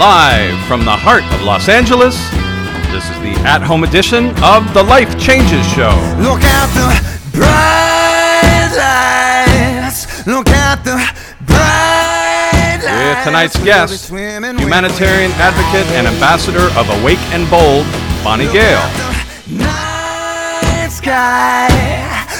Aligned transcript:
Live 0.00 0.58
from 0.64 0.86
the 0.86 0.96
heart 0.96 1.24
of 1.24 1.42
Los 1.42 1.68
Angeles, 1.68 2.16
this 2.88 3.04
is 3.04 3.18
the 3.20 3.36
at 3.44 3.60
home 3.60 3.84
edition 3.84 4.32
of 4.40 4.64
the 4.72 4.82
Life 4.82 5.12
Changes 5.20 5.60
Show. 5.68 5.92
Look 6.24 6.40
at 6.40 6.68
the 6.72 6.88
bright 7.36 8.72
lights. 8.80 10.26
Look 10.26 10.48
at 10.48 10.80
the 10.88 10.96
bright 11.44 12.80
lights. 12.80 13.12
With 13.12 13.24
tonight's 13.24 13.62
guest, 13.62 14.08
humanitarian 14.08 15.32
advocate 15.36 15.84
and 15.92 16.06
ambassador 16.06 16.72
of 16.80 16.88
Awake 17.02 17.20
and 17.36 17.44
Bold, 17.50 17.84
Bonnie 18.24 18.48
Gayle. 18.56 18.80
Night 19.52 20.88
sky. 20.88 21.68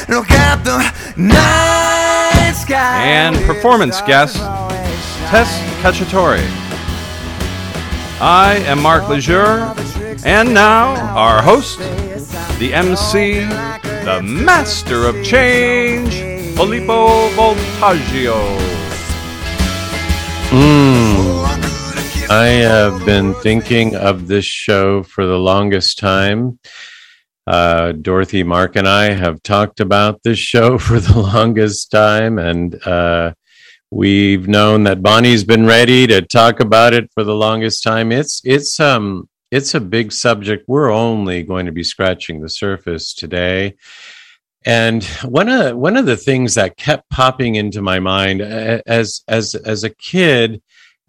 Look 0.08 0.30
at 0.30 0.64
the 0.64 0.78
night 1.20 2.54
sky. 2.56 3.04
And 3.04 3.36
performance 3.44 4.00
guest, 4.00 4.36
Tess 5.28 5.60
Cacciatore. 5.82 6.69
I 8.22 8.56
am 8.66 8.82
Mark 8.82 9.08
Lejeune, 9.08 9.74
and 10.26 10.52
now 10.52 10.94
our 11.16 11.40
host, 11.40 11.78
the 12.58 12.74
MC, 12.74 13.40
the 14.04 14.20
master 14.22 15.06
of 15.06 15.24
change, 15.24 16.12
Filippo 16.54 17.30
Voltaggio. 17.30 18.36
I 22.28 22.44
have 22.46 23.06
been 23.06 23.32
thinking 23.36 23.96
of 23.96 24.26
this 24.26 24.44
show 24.44 25.02
for 25.02 25.24
the 25.24 25.38
longest 25.38 25.98
time. 25.98 26.58
Uh, 27.46 27.92
Dorothy, 27.92 28.42
Mark, 28.42 28.76
and 28.76 28.86
I 28.86 29.12
have 29.12 29.42
talked 29.42 29.80
about 29.80 30.22
this 30.24 30.38
show 30.38 30.76
for 30.86 31.00
the 31.00 31.18
longest 31.18 31.90
time, 31.90 32.38
and 32.38 32.74
uh, 32.86 33.32
we've 33.90 34.48
known 34.48 34.84
that 34.84 35.02
Bonnie's 35.02 35.44
been 35.44 35.66
ready 35.66 36.06
to 36.06 36.22
talk 36.22 36.60
about 36.60 36.94
it 36.94 37.10
for 37.12 37.24
the 37.24 37.34
longest 37.34 37.82
time. 37.82 38.12
It's 38.12 38.40
it's 38.44 38.78
um 38.80 39.28
it's 39.50 39.74
a 39.74 39.80
big 39.80 40.12
subject. 40.12 40.64
We're 40.68 40.90
only 40.90 41.42
going 41.42 41.66
to 41.66 41.72
be 41.72 41.82
scratching 41.82 42.40
the 42.40 42.48
surface 42.48 43.12
today. 43.12 43.76
And 44.64 45.02
one 45.24 45.48
of 45.48 45.76
one 45.76 45.96
of 45.96 46.06
the 46.06 46.16
things 46.16 46.54
that 46.54 46.76
kept 46.76 47.08
popping 47.10 47.54
into 47.54 47.82
my 47.82 47.98
mind 47.98 48.42
as 48.42 49.22
as 49.26 49.54
as 49.54 49.84
a 49.84 49.90
kid, 49.90 50.62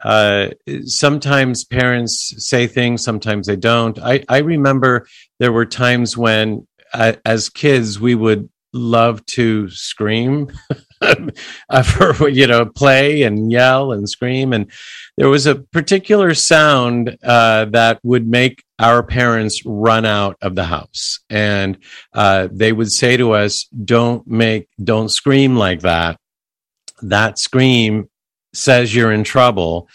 uh, 0.03 0.49
sometimes 0.85 1.65
parents 1.65 2.33
say 2.37 2.65
things, 2.67 3.03
sometimes 3.03 3.47
they 3.47 3.57
don't. 3.57 3.99
I, 3.99 4.23
I 4.29 4.39
remember 4.39 5.05
there 5.39 5.51
were 5.51 5.65
times 5.65 6.17
when, 6.17 6.65
uh, 6.93 7.13
as 7.25 7.49
kids, 7.49 7.99
we 7.99 8.15
would 8.15 8.49
love 8.73 9.25
to 9.27 9.69
scream, 9.69 10.51
for 11.83 12.29
you 12.29 12.47
know, 12.47 12.65
play 12.65 13.23
and 13.23 13.51
yell 13.51 13.91
and 13.91 14.09
scream, 14.09 14.53
and 14.53 14.71
there 15.17 15.29
was 15.29 15.45
a 15.45 15.55
particular 15.55 16.33
sound 16.33 17.17
uh, 17.23 17.65
that 17.65 17.99
would 18.03 18.27
make 18.27 18.63
our 18.79 19.03
parents 19.03 19.61
run 19.65 20.05
out 20.05 20.37
of 20.41 20.55
the 20.55 20.65
house, 20.65 21.19
and 21.29 21.77
uh, 22.13 22.47
they 22.51 22.71
would 22.71 22.91
say 22.91 23.17
to 23.17 23.31
us, 23.31 23.65
"Don't 23.83 24.25
make, 24.27 24.67
don't 24.83 25.09
scream 25.09 25.55
like 25.55 25.81
that." 25.81 26.19
That 27.01 27.39
scream 27.39 28.09
says 28.53 28.93
you're 28.93 29.11
in 29.11 29.23
trouble 29.23 29.89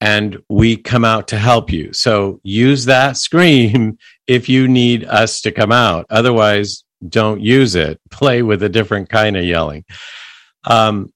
and 0.00 0.38
we 0.48 0.76
come 0.76 1.04
out 1.04 1.28
to 1.28 1.38
help 1.38 1.72
you. 1.72 1.92
So 1.92 2.40
use 2.42 2.84
that 2.84 3.16
scream 3.16 3.98
if 4.26 4.48
you 4.48 4.68
need 4.68 5.04
us 5.04 5.40
to 5.42 5.52
come 5.52 5.72
out. 5.72 6.06
Otherwise, 6.10 6.84
don't 7.08 7.40
use 7.40 7.74
it. 7.74 8.00
Play 8.10 8.42
with 8.42 8.62
a 8.62 8.68
different 8.68 9.08
kind 9.08 9.36
of 9.36 9.44
yelling. 9.44 9.84
Um, 10.64 11.12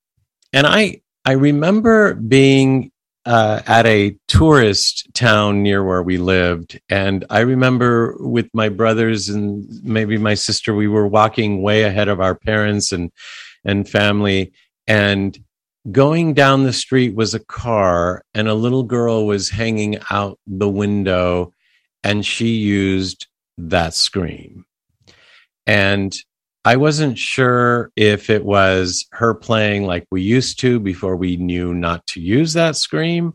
and 0.53 0.67
I 0.67 1.01
I 1.25 1.33
remember 1.33 2.15
being 2.15 2.91
uh, 3.25 3.63
at 3.67 3.87
a 3.87 4.17
tourist 4.27 5.09
town 5.15 5.63
near 5.63 5.85
where 5.85 6.03
we 6.03 6.19
lived, 6.19 6.81
and 6.89 7.25
I 7.31 7.41
remember 7.41 8.17
with 8.19 8.49
my 8.53 8.69
brothers 8.69 9.29
and 9.29 9.67
maybe 9.83 10.19
my 10.19 10.35
sister, 10.35 10.75
we 10.75 10.89
were 10.89 11.07
walking 11.07 11.63
way 11.63 11.85
ahead 11.85 12.09
of 12.09 12.21
our 12.21 12.35
parents 12.35 12.93
and 12.93 13.11
and 13.65 13.89
family, 13.89 14.53
and 14.87 15.39
going 15.91 16.35
down 16.35 16.63
the 16.63 16.73
street 16.73 17.15
was 17.15 17.35
a 17.35 17.45
car 17.45 18.25
and 18.35 18.49
a 18.49 18.55
little 18.55 18.85
girl 18.85 19.27
was 19.27 19.51
hanging 19.51 19.99
out 20.11 20.39
the 20.47 20.69
window 20.69 21.53
and 22.05 22.25
she 22.25 22.49
used 22.49 23.27
that 23.59 23.95
scream. 23.95 24.65
And 25.67 26.15
i 26.65 26.77
wasn't 26.77 27.19
sure 27.19 27.91
if 27.97 28.31
it 28.31 28.45
was 28.45 29.07
her 29.13 29.35
playing 29.35 29.85
like 29.85 30.07
we 30.11 30.23
used 30.23 30.59
to 30.61 30.79
before 30.79 31.17
we 31.17 31.37
knew 31.37 31.75
not 31.75 32.07
to 32.07 32.21
use 32.21 32.53
that 32.53 32.77
scream 32.77 33.35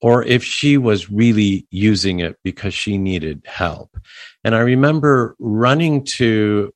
or 0.00 0.22
if 0.24 0.44
she 0.44 0.76
was 0.76 1.10
really 1.10 1.66
using 1.70 2.20
it 2.20 2.36
because 2.44 2.74
she 2.74 2.98
needed 2.98 3.42
help. 3.46 3.96
And 4.44 4.54
i 4.54 4.60
remember 4.60 5.34
running 5.38 6.04
to 6.16 6.72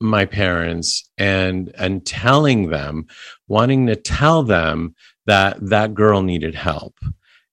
my 0.00 0.24
parents 0.24 1.10
and 1.18 1.72
and 1.76 2.06
telling 2.06 2.70
them 2.70 3.06
wanting 3.48 3.86
to 3.86 3.96
tell 3.96 4.42
them 4.42 4.94
that 5.26 5.58
that 5.60 5.94
girl 5.94 6.22
needed 6.22 6.54
help. 6.54 6.94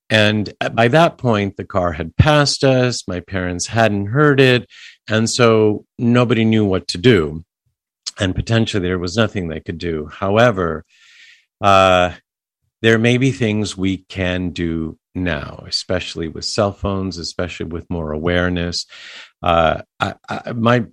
And 0.09 0.53
by 0.72 0.88
that 0.90 1.18
point 1.18 1.58
the 1.58 1.66
car 1.66 1.92
had 1.92 2.16
passed 2.16 2.64
us 2.64 3.08
my 3.08 3.20
parents 3.20 3.68
hadn't 3.68 4.08
heard 4.08 4.40
it 4.40 4.70
and 5.09 5.30
so 5.30 5.86
nobody 5.97 6.46
knew 6.46 6.66
what 6.66 6.88
to 6.90 6.97
do 6.97 7.44
and 8.19 8.35
potentially 8.35 8.88
there 8.88 9.00
was 9.00 9.16
nothing 9.16 9.47
they 9.47 9.59
could 9.59 9.78
do 9.78 10.07
however 10.07 10.85
uh, 11.61 12.11
there 12.81 13.00
may 13.00 13.17
be 13.17 13.31
things 13.31 13.75
we 13.75 13.97
can 13.97 14.51
do 14.51 14.97
now, 15.16 15.63
especially 15.67 16.28
with 16.28 16.45
cell 16.45 16.72
phones, 16.72 17.17
especially 17.17 17.66
with 17.66 17.89
more 17.89 18.11
awareness. 18.11 18.85
Uh, 19.41 19.81
I, 20.00 20.13
I, 20.29 20.51
my 20.53 20.85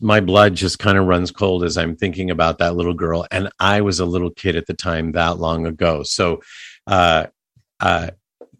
my 0.00 0.20
blood 0.20 0.54
just 0.54 0.78
kind 0.78 0.98
of 0.98 1.06
runs 1.06 1.30
cold 1.30 1.64
as 1.64 1.78
I'm 1.78 1.96
thinking 1.96 2.30
about 2.30 2.58
that 2.58 2.76
little 2.76 2.94
girl, 2.94 3.26
and 3.30 3.48
I 3.58 3.80
was 3.80 4.00
a 4.00 4.06
little 4.06 4.30
kid 4.30 4.56
at 4.56 4.66
the 4.66 4.74
time 4.74 5.12
that 5.12 5.38
long 5.38 5.66
ago. 5.66 6.02
So, 6.02 6.42
uh, 6.86 7.26
uh, 7.80 8.10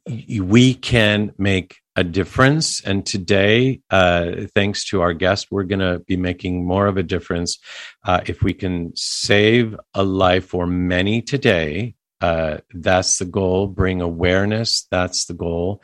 we 0.07 0.75
can 0.75 1.33
make 1.39 1.77
a 1.97 2.05
difference. 2.05 2.83
And 2.83 3.05
today, 3.05 3.81
uh, 3.91 4.47
thanks 4.55 4.87
to 4.87 5.03
our 5.03 5.13
guest, 5.13 5.49
we're 5.51 5.65
going 5.65 5.81
to 5.81 6.01
be 6.01 6.17
making 6.17 6.67
more 6.67 6.87
of 6.87 6.97
a 6.97 7.03
difference. 7.03 7.59
Uh, 8.05 8.21
if 8.27 8.43
we 8.43 8.55
can 8.55 8.93
save 8.97 9.77
a 9.95 10.03
life 10.03 10.47
for 10.47 10.67
many 10.67 11.23
today, 11.23 11.95
uh, 12.23 12.59
that's 12.73 13.19
the 13.19 13.25
goal. 13.25 13.67
Bring 13.67 14.01
awareness. 14.01 14.87
That's 14.91 15.27
the 15.27 15.35
goal. 15.35 15.83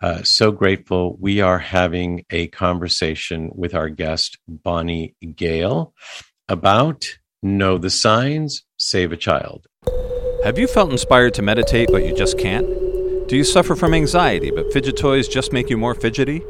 Uh, 0.00 0.22
so 0.22 0.52
grateful. 0.52 1.16
We 1.20 1.40
are 1.40 1.58
having 1.58 2.24
a 2.30 2.46
conversation 2.46 3.50
with 3.52 3.74
our 3.74 3.88
guest, 3.88 4.38
Bonnie 4.46 5.16
Gayle, 5.34 5.92
about 6.48 7.08
Know 7.42 7.76
the 7.76 7.90
Signs, 7.90 8.64
Save 8.78 9.12
a 9.12 9.16
Child. 9.16 9.66
Have 10.44 10.58
you 10.58 10.68
felt 10.68 10.90
inspired 10.90 11.34
to 11.34 11.42
meditate, 11.42 11.90
but 11.90 12.04
you 12.06 12.16
just 12.16 12.38
can't? 12.38 12.79
Do 13.30 13.36
you 13.36 13.44
suffer 13.44 13.76
from 13.76 13.94
anxiety, 13.94 14.50
but 14.50 14.72
fidget 14.72 14.96
toys 14.96 15.28
just 15.28 15.52
make 15.52 15.70
you 15.70 15.76
more 15.76 15.94
fidgety? 15.94 16.42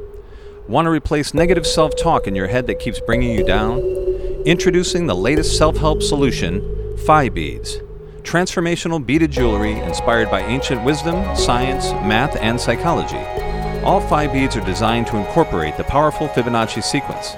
Want 0.67 0.87
to 0.87 0.91
replace 0.91 1.35
negative 1.35 1.67
self 1.67 1.95
talk 1.95 2.27
in 2.27 2.35
your 2.35 2.47
head 2.47 2.67
that 2.69 2.79
keeps 2.79 3.01
bringing 3.01 3.37
you 3.37 3.45
down? 3.45 3.81
Introducing 4.47 5.07
the 5.07 5.15
latest 5.15 5.59
self 5.59 5.77
help 5.77 6.03
solution, 6.03 6.97
Phi 7.05 7.29
Beads 7.29 7.81
transformational 8.23 9.05
beaded 9.05 9.31
jewelry 9.31 9.73
inspired 9.73 10.31
by 10.31 10.41
ancient 10.41 10.83
wisdom, 10.83 11.37
science, 11.37 11.93
math, 11.93 12.35
and 12.37 12.59
psychology. 12.59 13.19
All 13.85 14.01
Phi 14.01 14.27
beads 14.29 14.57
are 14.57 14.65
designed 14.65 15.07
to 15.09 15.19
incorporate 15.19 15.77
the 15.77 15.85
powerful 15.85 16.29
Fibonacci 16.29 16.83
sequence, 16.83 17.35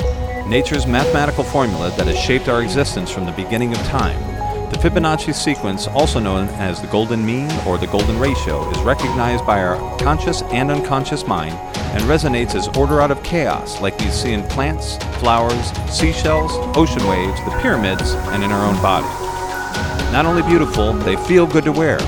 nature's 0.47 0.87
mathematical 0.87 1.43
formula 1.43 1.91
that 1.97 2.07
has 2.07 2.17
shaped 2.17 2.49
our 2.49 2.63
existence 2.63 3.11
from 3.11 3.25
the 3.25 3.33
beginning 3.33 3.73
of 3.73 3.79
time. 3.89 4.32
The 4.73 4.79
Fibonacci 4.79 5.35
sequence, 5.35 5.87
also 5.87 6.19
known 6.19 6.49
as 6.49 6.81
the 6.81 6.89
golden 6.89 7.25
mean 7.25 7.49
or 7.67 7.77
the 7.77 7.87
golden 7.87 8.19
ratio, 8.19 8.69
is 8.71 8.81
recognized 8.81 9.47
by 9.47 9.63
our 9.63 9.77
conscious 9.99 10.41
and 10.45 10.71
unconscious 10.71 11.27
mind 11.27 11.55
and 11.93 12.03
resonates 12.05 12.55
as 12.55 12.69
order 12.69 13.03
out 13.03 13.11
of 13.11 13.23
chaos, 13.23 13.83
like 13.83 13.97
we 14.01 14.09
see 14.09 14.33
in 14.33 14.43
plants, 14.45 14.97
flowers, 15.21 15.71
seashells, 15.91 16.53
ocean 16.75 17.07
waves, 17.07 17.39
the 17.45 17.51
pyramids, 17.61 18.15
and 18.33 18.43
in 18.43 18.51
our 18.51 18.67
own 18.67 18.81
body. 18.81 19.07
Not 20.11 20.25
only 20.25 20.43
beautiful, 20.43 20.95
they 20.95 21.17
feel 21.27 21.47
good 21.47 21.65
to 21.65 21.73
wear. 21.73 21.99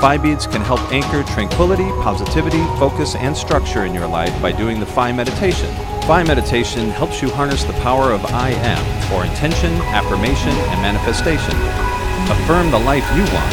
Phi 0.00 0.16
beads 0.16 0.46
can 0.46 0.62
help 0.62 0.80
anchor 0.90 1.22
tranquility, 1.34 1.88
positivity, 2.02 2.64
focus, 2.78 3.14
and 3.16 3.36
structure 3.36 3.84
in 3.84 3.92
your 3.92 4.08
life 4.08 4.32
by 4.40 4.50
doing 4.50 4.80
the 4.80 4.86
Phi 4.86 5.12
meditation. 5.12 5.72
Phi 6.04 6.22
meditation 6.24 6.88
helps 6.88 7.20
you 7.20 7.28
harness 7.28 7.64
the 7.64 7.74
power 7.74 8.12
of 8.12 8.24
I 8.26 8.50
am 8.50 9.10
for 9.10 9.24
intention, 9.24 9.72
affirmation, 9.92 10.50
and 10.50 10.80
manifestation. 10.80 11.93
Affirm 12.30 12.70
the 12.70 12.78
life 12.78 13.04
you 13.14 13.22
want. 13.34 13.52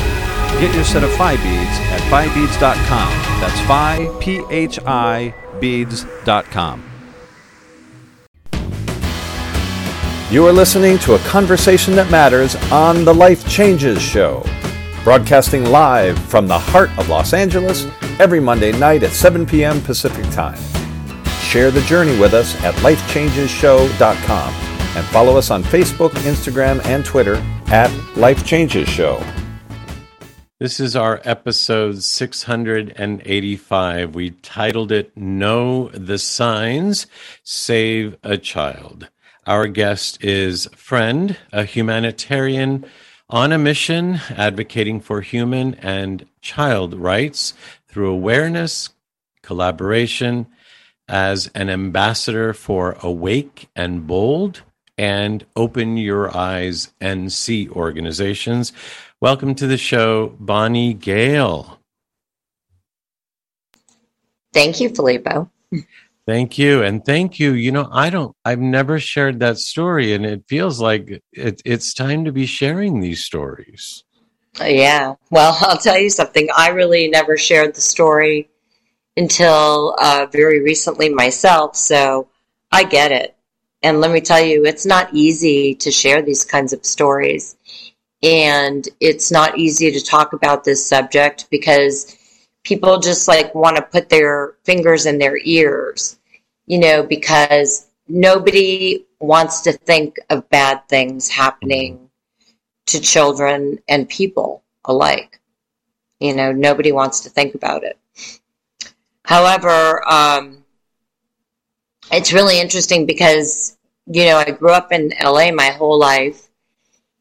Get 0.59 0.73
your 0.75 0.83
set 0.83 1.03
of 1.03 1.11
Phi 1.13 1.35
beads 1.37 1.79
at 1.91 2.01
phibeads.com. 2.11 3.09
That's 3.39 3.59
Phi, 3.61 4.07
P 4.19 4.41
H 4.49 4.79
I, 4.85 5.33
beads.com. 5.59 6.83
You 10.29 10.45
are 10.47 10.53
listening 10.53 10.97
to 10.99 11.15
a 11.15 11.19
conversation 11.19 11.93
that 11.95 12.09
matters 12.09 12.55
on 12.71 13.03
the 13.03 13.13
Life 13.13 13.47
Changes 13.49 14.01
Show. 14.01 14.45
broadcasting 15.03 15.65
live 15.65 16.17
from 16.19 16.47
the 16.47 16.57
heart 16.57 16.89
of 16.97 17.09
Los 17.09 17.33
Angeles 17.33 17.87
every 18.19 18.39
Monday 18.39 18.71
night 18.71 19.01
at 19.03 19.11
7 19.11 19.45
p.m. 19.47 19.81
Pacific 19.81 20.23
Time. 20.31 20.59
Share 21.41 21.71
the 21.71 21.81
journey 21.81 22.17
with 22.19 22.33
us 22.33 22.55
at 22.63 22.75
lifechangeshow.com 22.75 24.53
and 24.95 25.05
follow 25.07 25.37
us 25.37 25.49
on 25.49 25.63
Facebook, 25.63 26.11
Instagram, 26.11 26.85
and 26.85 27.03
Twitter 27.03 27.43
at 27.71 27.89
Life 28.17 28.45
Changes 28.45 28.89
Show. 28.89 29.23
This 30.59 30.81
is 30.81 30.93
our 30.93 31.21
episode 31.23 32.03
685. 32.03 34.13
We 34.13 34.31
titled 34.31 34.91
it 34.91 35.15
Know 35.15 35.87
the 35.87 36.17
Signs, 36.17 37.07
Save 37.43 38.17
a 38.23 38.37
Child. 38.37 39.07
Our 39.47 39.67
guest 39.67 40.21
is 40.21 40.67
Friend, 40.75 41.37
a 41.53 41.63
humanitarian 41.63 42.83
on 43.29 43.53
a 43.53 43.57
mission 43.57 44.19
advocating 44.31 44.99
for 44.99 45.21
human 45.21 45.75
and 45.75 46.25
child 46.41 46.93
rights 46.93 47.53
through 47.87 48.11
awareness, 48.11 48.89
collaboration, 49.43 50.47
as 51.07 51.49
an 51.55 51.69
ambassador 51.69 52.51
for 52.51 52.97
Awake 53.01 53.69
and 53.77 54.05
Bold 54.05 54.63
and 54.97 55.45
Open 55.55 55.97
Your 55.97 56.35
Eyes 56.35 56.93
NC 57.01 57.69
organizations. 57.69 58.73
Welcome 59.19 59.55
to 59.55 59.67
the 59.67 59.77
show, 59.77 60.35
Bonnie 60.39 60.93
Gayle. 60.93 61.79
Thank 64.53 64.79
you, 64.79 64.89
Filippo. 64.89 65.49
Thank 66.27 66.57
you. 66.57 66.83
And 66.83 67.03
thank 67.03 67.39
you. 67.39 67.53
You 67.53 67.71
know, 67.71 67.89
I 67.91 68.09
don't, 68.09 68.35
I've 68.45 68.59
never 68.59 68.99
shared 68.99 69.39
that 69.39 69.57
story, 69.57 70.13
and 70.13 70.25
it 70.25 70.43
feels 70.47 70.79
like 70.79 71.21
it, 71.33 71.61
it's 71.65 71.93
time 71.93 72.25
to 72.25 72.31
be 72.31 72.45
sharing 72.45 72.99
these 72.99 73.23
stories. 73.23 74.03
Yeah. 74.59 75.15
Well, 75.29 75.57
I'll 75.61 75.77
tell 75.77 75.97
you 75.97 76.09
something. 76.09 76.47
I 76.55 76.69
really 76.69 77.07
never 77.07 77.37
shared 77.37 77.75
the 77.75 77.81
story 77.81 78.49
until 79.17 79.95
uh, 79.99 80.27
very 80.31 80.61
recently 80.61 81.09
myself. 81.09 81.75
So 81.75 82.27
I 82.71 82.83
get 82.83 83.11
it. 83.11 83.35
And 83.83 83.99
let 83.99 84.11
me 84.11 84.21
tell 84.21 84.43
you, 84.43 84.65
it's 84.65 84.85
not 84.85 85.13
easy 85.13 85.75
to 85.75 85.91
share 85.91 86.21
these 86.21 86.45
kinds 86.45 86.71
of 86.73 86.85
stories 86.85 87.55
and 88.23 88.87
it's 88.99 89.31
not 89.31 89.57
easy 89.57 89.91
to 89.91 90.03
talk 90.03 90.33
about 90.33 90.63
this 90.63 90.85
subject 90.85 91.47
because 91.49 92.17
people 92.63 92.99
just 92.99 93.27
like 93.27 93.53
want 93.55 93.75
to 93.77 93.81
put 93.81 94.09
their 94.09 94.55
fingers 94.63 95.05
in 95.05 95.17
their 95.17 95.37
ears, 95.37 96.19
you 96.67 96.79
know, 96.79 97.03
because 97.03 97.87
nobody 98.07 99.05
wants 99.19 99.61
to 99.61 99.71
think 99.71 100.17
of 100.29 100.49
bad 100.49 100.87
things 100.87 101.29
happening 101.29 102.09
to 102.85 102.99
children 102.99 103.79
and 103.87 104.07
people 104.07 104.63
alike. 104.85 105.39
You 106.19 106.35
know, 106.35 106.51
nobody 106.51 106.91
wants 106.91 107.21
to 107.21 107.29
think 107.29 107.55
about 107.55 107.83
it. 107.83 107.97
However, 109.23 110.07
um, 110.07 110.60
it's 112.11 112.33
really 112.33 112.59
interesting 112.59 113.05
because, 113.05 113.77
you 114.05 114.25
know, 114.25 114.37
I 114.37 114.51
grew 114.51 114.71
up 114.71 114.91
in 114.91 115.13
LA 115.21 115.51
my 115.51 115.71
whole 115.71 115.97
life 115.97 116.47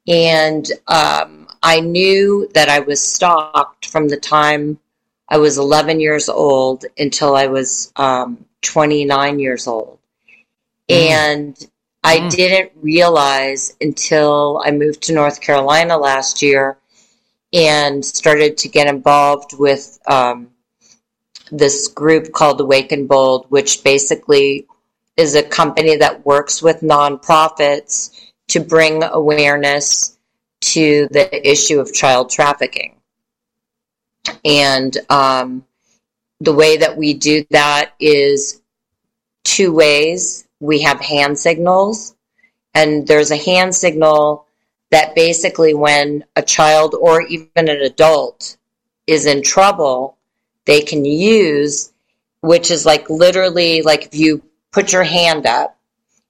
and 0.07 0.67
um, 0.89 1.49
I 1.63 1.81
knew 1.81 2.49
that 2.55 2.69
I 2.69 2.81
was 2.81 3.01
stalked 3.01 3.87
from 3.87 4.09
the 4.09 4.17
time 4.17 4.79
I 5.29 5.39
was 5.39 5.59
11 5.59 6.01
years 6.01 6.29
old 6.29 6.85
until 6.99 7.37
I 7.37 7.47
was 7.47 7.93
um, 7.97 8.45
29 8.63 9.39
years 9.39 9.67
old. 9.67 9.99
Mm. 10.89 10.97
And 10.97 11.71
I 12.03 12.19
mm. 12.19 12.31
didn't 12.31 12.73
realize 12.77 13.77
until 13.81 14.63
I 14.65 14.73
moved 14.73 15.03
to 15.03 15.13
North 15.13 15.41
Carolina 15.41 15.97
last 15.97 16.43
year 16.43 16.79
and 17.53 18.05
started 18.05 18.59
to 18.59 18.69
get 18.69 18.89
involved 18.89 19.53
with 19.57 19.99
um, 20.07 20.51
this 21.53 21.89
group 21.89 22.33
called 22.33 22.61
Awake 22.61 22.91
and 22.93 23.09
Bold, 23.09 23.47
which 23.51 23.85
basically 23.85 24.67
is 25.21 25.35
a 25.35 25.43
company 25.43 25.97
that 25.97 26.25
works 26.25 26.63
with 26.63 26.81
nonprofits 26.81 28.11
to 28.49 28.59
bring 28.59 29.05
awareness 29.05 30.17
to 30.63 31.09
the 31.11 31.49
issue 31.49 31.79
of 31.79 31.93
child 31.93 32.31
trafficking. 32.31 32.97
And 34.45 34.97
um, 35.11 35.67
the 36.41 36.55
way 36.55 36.79
that 36.79 36.97
we 36.97 37.13
do 37.13 37.45
that 37.51 37.93
is 38.01 38.63
two 39.45 39.73
ways. 39.73 40.47
We 40.59 40.81
have 40.83 41.01
hand 41.01 41.39
signals, 41.39 42.15
and 42.75 43.07
there's 43.07 43.31
a 43.31 43.37
hand 43.37 43.75
signal 43.75 44.47
that 44.91 45.15
basically, 45.15 45.75
when 45.75 46.25
a 46.35 46.43
child 46.43 46.95
or 46.95 47.23
even 47.23 47.69
an 47.69 47.83
adult 47.83 48.57
is 49.07 49.27
in 49.27 49.43
trouble, 49.43 50.17
they 50.65 50.81
can 50.81 51.05
use, 51.05 51.93
which 52.41 52.71
is 52.71 52.87
like 52.87 53.09
literally 53.09 53.83
like 53.83 54.07
if 54.07 54.15
you 54.15 54.43
put 54.73 54.93
your 54.93 55.05
hand 55.05 55.47
up 55.47 55.77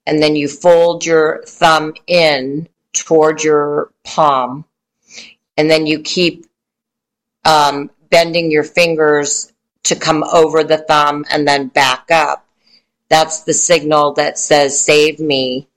and 0.06 0.22
then 0.22 0.36
you 0.36 0.48
fold 0.48 1.04
your 1.04 1.42
thumb 1.46 1.94
in 2.06 2.68
toward 2.92 3.42
your 3.42 3.92
palm, 4.04 4.64
and 5.56 5.70
then 5.70 5.86
you 5.86 6.00
keep 6.00 6.46
um, 7.44 7.90
bending 8.10 8.50
your 8.50 8.64
fingers 8.64 9.52
to 9.84 9.94
come 9.94 10.24
over 10.24 10.64
the 10.64 10.78
thumb 10.78 11.24
and 11.30 11.46
then 11.46 11.68
back 11.68 12.10
up. 12.10 12.46
That's 13.08 13.42
the 13.42 13.54
signal 13.54 14.12
that 14.14 14.38
says, 14.38 14.78
Save 14.78 15.20
me, 15.20 15.68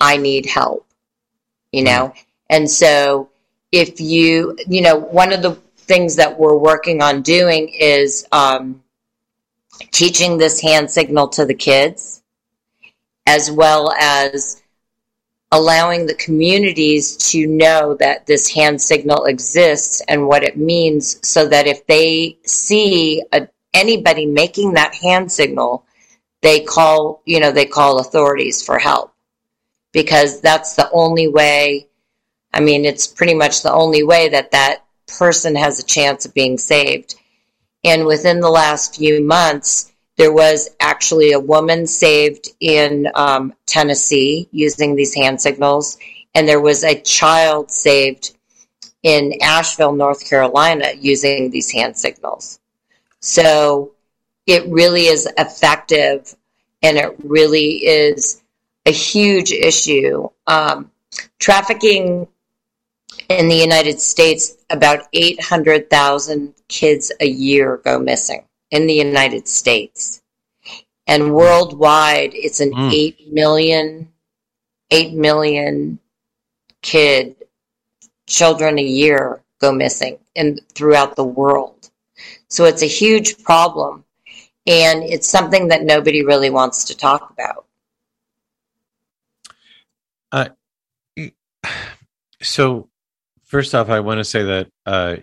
I 0.00 0.16
need 0.16 0.46
help. 0.46 0.86
You 1.72 1.84
know? 1.84 2.14
And 2.50 2.70
so, 2.70 3.30
if 3.72 4.00
you, 4.00 4.58
you 4.66 4.80
know, 4.80 4.96
one 4.96 5.32
of 5.32 5.42
the 5.42 5.52
things 5.76 6.16
that 6.16 6.38
we're 6.38 6.56
working 6.56 7.02
on 7.02 7.22
doing 7.22 7.68
is 7.68 8.26
um, 8.32 8.82
teaching 9.92 10.38
this 10.38 10.60
hand 10.60 10.90
signal 10.90 11.28
to 11.28 11.44
the 11.44 11.54
kids 11.54 12.22
as 13.26 13.50
well 13.50 13.92
as 14.00 14.62
allowing 15.52 16.06
the 16.06 16.14
communities 16.14 17.16
to 17.16 17.46
know 17.46 17.94
that 17.94 18.26
this 18.26 18.52
hand 18.52 18.80
signal 18.80 19.24
exists 19.24 20.02
and 20.08 20.26
what 20.26 20.42
it 20.42 20.56
means 20.56 21.18
so 21.26 21.46
that 21.46 21.66
if 21.66 21.86
they 21.86 22.38
see 22.44 23.22
a, 23.32 23.48
anybody 23.72 24.26
making 24.26 24.74
that 24.74 24.94
hand 24.94 25.30
signal 25.30 25.84
they 26.42 26.60
call 26.60 27.22
you 27.24 27.40
know 27.40 27.50
they 27.50 27.66
call 27.66 27.98
authorities 27.98 28.62
for 28.62 28.78
help. 28.78 29.12
Because 29.92 30.40
that's 30.40 30.74
the 30.74 30.90
only 30.92 31.28
way 31.28 31.88
i 32.52 32.60
mean 32.60 32.84
it's 32.84 33.06
pretty 33.06 33.34
much 33.34 33.62
the 33.62 33.72
only 33.72 34.02
way 34.02 34.28
that 34.28 34.50
that 34.50 34.84
person 35.06 35.54
has 35.56 35.78
a 35.78 35.84
chance 35.84 36.26
of 36.26 36.34
being 36.34 36.58
saved 36.58 37.14
and 37.84 38.06
within 38.06 38.40
the 38.40 38.50
last 38.50 38.96
few 38.96 39.24
months 39.24 39.92
there 40.18 40.32
was 40.32 40.68
actually 40.80 41.32
a 41.32 41.40
woman 41.40 41.86
saved 41.86 42.48
in 42.58 43.08
um, 43.14 43.54
Tennessee 43.66 44.48
using 44.50 44.96
these 44.96 45.14
hand 45.14 45.40
signals, 45.40 45.96
and 46.34 46.46
there 46.46 46.60
was 46.60 46.82
a 46.82 47.00
child 47.00 47.70
saved 47.70 48.36
in 49.04 49.34
Asheville, 49.40 49.92
North 49.92 50.28
Carolina, 50.28 50.88
using 50.98 51.50
these 51.50 51.70
hand 51.70 51.96
signals. 51.96 52.58
So 53.20 53.94
it 54.46 54.68
really 54.68 55.06
is 55.06 55.28
effective, 55.38 56.34
and 56.82 56.98
it 56.98 57.14
really 57.22 57.86
is 57.86 58.42
a 58.86 58.92
huge 58.92 59.52
issue. 59.52 60.28
Um, 60.48 60.90
trafficking 61.38 62.26
in 63.28 63.48
the 63.48 63.54
United 63.54 64.00
States, 64.00 64.56
about 64.70 65.06
800,000 65.12 66.54
kids 66.68 67.12
a 67.20 67.28
year 67.28 67.78
go 67.84 67.98
missing 67.98 68.44
in 68.70 68.86
the 68.86 68.94
United 68.94 69.46
States. 69.46 70.22
And 71.06 71.34
worldwide, 71.34 72.32
it's 72.34 72.60
an 72.60 72.72
mm. 72.72 72.92
8 72.92 73.32
million, 73.32 74.12
8 74.90 75.14
million 75.14 75.98
kid, 76.82 77.36
children 78.26 78.78
a 78.78 78.82
year 78.82 79.42
go 79.58 79.72
missing 79.72 80.18
and 80.36 80.60
throughout 80.74 81.16
the 81.16 81.24
world. 81.24 81.90
So 82.48 82.64
it's 82.64 82.82
a 82.82 82.86
huge 82.86 83.42
problem. 83.42 84.04
And 84.66 85.02
it's 85.02 85.28
something 85.28 85.68
that 85.68 85.82
nobody 85.82 86.24
really 86.24 86.50
wants 86.50 86.84
to 86.84 86.96
talk 86.96 87.30
about. 87.30 87.64
Uh, 90.30 90.48
so, 92.42 92.88
first 93.48 93.74
off, 93.74 93.90
I 93.90 93.98
want 94.00 94.18
to 94.18 94.24
say 94.24 94.42
that 94.44 94.68
uh, 94.86 95.16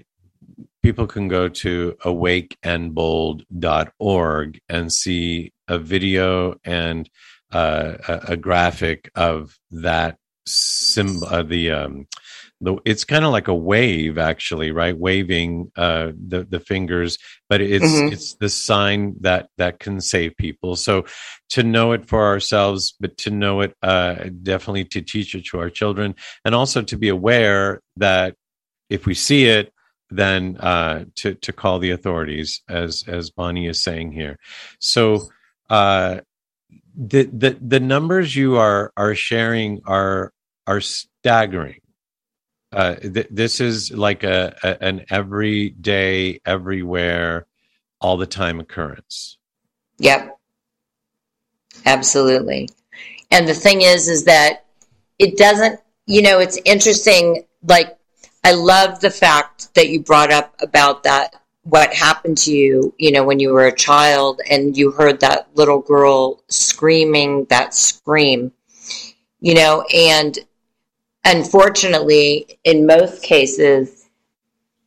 people 0.83 1.07
can 1.07 1.27
go 1.27 1.49
to 1.49 1.97
awakeandbold.org 2.03 4.59
and 4.69 4.93
see 4.93 5.51
a 5.67 5.79
video 5.79 6.59
and 6.63 7.09
uh, 7.51 7.95
a, 8.07 8.33
a, 8.33 8.37
graphic 8.37 9.09
of 9.15 9.57
that 9.71 10.17
symbol, 10.45 11.27
uh, 11.27 11.43
the 11.43 11.71
um 11.71 12.07
the 12.61 12.77
it's 12.85 13.03
kind 13.03 13.25
of 13.25 13.31
like 13.31 13.47
a 13.47 13.53
wave 13.53 14.17
actually 14.17 14.71
right 14.71 14.97
waving 14.97 15.71
uh 15.75 16.11
the 16.27 16.45
the 16.45 16.59
fingers 16.59 17.17
but 17.49 17.59
it's 17.59 17.83
mm-hmm. 17.83 18.13
it's 18.13 18.35
the 18.35 18.47
sign 18.47 19.13
that 19.19 19.49
that 19.57 19.77
can 19.79 19.99
save 19.99 20.35
people 20.37 20.75
so 20.75 21.03
to 21.49 21.63
know 21.63 21.91
it 21.91 22.07
for 22.07 22.23
ourselves 22.23 22.95
but 22.99 23.17
to 23.17 23.29
know 23.29 23.59
it 23.59 23.75
uh 23.83 24.15
definitely 24.41 24.85
to 24.85 25.01
teach 25.01 25.35
it 25.35 25.45
to 25.45 25.59
our 25.59 25.69
children 25.69 26.15
and 26.45 26.55
also 26.55 26.81
to 26.81 26.97
be 26.97 27.09
aware 27.09 27.81
that 27.97 28.35
if 28.89 29.05
we 29.05 29.13
see 29.13 29.45
it, 29.45 29.73
then 30.09 30.57
uh, 30.57 31.05
to 31.15 31.33
to 31.35 31.51
call 31.51 31.79
the 31.79 31.91
authorities, 31.91 32.61
as 32.69 33.03
as 33.07 33.31
Bonnie 33.31 33.67
is 33.67 33.83
saying 33.83 34.11
here. 34.11 34.37
So 34.79 35.29
uh, 35.69 36.21
the 36.95 37.23
the 37.23 37.57
the 37.59 37.79
numbers 37.79 38.35
you 38.35 38.57
are 38.57 38.91
are 38.95 39.15
sharing 39.15 39.81
are 39.85 40.31
are 40.67 40.81
staggering. 40.81 41.79
Uh, 42.75 42.95
th- 42.95 43.27
this 43.31 43.61
is 43.61 43.91
like 43.91 44.23
a, 44.23 44.53
a 44.63 44.83
an 44.83 45.05
everyday, 45.09 46.41
everywhere, 46.45 47.47
all 48.01 48.17
the 48.17 48.25
time 48.25 48.59
occurrence. 48.59 49.37
Yep. 49.99 50.37
Absolutely. 51.85 52.67
And 53.31 53.47
the 53.47 53.53
thing 53.53 53.81
is, 53.81 54.09
is 54.09 54.25
that 54.25 54.65
it 55.19 55.37
doesn't, 55.37 55.79
you 56.05 56.21
know, 56.21 56.39
it's 56.39 56.59
interesting. 56.65 57.45
Like, 57.63 57.97
I 58.43 58.51
love 58.51 58.99
the 58.99 59.09
fact 59.09 59.73
that 59.75 59.89
you 59.89 60.01
brought 60.01 60.31
up 60.31 60.53
about 60.59 61.03
that, 61.03 61.35
what 61.63 61.93
happened 61.93 62.37
to 62.39 62.51
you, 62.51 62.93
you 62.97 63.11
know, 63.11 63.23
when 63.23 63.39
you 63.39 63.53
were 63.53 63.67
a 63.67 63.75
child 63.75 64.41
and 64.49 64.77
you 64.77 64.91
heard 64.91 65.21
that 65.21 65.47
little 65.55 65.79
girl 65.79 66.43
screaming 66.49 67.45
that 67.45 67.73
scream, 67.73 68.51
you 69.39 69.55
know, 69.55 69.83
and 69.93 70.37
unfortunately, 71.25 72.59
in 72.63 72.85
most 72.85 73.23
cases, 73.23 74.05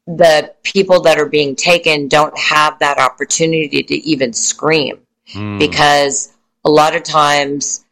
the 0.07 0.54
people 0.62 1.02
that 1.02 1.18
are 1.18 1.28
being 1.28 1.54
taken 1.54 2.09
don't 2.09 2.37
have 2.38 2.78
that 2.78 2.99
opportunity 2.99 3.83
to 3.83 3.95
even 3.95 4.33
scream 4.33 5.00
Mm. 5.35 5.59
because 5.59 6.33
a 6.64 6.71
lot 6.71 6.97
of 6.97 7.02
times 7.02 7.85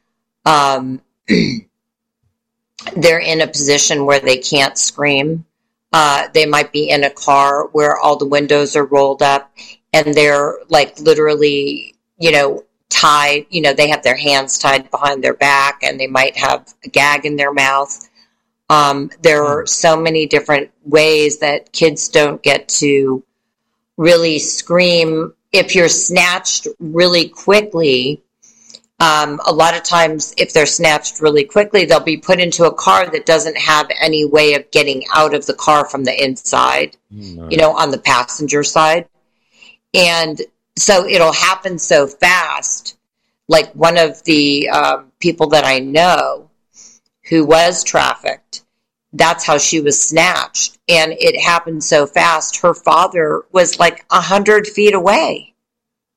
um, 0.44 1.00
they're 2.96 3.18
in 3.18 3.40
a 3.40 3.46
position 3.46 4.06
where 4.06 4.20
they 4.20 4.38
can't 4.38 4.78
scream. 4.78 5.44
Uh, 5.92 6.28
they 6.34 6.46
might 6.46 6.72
be 6.72 6.88
in 6.88 7.04
a 7.04 7.10
car 7.10 7.66
where 7.68 7.98
all 7.98 8.16
the 8.16 8.26
windows 8.26 8.76
are 8.76 8.84
rolled 8.84 9.22
up 9.22 9.52
and 9.92 10.14
they're 10.14 10.58
like 10.68 10.98
literally, 11.00 11.94
you 12.18 12.32
know, 12.32 12.64
tied, 12.88 13.46
you 13.50 13.60
know, 13.60 13.72
they 13.72 13.88
have 13.88 14.02
their 14.02 14.16
hands 14.16 14.58
tied 14.58 14.90
behind 14.90 15.22
their 15.22 15.34
back 15.34 15.80
and 15.82 15.98
they 15.98 16.06
might 16.06 16.36
have 16.36 16.72
a 16.84 16.88
gag 16.88 17.24
in 17.24 17.36
their 17.36 17.52
mouth. 17.52 18.08
Um, 18.68 19.11
there 19.23 19.44
are 19.44 19.66
so 19.66 19.96
many 19.96 20.26
different 20.26 20.70
ways 20.85 21.38
that 21.38 21.73
kids 21.73 22.08
don't 22.08 22.42
get 22.42 22.68
to 22.80 23.23
really 23.96 24.38
scream. 24.38 25.35
If 25.52 25.75
you're 25.75 25.88
snatched 25.88 26.66
really 26.80 27.28
quickly, 27.28 28.23
um, 28.99 29.40
a 29.46 29.52
lot 29.52 29.76
of 29.76 29.82
times, 29.82 30.35
if 30.38 30.52
they're 30.52 30.66
snatched 30.66 31.20
really 31.20 31.44
quickly, 31.44 31.85
they'll 31.85 32.00
be 32.00 32.16
put 32.16 32.40
into 32.40 32.64
a 32.64 32.75
car 32.75 33.08
that 33.11 33.26
doesn't 33.26 33.56
have 33.56 33.88
any 34.00 34.25
way 34.25 34.54
of 34.54 34.70
getting 34.70 35.04
out 35.14 35.35
of 35.35 35.44
the 35.46 35.54
car 35.54 35.85
from 35.88 36.04
the 36.04 36.25
inside, 36.25 36.96
you 37.50 37.58
know, 37.58 37.73
on 37.73 37.90
the 37.90 37.99
passenger 37.99 38.64
side. 38.64 39.06
And 39.92 40.40
so 40.76 41.06
it'll 41.06 41.32
happen 41.32 41.78
so 41.78 42.06
fast. 42.06 42.96
Like 43.49 43.70
one 43.75 43.99
of 43.99 44.23
the 44.25 44.68
um, 44.70 45.12
people 45.20 45.49
that 45.49 45.64
I 45.64 45.78
know 45.78 46.50
who 47.28 47.45
was 47.45 47.85
trafficked, 47.85 48.64
that's 49.12 49.45
how 49.45 49.59
she 49.59 49.80
was 49.80 50.02
snatched. 50.02 50.78
And 50.88 51.12
it 51.12 51.40
happened 51.40 51.83
so 51.83 52.06
fast. 52.06 52.59
Her 52.59 52.75
father 52.75 53.45
was 53.52 53.78
like 53.78 54.04
a 54.11 54.21
hundred 54.21 54.66
feet 54.66 54.95
away 54.95 55.54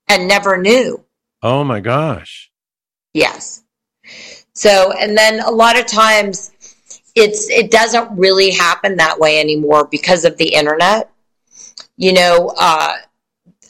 and 0.08 0.28
never 0.28 0.58
knew. 0.58 1.04
Oh 1.42 1.64
my 1.64 1.80
gosh. 1.80 2.52
Yes. 3.14 3.64
So, 4.54 4.92
and 4.92 5.18
then 5.18 5.40
a 5.40 5.52
lot 5.52 5.80
of 5.80 5.88
times 5.88 6.52
it's 7.16 7.50
it 7.50 7.72
doesn't 7.72 8.18
really 8.18 8.52
happen 8.52 8.98
that 8.98 9.20
way 9.20 9.40
anymore 9.40 9.88
because 9.90 10.26
of 10.26 10.38
the 10.38 10.54
internet. 10.54 11.12
You 11.98 12.14
know, 12.14 12.54
uh, 12.58 12.96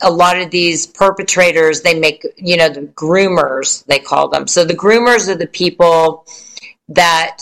a 0.01 0.11
lot 0.11 0.39
of 0.39 0.49
these 0.49 0.87
perpetrators 0.87 1.81
they 1.81 1.99
make 1.99 2.25
you 2.37 2.57
know 2.57 2.69
the 2.69 2.81
groomers 2.81 3.85
they 3.85 3.99
call 3.99 4.29
them. 4.29 4.47
So 4.47 4.65
the 4.65 4.75
groomers 4.75 5.29
are 5.29 5.35
the 5.35 5.47
people 5.47 6.25
that 6.89 7.41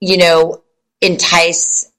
you 0.00 0.16
know 0.16 0.62
entice 1.00 1.92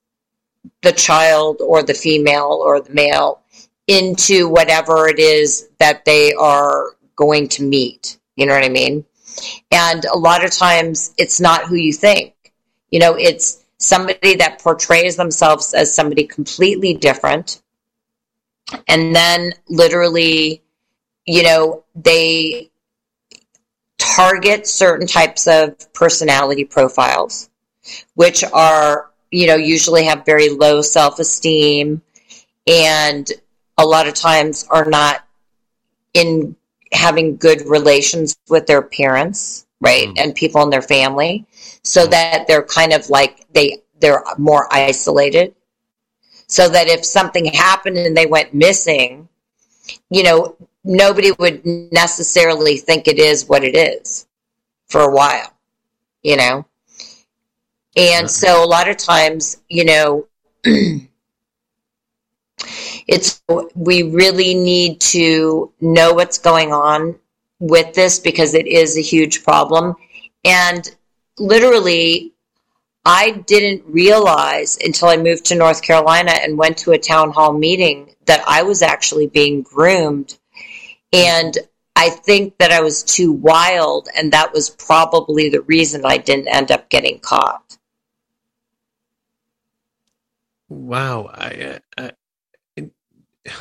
the 0.82 0.92
child 0.92 1.62
or 1.62 1.84
the 1.84 1.94
female 1.94 2.62
or 2.64 2.82
the 2.82 2.94
male 2.94 3.42
into 3.88 4.48
whatever 4.48 5.08
it 5.08 5.20
is 5.20 5.70
that 5.80 6.06
they 6.06 6.34
are 6.34 6.96
going 7.16 7.48
to 7.50 7.64
meet. 7.64 8.18
You 8.36 8.46
know 8.46 8.54
what 8.54 8.64
I 8.64 8.70
mean? 8.70 9.06
And 9.72 10.06
a 10.06 10.18
lot 10.18 10.46
of 10.46 10.52
times 10.52 11.14
it's 11.18 11.42
not 11.42 11.66
who 11.66 11.76
you 11.76 11.94
think. 11.94 12.34
You 12.92 13.00
know, 13.00 13.16
it's 13.16 13.64
somebody 13.78 14.36
that 14.36 14.62
portrays 14.62 15.16
themselves 15.16 15.74
as 15.74 15.94
somebody 15.94 16.26
completely 16.26 16.94
different. 16.94 17.62
And 18.88 19.16
then 19.16 19.54
literally, 19.68 20.64
you 21.26 21.44
know, 21.44 21.84
they 21.96 22.69
target 24.20 24.68
certain 24.68 25.08
types 25.08 25.48
of 25.48 25.76
personality 25.94 26.66
profiles, 26.66 27.50
which 28.16 28.44
are, 28.44 29.12
you 29.32 29.48
know, 29.48 29.56
usually 29.56 30.04
have 30.04 30.26
very 30.26 30.50
low 30.50 30.82
self 30.82 31.20
esteem 31.20 32.02
and 32.68 33.32
a 33.78 33.86
lot 33.86 34.08
of 34.08 34.14
times 34.14 34.66
are 34.70 34.86
not 34.86 35.26
in 36.14 36.56
having 36.92 37.38
good 37.38 37.66
relations 37.66 38.36
with 38.50 38.68
their 38.68 38.82
parents, 38.82 39.66
right? 39.80 40.10
Mm. 40.10 40.20
And 40.20 40.36
people 40.36 40.62
in 40.64 40.70
their 40.70 40.82
family 40.82 41.46
so 41.84 42.06
that 42.08 42.46
they're 42.48 42.64
kind 42.64 42.92
of 42.92 43.10
like 43.10 43.46
they 43.54 43.84
they're 44.02 44.24
more 44.38 44.68
isolated. 44.72 45.56
So 46.48 46.68
that 46.68 46.88
if 46.88 47.06
something 47.06 47.46
happened 47.46 47.98
and 47.98 48.18
they 48.18 48.26
went 48.26 48.56
missing, 48.56 49.30
you 50.10 50.24
know, 50.24 50.58
nobody 50.84 51.32
would 51.32 51.66
necessarily 51.66 52.78
think 52.78 53.08
it 53.08 53.20
is 53.20 53.48
what 53.48 53.64
it 53.64 53.76
is 53.76 54.28
for 54.88 55.02
a 55.02 55.14
while, 55.14 55.54
you 56.24 56.38
know? 56.38 56.66
And 57.96 58.30
Right. 58.30 58.30
so 58.30 58.64
a 58.64 58.68
lot 58.68 58.90
of 58.90 58.98
times, 58.98 59.58
you 59.70 59.86
know, 59.86 60.28
it's 63.08 63.42
we 63.76 64.04
really 64.04 64.54
need 64.56 65.00
to 65.02 65.72
know 65.82 66.14
what's 66.14 66.38
going 66.40 66.74
on 66.74 67.16
with 67.60 67.94
this 67.94 68.20
because 68.20 68.54
it 68.56 68.68
is 68.68 68.98
a 68.98 69.02
huge 69.02 69.44
problem 69.44 69.96
and 70.46 70.96
literally 71.38 72.34
i 73.06 73.32
didn't 73.48 73.84
realize 73.88 74.78
until 74.84 75.10
i 75.10 75.18
moved 75.18 75.46
to 75.46 75.56
north 75.56 75.82
carolina 75.84 76.32
and 76.44 76.58
went 76.58 76.78
to 76.78 76.92
a 76.92 77.00
town 77.00 77.32
hall 77.32 77.54
meeting 77.54 78.10
that 78.26 78.44
i 78.48 78.64
was 78.64 78.82
actually 78.84 79.28
being 79.28 79.64
groomed 79.64 80.39
and 81.14 81.58
i 81.96 82.10
think 82.10 82.58
that 82.58 82.72
i 82.72 82.82
was 82.82 83.04
too 83.04 83.32
wild 83.32 84.08
and 84.16 84.32
that 84.32 84.54
was 84.54 84.70
probably 84.70 85.50
the 85.50 85.62
reason 85.62 86.02
i 86.06 86.18
didn't 86.18 86.48
end 86.48 86.72
up 86.72 86.90
getting 86.90 87.20
caught 87.20 87.78
Wow. 90.70 91.32
I, 91.34 91.80
I, 91.98 92.12
I- 92.78 92.90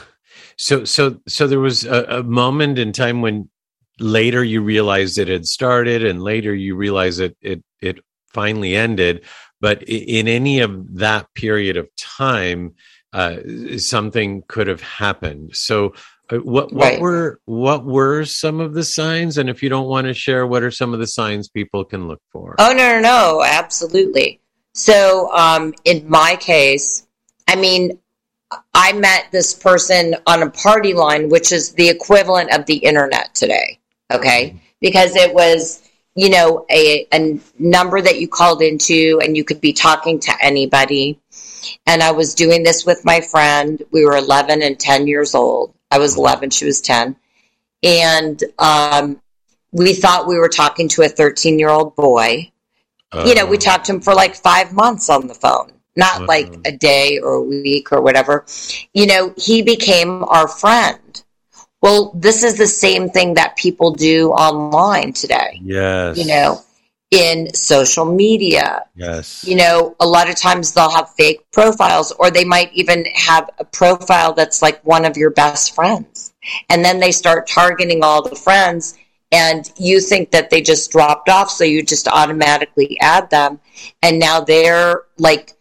so 0.57 0.85
so 0.85 1.21
so 1.27 1.47
there 1.47 1.61
was 1.61 1.85
a, 1.85 2.05
a 2.19 2.23
moment 2.23 2.79
in 2.79 2.93
time 2.93 3.23
when 3.23 3.49
later 3.99 4.45
you 4.45 4.63
realized 4.63 5.19
it 5.19 5.29
had 5.29 5.47
started, 5.47 6.05
and 6.05 6.23
later 6.23 6.55
you 6.55 6.77
realized 6.77 7.21
it 7.21 7.37
it 7.41 7.65
it 7.81 7.99
finally 8.33 8.77
ended. 8.77 9.25
But 9.61 9.83
in 9.85 10.29
any 10.29 10.61
of 10.61 10.99
that 10.99 11.33
period 11.35 11.77
of 11.77 11.89
time, 11.97 12.75
uh, 13.13 13.39
something 13.79 14.45
could 14.47 14.69
have 14.69 14.83
happened. 14.83 15.57
So. 15.57 15.95
Uh, 16.31 16.37
What 16.39 16.73
what 16.73 16.85
Right. 16.85 17.01
were 17.01 17.41
what 17.47 17.85
were 17.85 18.25
some 18.25 18.61
of 18.61 18.75
the 18.75 18.85
signs? 18.85 19.39
And 19.39 19.49
if 19.49 19.63
you 19.63 19.69
don't 19.69 19.89
want 19.89 20.07
to 20.07 20.15
share, 20.15 20.47
what 20.47 20.63
are 20.63 20.71
some 20.71 20.93
of 20.93 21.01
the 21.01 21.07
signs 21.07 21.49
people 21.49 21.85
can 21.85 22.09
look 22.09 22.21
for? 22.33 22.57
Oh 22.59 22.73
no, 22.73 22.95
no, 22.95 23.01
no, 23.01 23.43
absolutely. 23.45 24.41
So, 24.75 25.31
um, 25.33 25.75
in 25.85 26.09
my 26.09 26.37
case, 26.37 27.07
I 27.49 27.57
mean, 27.57 27.99
I 28.75 28.93
met 28.93 29.27
this 29.33 29.55
person 29.55 30.17
on 30.27 30.43
a 30.43 30.51
party 30.51 30.95
line, 30.95 31.29
which 31.29 31.53
is 31.53 31.73
the 31.73 31.89
equivalent 31.89 32.55
of 32.55 32.67
the 32.67 32.77
internet 32.77 33.35
today. 33.35 33.79
Okay, 34.13 34.61
because 34.81 35.17
it 35.17 35.35
was, 35.35 35.83
you 36.15 36.31
know, 36.31 36.65
a, 36.71 37.07
a 37.13 37.39
number 37.59 38.01
that 38.01 38.21
you 38.21 38.29
called 38.29 38.63
into, 38.63 39.21
and 39.23 39.37
you 39.37 39.45
could 39.45 39.61
be 39.61 39.73
talking 39.73 40.19
to 40.21 40.33
anybody. 40.41 41.19
And 41.87 42.03
I 42.03 42.13
was 42.13 42.35
doing 42.35 42.63
this 42.63 42.87
with 42.87 43.05
my 43.05 43.21
friend. 43.21 43.83
We 43.91 44.05
were 44.05 44.17
11 44.17 44.63
and 44.63 44.79
10 44.79 45.07
years 45.07 45.35
old. 45.35 45.75
I 45.91 45.99
was 45.99 46.17
11, 46.17 46.51
she 46.51 46.65
was 46.65 46.81
10. 46.81 47.17
And 47.83 48.43
um, 48.59 49.21
we 49.73 49.95
thought 49.95 50.27
we 50.27 50.39
were 50.39 50.49
talking 50.49 50.89
to 50.91 51.03
a 51.03 51.09
13 51.09 51.59
year 51.59 51.71
old 51.71 51.95
boy 51.97 52.51
you 53.25 53.35
know, 53.35 53.47
we 53.47 53.57
Oh. 53.57 53.61
talked 53.61 53.87
to 53.87 53.93
him 53.95 54.01
for 54.03 54.15
like 54.15 54.35
five 54.37 54.75
months 54.75 55.09
on 55.09 55.29
the 55.29 55.35
phone, 55.35 55.73
not 55.97 56.21
Wow. 56.21 56.27
like 56.29 56.55
a 56.67 56.73
day 56.73 57.19
or 57.19 57.33
a 57.37 57.43
week 57.43 57.91
or 57.91 58.03
whatever. 58.03 58.45
You 58.93 59.07
know, 59.07 59.33
he 59.39 59.63
became 59.63 60.25
our 60.25 60.47
friend. 60.47 61.23
Well, 61.81 62.13
this 62.15 62.45
is 62.45 62.59
the 62.59 62.67
same 62.67 63.09
thing 63.09 63.33
that 63.35 63.57
people 63.57 63.93
do 63.93 64.31
online 64.33 65.15
today, 65.15 65.59
Yes. 65.65 66.19
you 66.19 66.27
know, 66.27 66.63
in 67.11 67.53
social 67.55 68.05
media. 68.05 68.85
Yes. 68.95 69.45
You 69.47 69.57
know, 69.57 69.97
a 69.99 70.07
lot 70.07 70.29
of 70.29 70.37
times 70.37 70.75
they'll 70.75 70.91
have 70.91 71.15
fake 71.15 71.51
profiles, 71.53 72.13
or 72.13 72.31
they 72.31 72.45
might 72.45 72.73
even 72.75 73.05
have 73.15 73.49
a 73.59 73.65
profile 73.65 74.35
that's 74.35 74.61
like 74.61 74.85
one 74.85 75.05
of 75.05 75.17
your 75.17 75.31
best 75.31 75.75
friends. 75.75 76.35
And 76.69 76.85
then 76.85 77.01
they 77.01 77.13
start 77.13 77.47
targeting 77.47 78.03
all 78.03 78.29
the 78.29 78.37
friends, 78.37 78.99
and 79.33 79.71
you 79.79 80.01
think 80.01 80.31
that 80.33 80.51
they 80.51 80.61
just 80.61 80.91
dropped 80.91 81.29
off, 81.29 81.51
so 81.51 81.65
you 81.65 81.83
just 81.83 82.09
automatically 82.09 82.99
add 83.01 83.31
them. 83.31 83.61
And 84.03 84.19
now 84.19 84.41
they're 84.41 85.03
like, 85.19 85.55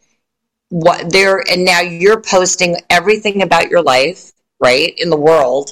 what 0.69 1.09
they're, 1.11 1.43
and 1.49 1.63
now 1.63 1.79
you're 1.79 2.21
posting 2.21 2.77
everything 2.89 3.41
about 3.41 3.69
your 3.69 3.81
life, 3.81 4.33
right, 4.59 4.93
in 4.97 5.09
the 5.09 5.17
world. 5.17 5.71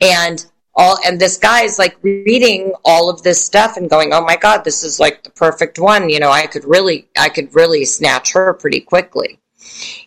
And 0.00 0.44
all 0.80 0.98
and 1.04 1.20
this 1.20 1.36
guy 1.36 1.62
is 1.62 1.78
like 1.78 1.96
reading 2.02 2.72
all 2.86 3.10
of 3.10 3.22
this 3.22 3.44
stuff 3.44 3.76
and 3.76 3.90
going 3.90 4.14
oh 4.14 4.24
my 4.24 4.34
god 4.34 4.64
this 4.64 4.82
is 4.82 4.98
like 4.98 5.22
the 5.22 5.30
perfect 5.30 5.78
one. 5.78 6.08
You 6.08 6.20
know 6.20 6.30
i 6.30 6.46
could 6.46 6.64
really 6.64 7.06
i 7.18 7.28
could 7.28 7.54
really 7.54 7.84
snatch 7.84 8.32
her 8.32 8.54
pretty 8.54 8.80
quickly. 8.80 9.38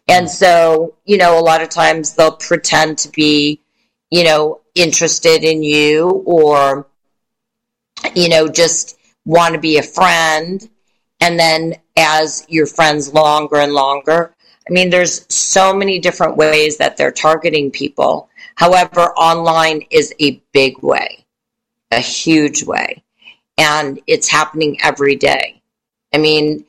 And 0.08 0.25
mm. 0.25 0.30
so 0.30 0.96
you 1.06 1.18
know 1.18 1.38
a 1.38 1.46
lot 1.51 1.62
of 1.62 1.70
times 1.70 2.15
they'll 2.15 2.38
pretend 2.50 2.98
to 3.00 3.10
be 3.10 3.62
you 4.10 4.24
know 4.24 4.62
interested 4.74 5.44
in 5.44 5.62
you 5.62 6.24
or 6.25 6.88
you 8.15 8.27
know 8.27 8.48
just 8.48 8.98
want 9.25 9.53
to 9.53 9.60
be 9.60 9.77
a 9.77 9.84
friend. 9.84 10.68
And 11.22 11.39
then 11.39 11.75
as 11.96 12.46
your 12.50 12.65
friends 12.65 13.13
longer 13.13 13.58
and 13.58 13.74
longer 13.74 14.34
i 14.68 14.72
mean 14.72 14.89
there's 14.89 15.25
so 15.34 15.74
many 15.74 16.00
different 16.00 16.36
ways 16.36 16.77
that 16.77 16.98
they're 16.98 17.12
targeting 17.12 17.70
people 17.70 18.30
However, 18.55 19.13
online 19.13 19.83
is 19.89 20.13
a 20.19 20.41
big 20.51 20.81
way, 20.81 21.25
a 21.91 22.00
huge 22.00 22.63
way, 22.63 23.03
and 23.57 24.00
it's 24.07 24.27
happening 24.27 24.77
every 24.83 25.15
day. 25.15 25.62
I 26.13 26.17
mean, 26.17 26.65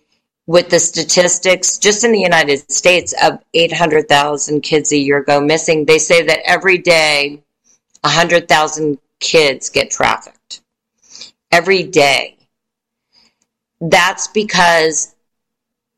with 0.46 0.68
the 0.68 0.78
statistics 0.78 1.78
just 1.78 2.04
in 2.04 2.12
the 2.12 2.20
United 2.20 2.70
States 2.70 3.14
of 3.22 3.38
800,000 3.54 4.60
kids 4.60 4.92
a 4.92 4.96
year 4.96 5.22
go 5.22 5.40
missing, 5.40 5.84
they 5.84 5.98
say 5.98 6.22
that 6.22 6.40
every 6.44 6.78
day 6.78 7.42
100,000 8.02 8.98
kids 9.20 9.70
get 9.70 9.90
trafficked. 9.90 10.60
Every 11.50 11.82
day. 11.82 12.36
That's 13.80 14.28
because 14.28 15.14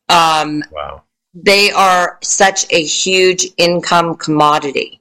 um, 0.09 0.63
wow. 0.71 1.03
they 1.35 1.71
are 1.73 2.19
such 2.23 2.73
a 2.73 2.83
huge 2.83 3.49
income 3.57 4.17
commodity. 4.17 5.01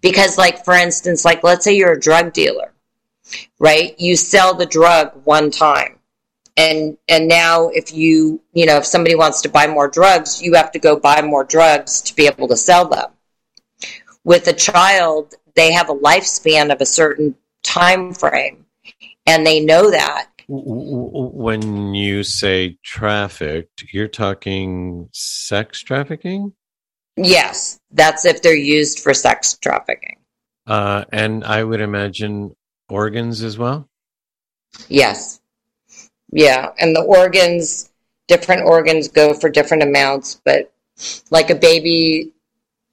Because, 0.00 0.38
like, 0.38 0.64
for 0.64 0.74
instance, 0.74 1.24
like, 1.24 1.42
let's 1.42 1.64
say 1.64 1.76
you're 1.76 1.92
a 1.92 2.00
drug 2.00 2.32
dealer, 2.32 2.72
right? 3.58 3.98
You 3.98 4.16
sell 4.16 4.54
the 4.54 4.66
drug 4.66 5.12
one 5.24 5.50
time. 5.50 5.98
And, 6.56 6.96
and 7.08 7.26
now 7.26 7.68
if 7.68 7.92
you, 7.92 8.40
you 8.52 8.66
know, 8.66 8.76
if 8.76 8.86
somebody 8.86 9.16
wants 9.16 9.42
to 9.42 9.48
buy 9.48 9.66
more 9.66 9.88
drugs, 9.88 10.40
you 10.40 10.54
have 10.54 10.70
to 10.72 10.78
go 10.78 10.96
buy 10.96 11.20
more 11.22 11.44
drugs 11.44 12.00
to 12.02 12.14
be 12.14 12.26
able 12.26 12.46
to 12.48 12.56
sell 12.56 12.88
them. 12.88 13.10
With 14.22 14.46
a 14.46 14.52
child, 14.52 15.34
they 15.56 15.72
have 15.72 15.88
a 15.88 15.94
lifespan 15.94 16.72
of 16.72 16.80
a 16.80 16.86
certain 16.86 17.34
time 17.62 18.14
frame 18.14 18.66
and 19.26 19.44
they 19.46 19.60
know 19.60 19.90
that. 19.90 20.28
When 20.46 21.94
you 21.94 22.22
say 22.22 22.78
trafficked, 22.84 23.84
you're 23.92 24.08
talking 24.08 25.08
sex 25.12 25.80
trafficking? 25.80 26.52
Yes, 27.16 27.78
that's 27.92 28.24
if 28.24 28.42
they're 28.42 28.54
used 28.54 29.00
for 29.00 29.14
sex 29.14 29.56
trafficking. 29.58 30.16
Uh, 30.66 31.04
and 31.12 31.44
I 31.44 31.62
would 31.62 31.80
imagine 31.80 32.56
organs 32.88 33.42
as 33.42 33.58
well. 33.58 33.88
Yes. 34.88 35.40
Yeah, 36.32 36.72
and 36.78 36.96
the 36.96 37.02
organs, 37.02 37.90
different 38.26 38.64
organs 38.64 39.08
go 39.08 39.34
for 39.34 39.48
different 39.48 39.82
amounts, 39.82 40.40
but 40.44 40.72
like 41.30 41.50
a 41.50 41.54
baby 41.54 42.32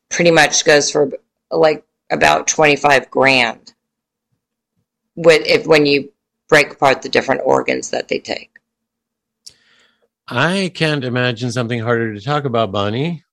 pretty 0.10 0.32
much 0.32 0.66
goes 0.66 0.92
for 0.92 1.12
like 1.50 1.84
about 2.12 2.48
25 2.48 3.10
grand 3.10 3.74
with 5.16 5.46
if 5.46 5.66
when 5.66 5.86
you 5.86 6.12
break 6.50 6.74
apart 6.74 7.02
the 7.02 7.10
different 7.10 7.42
organs 7.46 7.90
that 7.92 8.10
they 8.10 8.20
take. 8.20 8.52
I 10.28 10.72
can't 10.74 11.04
imagine 11.04 11.52
something 11.52 11.80
harder 11.80 12.14
to 12.14 12.22
talk 12.22 12.46
about, 12.46 12.72
Bonnie. 12.72 13.24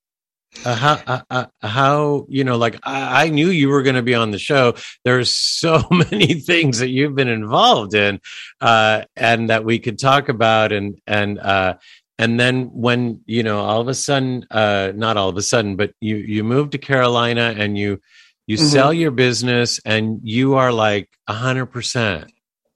Uh, 0.65 0.75
how 0.75 1.01
uh, 1.05 1.21
uh, 1.29 1.45
how 1.61 2.25
you 2.27 2.43
know 2.43 2.57
like 2.57 2.75
I, 2.83 3.25
I 3.25 3.29
knew 3.29 3.49
you 3.49 3.69
were 3.69 3.83
going 3.83 3.95
to 3.95 4.01
be 4.01 4.15
on 4.15 4.31
the 4.31 4.39
show. 4.39 4.73
There's 5.05 5.33
so 5.33 5.83
many 5.91 6.33
things 6.33 6.79
that 6.79 6.89
you've 6.89 7.15
been 7.15 7.27
involved 7.27 7.93
in 7.93 8.19
uh 8.59 9.03
and 9.15 9.49
that 9.49 9.63
we 9.63 9.79
could 9.79 9.99
talk 9.99 10.27
about 10.27 10.71
and 10.71 10.99
and 11.05 11.39
uh 11.39 11.75
and 12.17 12.39
then 12.39 12.71
when 12.73 13.21
you 13.25 13.43
know 13.43 13.59
all 13.59 13.79
of 13.79 13.87
a 13.87 13.93
sudden 13.93 14.45
uh 14.49 14.91
not 14.95 15.17
all 15.17 15.29
of 15.29 15.37
a 15.37 15.41
sudden 15.41 15.75
but 15.75 15.93
you 16.01 16.17
you 16.17 16.43
move 16.43 16.71
to 16.71 16.77
carolina 16.77 17.53
and 17.55 17.77
you 17.77 18.01
you 18.47 18.57
mm-hmm. 18.57 18.65
sell 18.65 18.91
your 18.91 19.11
business 19.11 19.79
and 19.85 20.21
you 20.23 20.55
are 20.55 20.73
like 20.73 21.09
a 21.27 21.33
hundred 21.33 21.67
percent 21.67 22.33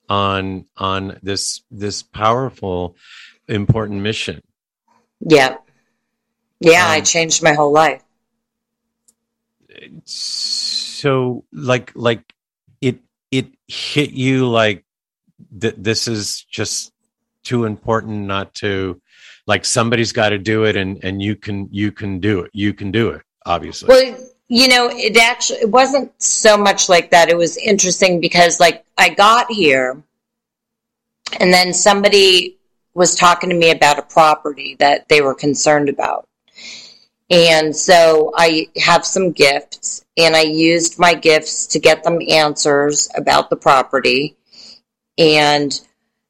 on 0.07 0.65
on 0.77 1.19
this 1.23 1.63
this 1.71 2.03
powerful 2.03 2.95
important 3.47 4.01
mission. 4.01 4.41
Yeah 5.19 5.57
yeah, 6.63 6.85
um, 6.85 6.91
I 6.91 7.01
changed 7.01 7.43
my 7.43 7.53
whole 7.53 7.71
life. 7.71 8.03
So, 10.05 11.43
like, 11.51 11.91
like 11.95 12.33
it 12.81 12.99
it 13.31 13.47
hit 13.67 14.11
you 14.11 14.47
like 14.47 14.85
th- 15.59 15.75
this 15.77 16.07
is 16.07 16.41
just 16.49 16.91
too 17.43 17.65
important 17.65 18.25
not 18.25 18.53
to 18.55 19.01
like 19.45 19.65
somebody's 19.65 20.13
got 20.13 20.29
to 20.29 20.37
do 20.37 20.63
it 20.63 20.75
and 20.75 21.03
and 21.03 21.21
you 21.21 21.35
can 21.35 21.67
you 21.71 21.91
can 21.91 22.19
do 22.19 22.41
it. 22.41 22.51
You 22.53 22.73
can 22.73 22.91
do 22.91 23.09
it 23.09 23.21
obviously. 23.45 23.87
Well 23.89 24.17
you 24.47 24.67
know 24.67 24.89
it 24.89 25.17
actually 25.17 25.59
it 25.59 25.69
wasn't 25.69 26.11
so 26.21 26.57
much 26.57 26.87
like 26.87 27.11
that. 27.11 27.29
It 27.29 27.37
was 27.37 27.57
interesting 27.57 28.19
because 28.21 28.59
like 28.59 28.85
i 28.97 29.09
got 29.09 29.51
here 29.51 30.01
and 31.39 31.53
then 31.53 31.73
somebody 31.73 32.57
was 32.93 33.15
talking 33.15 33.49
to 33.49 33.55
me 33.55 33.71
about 33.71 33.99
a 33.99 34.03
property 34.03 34.75
that 34.79 35.07
they 35.09 35.21
were 35.21 35.33
concerned 35.33 35.89
about 35.89 36.27
and 37.29 37.75
so 37.75 38.31
I 38.35 38.67
have 38.77 39.05
some 39.05 39.31
gifts, 39.31 40.05
and 40.17 40.35
I 40.35 40.41
used 40.41 40.99
my 40.99 41.13
gifts 41.13 41.67
to 41.67 41.79
get 41.79 42.03
them 42.03 42.19
answers 42.29 43.09
about 43.15 43.49
the 43.49 43.55
property. 43.55 44.35
And 45.17 45.79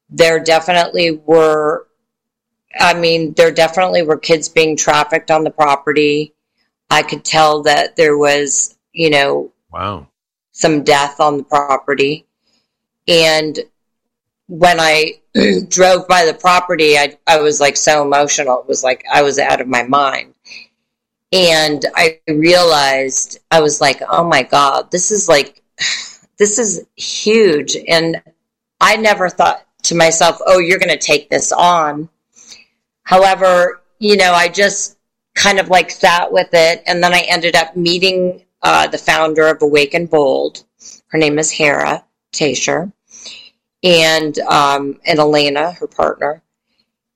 there 0.08 0.42
definitely 0.42 1.10
were, 1.26 1.88
I 2.78 2.94
mean, 2.94 3.34
there 3.34 3.52
definitely 3.52 4.02
were 4.02 4.18
kids 4.18 4.48
being 4.48 4.76
trafficked 4.76 5.30
on 5.30 5.44
the 5.44 5.50
property. 5.50 6.34
I 6.90 7.02
could 7.02 7.24
tell 7.24 7.62
that 7.62 7.96
there 7.96 8.16
was, 8.16 8.76
you 8.92 9.10
know, 9.10 9.52
wow, 9.72 10.06
some 10.52 10.84
death 10.84 11.18
on 11.20 11.38
the 11.38 11.44
property. 11.44 12.26
And 13.08 13.58
when 14.46 14.78
I 14.78 15.20
drove 15.68 16.06
by 16.06 16.24
the 16.26 16.34
property, 16.34 16.96
I, 16.96 17.18
I 17.26 17.40
was 17.40 17.60
like 17.60 17.76
so 17.76 18.02
emotional. 18.02 18.60
It 18.60 18.68
was 18.68 18.84
like 18.84 19.04
I 19.12 19.22
was 19.22 19.38
out 19.38 19.60
of 19.60 19.68
my 19.68 19.82
mind. 19.82 20.33
And 21.34 21.84
I 21.96 22.20
realized, 22.28 23.40
I 23.50 23.60
was 23.60 23.80
like, 23.80 24.00
oh 24.08 24.22
my 24.22 24.44
God, 24.44 24.92
this 24.92 25.10
is 25.10 25.28
like, 25.28 25.64
this 26.38 26.60
is 26.60 26.86
huge. 26.94 27.76
And 27.88 28.22
I 28.80 28.96
never 28.96 29.28
thought 29.28 29.66
to 29.82 29.96
myself, 29.96 30.38
oh, 30.46 30.60
you're 30.60 30.78
going 30.78 30.96
to 30.96 30.96
take 30.96 31.28
this 31.28 31.50
on. 31.50 32.08
However, 33.02 33.82
you 33.98 34.16
know, 34.16 34.32
I 34.32 34.48
just 34.48 34.96
kind 35.34 35.58
of 35.58 35.70
like 35.70 35.90
sat 35.90 36.30
with 36.30 36.50
it. 36.52 36.84
And 36.86 37.02
then 37.02 37.12
I 37.12 37.24
ended 37.28 37.56
up 37.56 37.76
meeting 37.76 38.44
uh, 38.62 38.86
the 38.86 38.98
founder 38.98 39.48
of 39.48 39.60
Awake 39.60 39.94
and 39.94 40.08
Bold. 40.08 40.62
Her 41.08 41.18
name 41.18 41.40
is 41.40 41.50
Hera 41.50 42.04
Tasher. 42.32 42.92
And, 43.82 44.38
um, 44.38 45.00
and 45.04 45.18
Elena, 45.18 45.72
her 45.72 45.88
partner. 45.88 46.42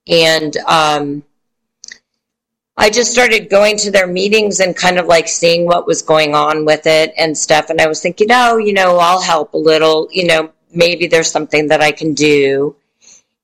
And, 0.09 0.57
um, 0.67 1.23
I 2.81 2.91
just 2.91 3.11
started 3.11 3.51
going 3.51 3.77
to 3.79 3.91
their 3.91 4.07
meetings 4.07 4.61
and 4.61 4.75
kind 4.75 4.99
of 4.99 5.07
like 5.07 5.27
seeing 5.27 5.67
what 5.67 5.85
was 5.85 6.01
going 6.01 6.37
on 6.37 6.65
with 6.65 6.87
it 6.87 7.13
and 7.19 7.37
stuff. 7.37 7.71
And 7.71 7.81
I 7.81 7.89
was 7.89 8.01
thinking, 8.01 8.29
oh, 8.31 8.59
you 8.59 8.73
know, 8.73 8.99
I'll 8.99 9.21
help 9.21 9.53
a 9.53 9.59
little. 9.59 10.09
You 10.13 10.29
know, 10.29 10.53
maybe 10.73 11.09
there's 11.09 11.31
something 11.31 11.67
that 11.69 11.81
I 11.81 11.91
can 11.91 12.15
do. 12.15 12.77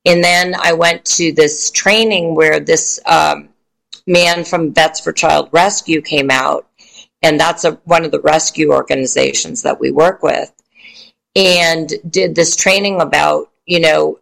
And 0.04 0.22
then 0.22 0.54
I 0.54 0.74
went 0.74 1.04
to 1.16 1.32
this 1.32 1.72
training 1.72 2.36
where 2.36 2.60
this 2.60 3.00
um, 3.06 3.48
man 4.06 4.44
from 4.44 4.72
Vets 4.72 5.00
for 5.00 5.12
Child 5.12 5.48
Rescue 5.50 6.00
came 6.00 6.30
out. 6.30 6.68
And 7.20 7.40
that's 7.40 7.64
a, 7.64 7.72
one 7.84 8.04
of 8.04 8.12
the 8.12 8.20
rescue 8.20 8.70
organizations 8.70 9.62
that 9.62 9.80
we 9.80 9.90
work 9.90 10.22
with. 10.22 10.52
And 11.34 11.90
did 12.08 12.36
this 12.36 12.54
training 12.54 13.00
about, 13.00 13.50
you 13.66 13.80
know, 13.80 14.20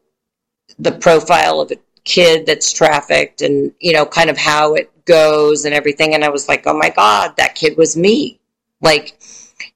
the 0.79 0.93
profile 0.93 1.61
of 1.61 1.71
a 1.71 1.77
kid 2.05 2.47
that's 2.47 2.73
trafficked 2.73 3.43
and, 3.43 3.75
you 3.79 3.93
know, 3.93 4.07
kind 4.07 4.31
of 4.31 4.39
how 4.39 4.75
it 4.75 4.92
goes 5.05 5.65
and 5.65 5.75
everything. 5.75 6.15
And 6.15 6.25
I 6.25 6.29
was 6.29 6.49
like, 6.49 6.67
oh 6.67 6.77
my 6.77 6.91
God, 6.91 7.37
that 7.37 7.55
kid 7.55 7.77
was 7.77 7.97
me. 7.97 8.41
Like, 8.81 9.19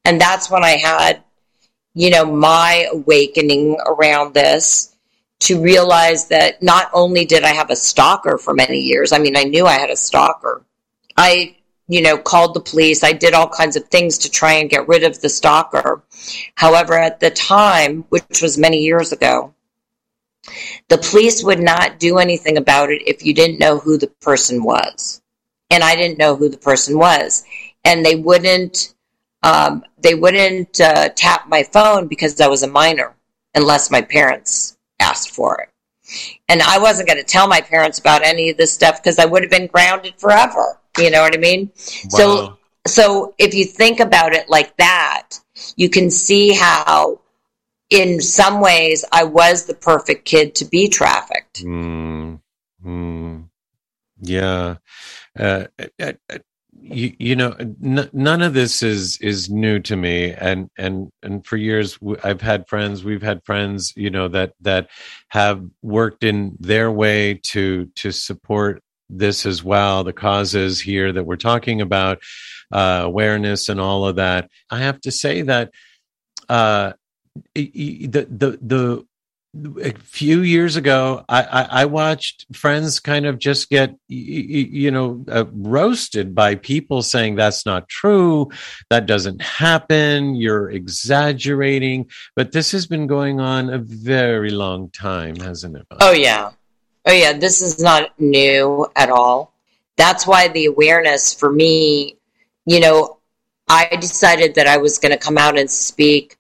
and 0.04 0.20
that's 0.20 0.50
when 0.50 0.64
I 0.64 0.76
had, 0.76 1.22
you 1.94 2.10
know, 2.10 2.24
my 2.24 2.88
awakening 2.92 3.78
around 3.86 4.34
this 4.34 4.94
to 5.40 5.62
realize 5.62 6.28
that 6.28 6.62
not 6.62 6.90
only 6.92 7.24
did 7.24 7.44
I 7.44 7.48
have 7.48 7.70
a 7.70 7.76
stalker 7.76 8.38
for 8.38 8.54
many 8.54 8.78
years, 8.78 9.12
I 9.12 9.18
mean, 9.18 9.36
I 9.36 9.44
knew 9.44 9.66
I 9.66 9.74
had 9.74 9.90
a 9.90 9.96
stalker. 9.96 10.64
I, 11.16 11.56
you 11.88 12.02
know, 12.02 12.18
called 12.18 12.54
the 12.54 12.60
police. 12.60 13.04
I 13.04 13.12
did 13.12 13.34
all 13.34 13.48
kinds 13.48 13.76
of 13.76 13.84
things 13.88 14.18
to 14.18 14.30
try 14.30 14.54
and 14.54 14.70
get 14.70 14.88
rid 14.88 15.04
of 15.04 15.20
the 15.20 15.28
stalker. 15.28 16.02
However, 16.54 16.94
at 16.94 17.20
the 17.20 17.30
time, 17.30 18.04
which 18.08 18.42
was 18.42 18.58
many 18.58 18.78
years 18.78 19.12
ago, 19.12 19.54
the 20.88 20.98
police 20.98 21.42
would 21.44 21.60
not 21.60 21.98
do 21.98 22.18
anything 22.18 22.56
about 22.56 22.90
it 22.90 23.02
if 23.06 23.24
you 23.24 23.34
didn't 23.34 23.58
know 23.58 23.78
who 23.78 23.98
the 23.98 24.08
person 24.20 24.62
was. 24.62 25.22
And 25.70 25.82
I 25.82 25.96
didn't 25.96 26.18
know 26.18 26.36
who 26.36 26.48
the 26.48 26.58
person 26.58 26.98
was. 26.98 27.44
And 27.84 28.04
they 28.04 28.16
wouldn't, 28.16 28.94
um, 29.42 29.84
they 29.98 30.14
wouldn't 30.14 30.80
uh, 30.80 31.08
tap 31.10 31.48
my 31.48 31.64
phone 31.64 32.06
because 32.06 32.40
I 32.40 32.48
was 32.48 32.62
a 32.62 32.68
minor 32.68 33.14
unless 33.54 33.90
my 33.90 34.02
parents 34.02 34.76
asked 35.00 35.30
for 35.30 35.60
it. 35.60 35.68
And 36.48 36.62
I 36.62 36.78
wasn't 36.78 37.08
going 37.08 37.18
to 37.18 37.24
tell 37.24 37.48
my 37.48 37.60
parents 37.60 37.98
about 37.98 38.22
any 38.22 38.50
of 38.50 38.56
this 38.56 38.72
stuff 38.72 39.02
because 39.02 39.18
I 39.18 39.24
would 39.24 39.42
have 39.42 39.50
been 39.50 39.66
grounded 39.66 40.14
forever. 40.18 40.78
You 40.98 41.10
know 41.10 41.22
what 41.22 41.34
I 41.34 41.38
mean? 41.38 41.72
Wow. 41.76 42.08
So, 42.08 42.58
so 42.86 43.34
if 43.38 43.54
you 43.54 43.64
think 43.64 43.98
about 44.00 44.32
it 44.32 44.48
like 44.48 44.76
that, 44.76 45.40
you 45.76 45.90
can 45.90 46.10
see 46.10 46.52
how, 46.54 47.20
in 47.90 48.20
some 48.20 48.60
ways, 48.60 49.04
I 49.12 49.24
was 49.24 49.66
the 49.66 49.74
perfect 49.74 50.24
kid 50.24 50.54
to 50.56 50.64
be 50.64 50.88
trafficked. 50.88 51.62
Mm, 51.64 52.40
mm, 52.84 53.48
yeah. 54.20 54.76
Uh, 55.38 55.64
uh, 56.00 56.12
uh, 56.30 56.38
you, 56.78 57.14
you 57.18 57.36
know, 57.36 57.54
n- 57.58 58.10
none 58.12 58.42
of 58.42 58.54
this 58.54 58.82
is 58.82 59.18
is 59.20 59.50
new 59.50 59.78
to 59.80 59.96
me, 59.96 60.32
and 60.32 60.70
and 60.76 61.10
and 61.22 61.44
for 61.46 61.56
years 61.56 61.98
I've 62.22 62.40
had 62.40 62.68
friends. 62.68 63.04
We've 63.04 63.22
had 63.22 63.44
friends, 63.44 63.92
you 63.96 64.10
know, 64.10 64.28
that 64.28 64.52
that 64.60 64.88
have 65.28 65.64
worked 65.82 66.24
in 66.24 66.56
their 66.60 66.90
way 66.90 67.40
to 67.48 67.86
to 67.96 68.12
support 68.12 68.82
this 69.08 69.46
as 69.46 69.62
well. 69.62 70.04
The 70.04 70.12
causes 70.12 70.80
here 70.80 71.12
that 71.12 71.24
we're 71.24 71.36
talking 71.36 71.80
about, 71.80 72.22
uh, 72.72 73.02
awareness 73.04 73.68
and 73.68 73.80
all 73.80 74.06
of 74.06 74.16
that. 74.16 74.50
I 74.70 74.80
have 74.80 75.00
to 75.02 75.12
say 75.12 75.42
that 75.42 75.70
uh, 76.48 76.92
the 77.54 78.26
the 78.30 78.58
the 78.60 79.06
a 79.82 79.92
few 80.00 80.42
years 80.42 80.76
ago, 80.76 81.24
I, 81.28 81.42
I, 81.42 81.62
I 81.62 81.84
watched 81.86 82.44
friends 82.54 83.00
kind 83.00 83.24
of 83.24 83.38
just 83.38 83.70
get, 83.70 83.94
you 84.08 84.90
know, 84.90 85.24
uh, 85.28 85.46
roasted 85.50 86.34
by 86.34 86.56
people 86.56 87.00
saying 87.00 87.36
that's 87.36 87.64
not 87.64 87.88
true, 87.88 88.50
that 88.90 89.06
doesn't 89.06 89.40
happen, 89.40 90.34
you're 90.34 90.70
exaggerating. 90.70 92.10
But 92.34 92.52
this 92.52 92.72
has 92.72 92.86
been 92.86 93.06
going 93.06 93.40
on 93.40 93.70
a 93.70 93.78
very 93.78 94.50
long 94.50 94.90
time, 94.90 95.36
hasn't 95.36 95.76
it? 95.76 95.86
Oh 96.00 96.12
yeah. 96.12 96.50
Oh 97.06 97.12
yeah, 97.12 97.32
this 97.32 97.62
is 97.62 97.80
not 97.80 98.18
new 98.20 98.86
at 98.94 99.10
all. 99.10 99.54
That's 99.96 100.26
why 100.26 100.48
the 100.48 100.66
awareness 100.66 101.32
for 101.32 101.50
me, 101.50 102.18
you 102.66 102.80
know, 102.80 103.18
I 103.68 103.96
decided 104.00 104.56
that 104.56 104.66
I 104.66 104.76
was 104.76 104.98
going 104.98 105.12
to 105.12 105.18
come 105.18 105.38
out 105.38 105.58
and 105.58 105.70
speak 105.70 106.35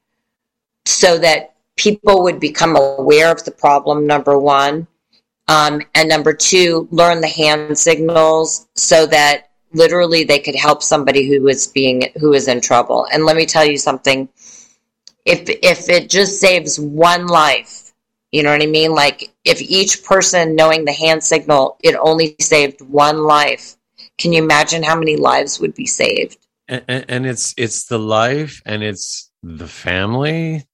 so 0.86 1.18
that 1.18 1.54
people 1.76 2.22
would 2.22 2.40
become 2.40 2.76
aware 2.76 3.30
of 3.30 3.44
the 3.44 3.50
problem 3.50 4.06
number 4.06 4.38
1. 4.38 4.86
Um, 5.48 5.82
and 5.94 6.08
number 6.08 6.32
2, 6.32 6.88
learn 6.90 7.20
the 7.20 7.28
hand 7.28 7.78
signals 7.78 8.66
so 8.74 9.06
that 9.06 9.50
literally 9.72 10.24
they 10.24 10.38
could 10.38 10.56
help 10.56 10.82
somebody 10.82 11.28
who 11.28 11.46
is 11.48 11.66
being 11.68 12.08
who 12.16 12.32
is 12.32 12.48
in 12.48 12.60
trouble. 12.60 13.06
And 13.12 13.24
let 13.24 13.36
me 13.36 13.46
tell 13.46 13.64
you 13.64 13.78
something. 13.78 14.28
If 15.24 15.48
if 15.48 15.88
it 15.88 16.08
just 16.08 16.40
saves 16.40 16.80
one 16.80 17.26
life, 17.26 17.92
you 18.32 18.42
know 18.42 18.50
what 18.50 18.62
I 18.62 18.66
mean? 18.66 18.92
Like 18.92 19.32
if 19.44 19.60
each 19.60 20.04
person 20.04 20.56
knowing 20.56 20.84
the 20.84 20.92
hand 20.92 21.22
signal, 21.22 21.76
it 21.82 21.94
only 22.00 22.34
saved 22.40 22.80
one 22.80 23.24
life. 23.24 23.76
Can 24.18 24.32
you 24.32 24.42
imagine 24.42 24.82
how 24.82 24.96
many 24.98 25.16
lives 25.16 25.60
would 25.60 25.74
be 25.74 25.86
saved? 25.86 26.38
and 26.68 27.04
and 27.08 27.26
it's 27.26 27.54
it's 27.56 27.84
the 27.86 27.98
life 27.98 28.62
and 28.66 28.82
it's 28.82 29.30
the 29.42 29.68
family 29.68 30.66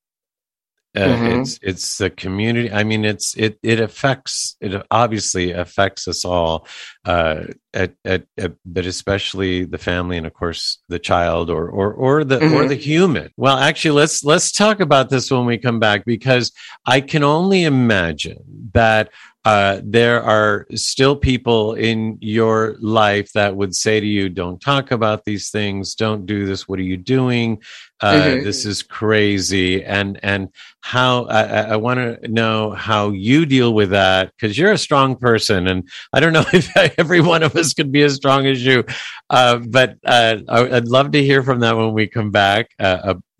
uh, 0.94 1.16
Mhm. 1.16 1.40
it's 1.40 1.58
it's 1.62 1.98
the 1.98 2.10
community 2.10 2.70
i 2.70 2.84
mean 2.84 3.04
it's 3.04 3.34
it 3.36 3.58
it 3.62 3.80
affects 3.80 4.56
it 4.60 4.72
obviously 4.90 5.50
affects 5.52 6.06
us 6.06 6.24
all 6.24 6.66
uh 7.06 7.44
at, 7.72 7.94
at, 8.04 8.24
at 8.36 8.52
but 8.66 8.84
especially 8.84 9.64
the 9.64 9.78
family 9.78 10.18
and 10.18 10.26
of 10.26 10.34
course 10.34 10.82
the 10.88 10.98
child 10.98 11.48
or 11.48 11.66
or 11.68 11.92
or 11.94 12.24
the 12.24 12.36
or 12.54 12.64
Mhm. 12.64 12.68
the 12.68 12.74
human 12.74 13.30
well 13.38 13.56
actually 13.56 13.92
let's 13.98 14.22
let's 14.22 14.52
talk 14.52 14.80
about 14.80 15.08
this 15.08 15.30
when 15.30 15.46
we 15.46 15.56
come 15.56 15.78
back 15.80 16.04
because 16.04 16.52
i 16.86 17.00
can 17.00 17.22
only 17.24 17.64
imagine 17.64 18.42
that 18.74 19.08
uh, 19.44 19.80
there 19.82 20.22
are 20.22 20.66
still 20.74 21.16
people 21.16 21.74
in 21.74 22.16
your 22.20 22.76
life 22.80 23.32
that 23.32 23.56
would 23.56 23.74
say 23.74 23.98
to 24.00 24.06
you, 24.06 24.28
"Don't 24.28 24.60
talk 24.60 24.90
about 24.92 25.24
these 25.24 25.50
things. 25.50 25.94
Don't 25.94 26.26
do 26.26 26.46
this. 26.46 26.68
What 26.68 26.78
are 26.78 26.82
you 26.82 26.96
doing? 26.96 27.58
Uh, 28.00 28.14
Mhm. 28.14 28.44
This 28.44 28.64
is 28.66 28.82
crazy." 28.82 29.82
And 29.84 30.18
and 30.22 30.48
how 30.80 31.24
I, 31.24 31.42
I- 31.72 31.76
want 31.76 31.98
to 32.22 32.28
know 32.28 32.70
how 32.72 33.10
you 33.10 33.44
deal 33.46 33.74
with 33.74 33.90
that 33.90 34.32
because 34.32 34.56
you're 34.58 34.72
a 34.72 34.78
strong 34.78 35.16
person, 35.16 35.66
and 35.66 35.88
I 36.12 36.20
don't 36.20 36.32
know 36.32 36.44
if 36.52 36.70
every 36.98 37.20
one 37.20 37.42
of 37.42 37.56
us 37.56 37.72
could 37.74 37.90
be 37.90 38.02
as 38.02 38.14
strong 38.14 38.46
as 38.46 38.64
you. 38.64 38.84
Uh, 39.30 39.58
but 39.58 39.96
uh, 40.04 40.36
I- 40.48 40.76
I'd 40.76 40.88
love 40.88 41.10
to 41.12 41.22
hear 41.24 41.42
from 41.42 41.60
that 41.60 41.76
when 41.76 41.92
we 41.92 42.06
come 42.06 42.30
back. 42.30 42.70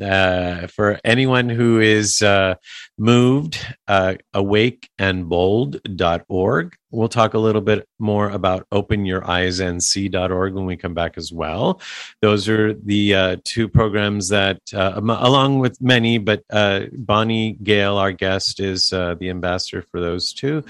Uh, 0.03 0.67
for 0.67 1.01
anyone 1.05 1.49
who 1.49 1.81
is 1.81 2.21
uh, 2.23 2.55
moved, 2.99 3.59
uh, 3.89 4.15
awakeandbold.org. 4.35 6.77
We'll 6.93 7.09
talk 7.09 7.35
a 7.35 7.39
little 7.39 7.61
bit 7.61 7.89
more 7.99 8.29
about 8.31 8.69
openyoureyesandsee.org 8.71 10.55
when 10.55 10.67
we 10.67 10.77
come 10.77 10.95
back 10.95 11.17
as 11.17 11.33
well. 11.33 11.81
Those 12.21 12.49
are 12.49 12.75
the 12.75 13.15
uh, 13.15 13.37
two 13.45 13.69
programs 13.69 14.29
that, 14.29 14.61
uh, 14.75 15.01
along 15.03 15.59
with 15.59 15.81
many, 15.81 16.19
but 16.19 16.45
uh, 16.51 16.83
Bonnie 16.93 17.57
Gayle, 17.63 17.97
our 17.97 18.13
guest, 18.13 18.61
is 18.61 18.93
uh, 18.93 19.15
the 19.19 19.31
ambassador 19.31 19.83
for 19.91 20.01
those 20.01 20.33
two. 20.33 20.65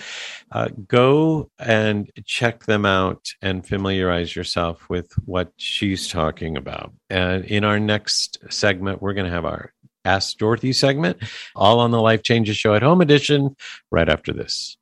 Uh, 0.53 0.69
go 0.87 1.51
and 1.59 2.11
check 2.25 2.65
them 2.65 2.87
out 2.87 3.33
and 3.43 3.67
familiarize 3.67 4.37
yourself 4.37 4.89
with 4.89 5.13
what 5.25 5.53
she's 5.57 6.09
talking 6.09 6.57
about. 6.57 6.93
And 7.11 7.45
in 7.45 7.65
our 7.65 7.81
next 7.81 8.39
segment, 8.49 9.03
we're 9.03 9.15
going 9.15 9.27
to 9.27 9.33
have 9.33 9.45
our 9.45 9.73
Ask 10.05 10.37
Dorothy 10.39 10.73
segment, 10.73 11.19
all 11.55 11.81
on 11.81 11.91
the 11.91 12.01
Life 12.01 12.23
Changes 12.23 12.57
Show 12.57 12.75
at 12.75 12.83
Home 12.83 13.01
edition, 13.01 13.57
right 13.91 14.09
after 14.09 14.33
this. 14.33 14.77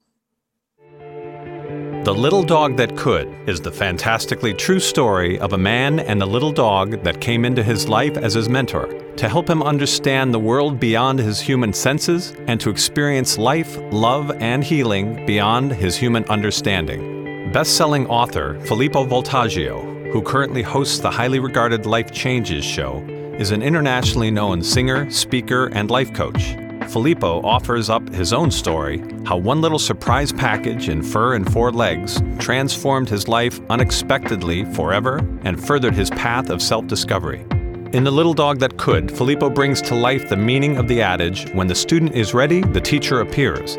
The 2.11 2.18
Little 2.18 2.42
Dog 2.42 2.77
That 2.77 2.96
Could 2.96 3.33
is 3.49 3.61
the 3.61 3.70
fantastically 3.70 4.53
true 4.53 4.81
story 4.81 5.38
of 5.38 5.53
a 5.53 5.59
man 5.59 6.01
and 6.01 6.20
a 6.20 6.27
little 6.27 6.51
dog 6.51 7.05
that 7.05 7.20
came 7.20 7.44
into 7.44 7.62
his 7.62 7.88
life 7.88 8.16
as 8.16 8.35
his 8.35 8.49
mentor 8.49 8.88
to 9.14 9.29
help 9.29 9.49
him 9.49 9.62
understand 9.62 10.35
the 10.35 10.40
world 10.40 10.81
beyond 10.81 11.20
his 11.20 11.40
human 11.40 11.73
senses 11.73 12.35
and 12.49 12.61
to 12.62 12.68
experience 12.68 13.38
life, 13.38 13.79
love, 13.92 14.33
and 14.40 14.64
healing 14.64 15.25
beyond 15.25 15.70
his 15.70 15.96
human 15.96 16.25
understanding. 16.25 17.53
Best 17.53 17.77
selling 17.77 18.09
author 18.09 18.59
Filippo 18.64 19.07
Voltaggio, 19.07 20.11
who 20.11 20.20
currently 20.20 20.62
hosts 20.62 20.99
the 20.99 21.12
highly 21.12 21.38
regarded 21.38 21.87
Life 21.87 22.11
Changes 22.11 22.64
show, 22.64 23.05
is 23.38 23.53
an 23.53 23.62
internationally 23.62 24.33
known 24.33 24.64
singer, 24.64 25.09
speaker, 25.12 25.66
and 25.66 25.92
life 25.92 26.12
coach. 26.12 26.57
Filippo 26.90 27.40
offers 27.42 27.88
up 27.88 28.09
his 28.09 28.33
own 28.33 28.50
story 28.50 29.00
how 29.24 29.37
one 29.37 29.61
little 29.61 29.79
surprise 29.79 30.33
package 30.33 30.88
in 30.88 31.05
fur 31.05 31.37
and 31.37 31.50
four 31.53 31.70
legs 31.70 32.20
transformed 32.40 33.09
his 33.09 33.29
life 33.29 33.61
unexpectedly 33.70 34.64
forever 34.74 35.18
and 35.44 35.64
furthered 35.64 35.94
his 35.94 36.11
path 36.11 36.50
of 36.50 36.61
self 36.61 36.88
discovery. 36.88 37.46
In 37.92 38.03
The 38.03 38.11
Little 38.11 38.35
Dog 38.35 38.59
That 38.59 38.76
Could, 38.76 39.11
Filippo 39.16 39.48
brings 39.48 39.81
to 39.83 39.94
life 39.94 40.29
the 40.29 40.37
meaning 40.37 40.79
of 40.79 40.88
the 40.88 41.00
adage 41.00 41.48
when 41.50 41.68
the 41.68 41.74
student 41.76 42.16
is 42.16 42.35
ready, 42.35 42.61
the 42.61 42.81
teacher 42.81 43.20
appears. 43.20 43.76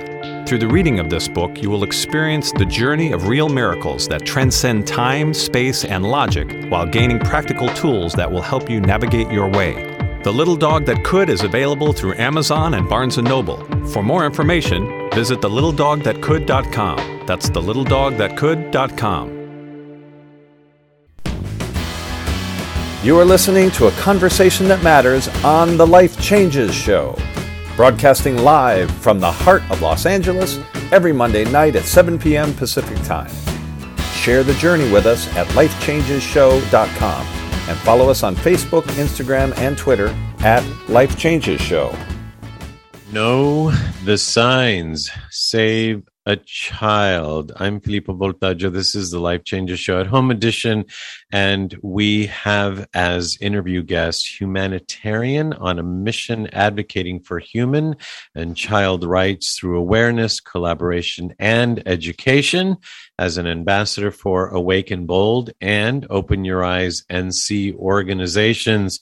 Through 0.47 0.59
the 0.59 0.67
reading 0.67 0.99
of 0.99 1.09
this 1.09 1.27
book, 1.27 1.61
you 1.61 1.69
will 1.69 1.83
experience 1.83 2.53
the 2.53 2.65
journey 2.65 3.11
of 3.11 3.27
real 3.27 3.49
miracles 3.49 4.07
that 4.07 4.25
transcend 4.25 4.87
time, 4.87 5.33
space, 5.33 5.83
and 5.83 6.05
logic 6.05 6.69
while 6.69 6.85
gaining 6.85 7.19
practical 7.19 7.67
tools 7.69 8.13
that 8.13 8.31
will 8.31 8.41
help 8.41 8.69
you 8.69 8.79
navigate 8.79 9.29
your 9.31 9.49
way. 9.49 9.90
The 10.23 10.31
Little 10.31 10.55
Dog 10.55 10.85
That 10.85 11.03
Could 11.03 11.31
is 11.31 11.41
available 11.41 11.93
through 11.93 12.13
Amazon 12.13 12.75
and 12.75 12.87
Barnes 12.87 13.17
& 13.17 13.17
Noble. 13.17 13.57
For 13.87 14.03
more 14.03 14.23
information, 14.23 15.09
visit 15.15 15.41
thelittledogthatcould.com. 15.41 17.23
That's 17.25 17.49
thelittledogthatcould.com. 17.49 19.37
You 23.03 23.17
are 23.17 23.25
listening 23.25 23.71
to 23.71 23.87
a 23.87 23.91
conversation 23.93 24.67
that 24.67 24.83
matters 24.83 25.27
on 25.43 25.75
The 25.75 25.87
Life 25.87 26.21
Changes 26.21 26.71
Show, 26.71 27.17
broadcasting 27.75 28.37
live 28.37 28.91
from 28.91 29.19
the 29.19 29.31
heart 29.31 29.63
of 29.71 29.81
Los 29.81 30.05
Angeles 30.05 30.59
every 30.91 31.13
Monday 31.13 31.45
night 31.45 31.75
at 31.75 31.85
7 31.85 32.19
p.m. 32.19 32.53
Pacific 32.53 33.01
Time. 33.05 33.31
Share 34.13 34.43
the 34.43 34.53
journey 34.53 34.91
with 34.91 35.07
us 35.07 35.27
at 35.35 35.47
lifechangeshow.com 35.47 37.40
and 37.67 37.77
follow 37.79 38.09
us 38.09 38.23
on 38.23 38.35
Facebook, 38.35 38.83
Instagram, 38.93 39.55
and 39.57 39.77
Twitter 39.77 40.15
at 40.39 40.63
Life 40.89 41.17
Changes 41.17 41.61
Show. 41.61 41.95
Know 43.11 43.71
the 44.05 44.17
signs. 44.17 45.11
Save 45.29 46.03
a 46.25 46.35
child. 46.35 47.51
I'm 47.55 47.79
Filippo 47.79 48.13
Voltaggio. 48.13 48.71
This 48.71 48.93
is 48.93 49.09
the 49.09 49.19
Life 49.19 49.43
Changes 49.43 49.79
Show 49.79 49.99
at 49.99 50.07
Home 50.07 50.29
Edition. 50.29 50.85
And 51.31 51.75
we 51.81 52.27
have 52.27 52.87
as 52.93 53.37
interview 53.41 53.81
guest 53.81 54.39
humanitarian 54.39 55.53
on 55.53 55.79
a 55.79 55.83
mission 55.83 56.47
advocating 56.53 57.21
for 57.21 57.39
human 57.39 57.95
and 58.35 58.55
child 58.55 59.03
rights 59.03 59.57
through 59.57 59.79
awareness, 59.79 60.39
collaboration, 60.39 61.33
and 61.39 61.81
education 61.87 62.77
as 63.17 63.37
an 63.37 63.47
ambassador 63.47 64.11
for 64.11 64.49
Awake 64.49 64.91
and 64.91 65.07
Bold 65.07 65.49
and 65.59 66.05
Open 66.11 66.45
Your 66.45 66.63
Eyes 66.63 67.03
NC 67.09 67.75
organizations. 67.75 68.99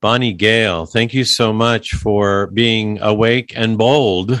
Bonnie 0.00 0.34
Gayle, 0.34 0.86
thank 0.86 1.14
you 1.14 1.24
so 1.24 1.52
much 1.52 1.90
for 1.94 2.48
being 2.48 3.00
awake 3.00 3.52
and 3.56 3.76
bold 3.76 4.40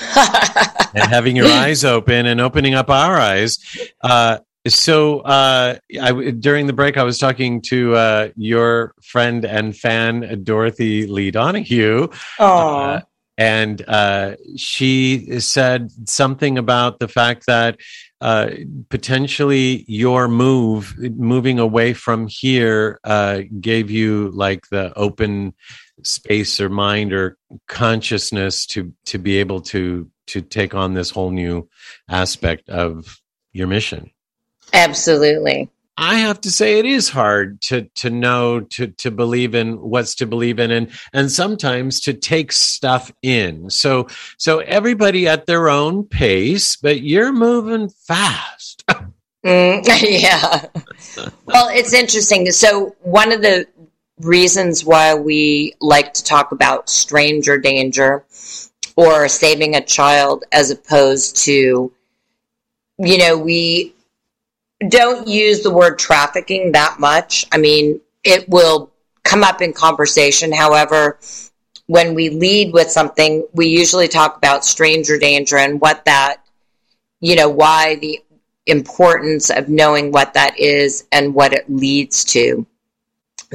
and 0.00 1.10
having 1.10 1.36
your 1.36 1.46
eyes 1.50 1.84
open 1.84 2.26
and 2.26 2.40
opening 2.40 2.74
up 2.74 2.90
our 2.90 3.16
eyes. 3.16 3.58
Uh, 4.00 4.38
so 4.68 5.20
uh, 5.20 5.76
I, 6.00 6.30
during 6.30 6.66
the 6.66 6.72
break, 6.72 6.96
I 6.96 7.02
was 7.02 7.18
talking 7.18 7.60
to 7.62 7.96
uh, 7.96 8.28
your 8.36 8.94
friend 9.02 9.44
and 9.44 9.76
fan 9.76 10.44
Dorothy 10.44 11.06
Lee 11.06 11.30
Donahue. 11.30 12.08
Oh, 12.38 13.00
and 13.38 13.82
uh, 13.88 14.36
she 14.56 15.40
said 15.40 15.90
something 16.08 16.58
about 16.58 16.98
the 16.98 17.08
fact 17.08 17.46
that 17.46 17.80
uh, 18.20 18.50
potentially 18.88 19.84
your 19.88 20.28
move, 20.28 20.94
moving 21.16 21.58
away 21.58 21.92
from 21.92 22.28
here, 22.28 23.00
uh, 23.02 23.40
gave 23.60 23.90
you 23.90 24.30
like 24.30 24.68
the 24.70 24.92
open 24.96 25.54
space 26.02 26.60
or 26.60 26.68
mind 26.68 27.12
or 27.12 27.36
consciousness 27.68 28.66
to 28.66 28.92
to 29.06 29.18
be 29.18 29.38
able 29.38 29.60
to 29.60 30.10
to 30.28 30.40
take 30.40 30.74
on 30.74 30.94
this 30.94 31.10
whole 31.10 31.30
new 31.30 31.68
aspect 32.08 32.68
of 32.68 33.20
your 33.52 33.66
mission. 33.66 34.10
absolutely. 34.72 35.68
I 35.98 36.20
have 36.20 36.40
to 36.42 36.50
say 36.50 36.78
it 36.78 36.86
is 36.86 37.10
hard 37.10 37.60
to 37.62 37.82
to 37.96 38.08
know 38.08 38.60
to 38.60 38.86
to 38.88 39.10
believe 39.10 39.54
in 39.54 39.74
what's 39.74 40.14
to 40.16 40.26
believe 40.26 40.58
in 40.58 40.70
and 40.70 40.90
and 41.12 41.30
sometimes 41.30 42.00
to 42.00 42.14
take 42.14 42.50
stuff 42.50 43.12
in. 43.22 43.68
So 43.68 44.08
so 44.38 44.60
everybody 44.60 45.28
at 45.28 45.46
their 45.46 45.68
own 45.68 46.04
pace, 46.04 46.76
but 46.76 47.02
you're 47.02 47.32
moving 47.32 47.90
fast. 47.90 48.84
Mm, 49.44 49.82
yeah. 50.02 50.66
well, 51.46 51.68
it's 51.68 51.92
interesting. 51.92 52.50
So, 52.52 52.94
one 53.00 53.32
of 53.32 53.42
the 53.42 53.66
reasons 54.22 54.84
why 54.84 55.14
we 55.14 55.74
like 55.80 56.14
to 56.14 56.24
talk 56.24 56.52
about 56.52 56.88
stranger 56.88 57.58
danger 57.58 58.24
or 58.96 59.28
saving 59.28 59.74
a 59.74 59.84
child 59.84 60.44
as 60.52 60.70
opposed 60.70 61.36
to, 61.44 61.92
you 62.98 63.18
know, 63.18 63.38
we 63.38 63.94
don't 64.88 65.28
use 65.28 65.62
the 65.62 65.72
word 65.72 65.98
trafficking 65.98 66.72
that 66.72 66.98
much. 66.98 67.46
I 67.52 67.58
mean, 67.58 68.00
it 68.24 68.48
will 68.48 68.90
come 69.24 69.42
up 69.42 69.62
in 69.62 69.72
conversation. 69.72 70.52
However, 70.52 71.18
when 71.86 72.14
we 72.14 72.30
lead 72.30 72.72
with 72.72 72.90
something, 72.90 73.46
we 73.52 73.68
usually 73.68 74.08
talk 74.08 74.36
about 74.36 74.64
stranger 74.64 75.18
danger 75.18 75.56
and 75.56 75.80
what 75.80 76.04
that, 76.04 76.38
you 77.20 77.36
know, 77.36 77.48
why 77.48 77.96
the 77.96 78.20
importance 78.66 79.50
of 79.50 79.68
knowing 79.68 80.12
what 80.12 80.34
that 80.34 80.58
is 80.58 81.04
and 81.12 81.34
what 81.34 81.52
it 81.52 81.68
leads 81.68 82.24
to. 82.24 82.66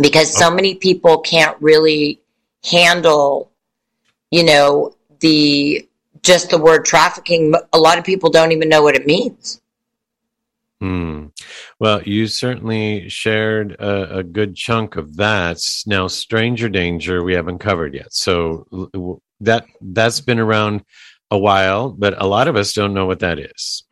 Because 0.01 0.35
so 0.35 0.51
many 0.51 0.75
people 0.75 1.19
can't 1.19 1.57
really 1.61 2.21
handle, 2.63 3.51
you 4.31 4.43
know, 4.43 4.93
the 5.19 5.87
just 6.23 6.49
the 6.49 6.57
word 6.57 6.85
trafficking. 6.85 7.53
A 7.73 7.77
lot 7.77 7.97
of 7.97 8.03
people 8.03 8.29
don't 8.29 8.51
even 8.51 8.69
know 8.69 8.83
what 8.83 8.95
it 8.95 9.05
means. 9.05 9.61
Hmm. 10.79 11.27
Well, 11.79 12.03
you 12.03 12.27
certainly 12.27 13.09
shared 13.09 13.73
a, 13.73 14.19
a 14.19 14.23
good 14.23 14.55
chunk 14.55 14.95
of 14.95 15.15
that. 15.17 15.59
Now, 15.87 16.07
stranger 16.07 16.69
danger 16.69 17.23
we 17.23 17.33
haven't 17.33 17.59
covered 17.59 17.95
yet, 17.95 18.13
so 18.13 18.67
that 19.41 19.65
that's 19.81 20.21
been 20.21 20.39
around 20.39 20.83
a 21.31 21.37
while, 21.37 21.89
but 21.89 22.21
a 22.21 22.27
lot 22.27 22.47
of 22.47 22.55
us 22.55 22.73
don't 22.73 22.93
know 22.93 23.05
what 23.05 23.19
that 23.19 23.39
is. 23.39 23.83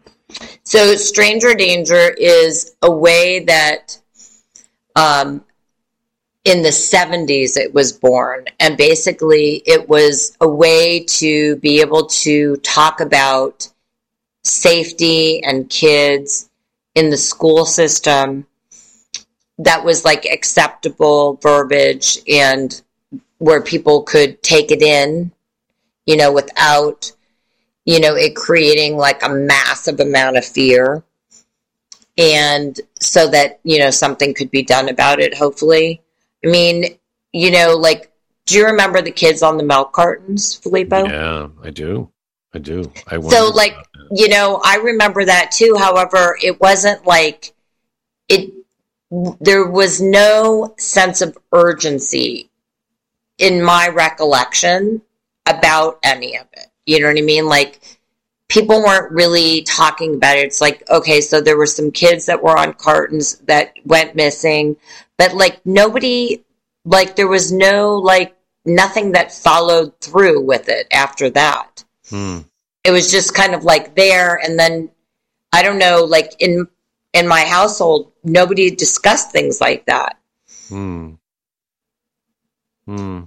So, 0.64 0.96
stranger 0.96 1.54
danger 1.56 2.14
is 2.18 2.76
a 2.82 2.92
way 2.92 3.40
that 3.46 3.98
um, 4.96 5.44
in 6.46 6.62
the 6.62 6.70
70s 6.70 7.58
it 7.58 7.74
was 7.74 7.92
born. 7.92 8.46
And 8.60 8.78
basically, 8.78 9.64
it 9.66 9.90
was 9.90 10.38
a 10.40 10.48
way 10.48 11.04
to 11.06 11.58
be 11.58 11.82
able 11.82 12.06
to 12.06 12.56
talk 12.58 13.02
about 13.02 13.68
safety 14.44 15.44
and 15.44 15.70
kids 15.70 16.50
in 16.94 17.10
the 17.10 17.18
school 17.18 17.66
system 17.66 18.46
that 19.58 19.84
was 19.84 20.06
like 20.06 20.26
acceptable 20.26 21.40
verbiage 21.42 22.20
and 22.28 22.82
where 23.40 23.62
people 23.62 24.04
could 24.04 24.42
take 24.44 24.72
it 24.72 24.82
in, 24.82 25.32
you 26.06 26.16
know, 26.16 26.32
without, 26.32 27.12
you 27.86 28.00
know, 28.00 28.16
it 28.16 28.36
creating 28.36 28.98
like 28.98 29.24
a 29.24 29.30
massive 29.30 30.00
amount 30.00 30.38
of 30.38 30.46
fear. 30.46 31.04
And 32.18 32.80
so 33.00 33.30
that, 33.30 33.60
you 33.64 33.80
know, 33.80 33.90
something 33.90 34.34
could 34.34 34.52
be 34.52 34.64
done 34.64 34.90
about 34.90 35.20
it, 35.20 35.36
hopefully. 35.36 36.02
I 36.46 36.50
mean, 36.50 36.98
you 37.34 37.52
know, 37.52 37.76
like, 37.76 38.12
do 38.46 38.56
you 38.56 38.66
remember 38.66 39.02
the 39.02 39.12
kids 39.12 39.42
on 39.42 39.58
the 39.58 39.64
milk 39.64 39.92
cartons, 39.94 40.56
Filippo? 40.56 41.08
Yeah, 41.08 41.48
I 41.64 41.72
do. 41.72 42.12
I 42.54 42.60
do. 42.60 42.92
I 43.08 43.20
So, 43.20 43.50
like, 43.50 43.76
you 44.12 44.30
know, 44.30 44.62
I 44.64 44.78
remember 44.78 45.26
that 45.26 45.52
too. 45.52 45.76
However, 45.78 46.38
it 46.42 46.62
wasn't 46.62 47.06
like 47.06 47.54
it, 48.30 48.54
there 49.42 49.68
was 49.68 50.02
no 50.02 50.74
sense 50.78 51.22
of 51.22 51.38
urgency 51.52 52.50
in 53.38 53.62
my 53.62 53.90
recollection 53.90 55.02
about 55.46 56.00
any 56.04 56.38
of 56.38 56.48
it. 56.54 56.68
You 56.86 57.00
know 57.00 57.08
what 57.08 57.18
I 57.18 57.22
mean? 57.22 57.48
Like, 57.48 57.95
people 58.48 58.82
weren't 58.84 59.12
really 59.12 59.64
talking 59.64 60.16
about 60.16 60.38
it. 60.38 60.46
It's 60.46 60.62
like, 60.62 60.88
okay, 60.90 61.22
so 61.22 61.42
there 61.42 61.58
were 61.58 61.66
some 61.66 61.92
kids 61.92 62.26
that 62.28 62.42
were 62.44 62.58
on 62.58 62.74
cartons 62.74 63.38
that 63.40 63.74
went 63.86 64.16
missing, 64.16 64.78
but 65.18 65.34
like, 65.34 65.66
nobody, 65.66 66.44
like, 66.86 67.16
there 67.16 67.28
was 67.28 67.52
no, 67.52 67.96
like, 67.98 68.36
nothing 68.66 69.12
that 69.12 69.32
followed 69.32 70.00
through 70.02 70.42
with 70.42 70.70
it 70.70 70.88
after 70.92 71.30
that 71.30 71.84
Hmm. 72.10 72.40
it 72.84 72.90
was 72.92 73.12
just 73.12 73.36
kind 73.36 73.54
of 73.54 73.64
like 73.64 73.96
there 73.96 74.38
and 74.44 74.58
then 74.58 74.90
i 75.54 75.62
don't 75.62 75.78
know 75.78 76.04
like 76.04 76.34
in 76.40 76.68
in 77.14 77.28
my 77.28 77.42
household 77.42 78.12
nobody 78.24 78.72
discussed 78.72 79.32
things 79.32 79.62
like 79.62 79.86
that 79.86 80.18
Hmm. 80.68 81.12
Hmm. 82.86 83.24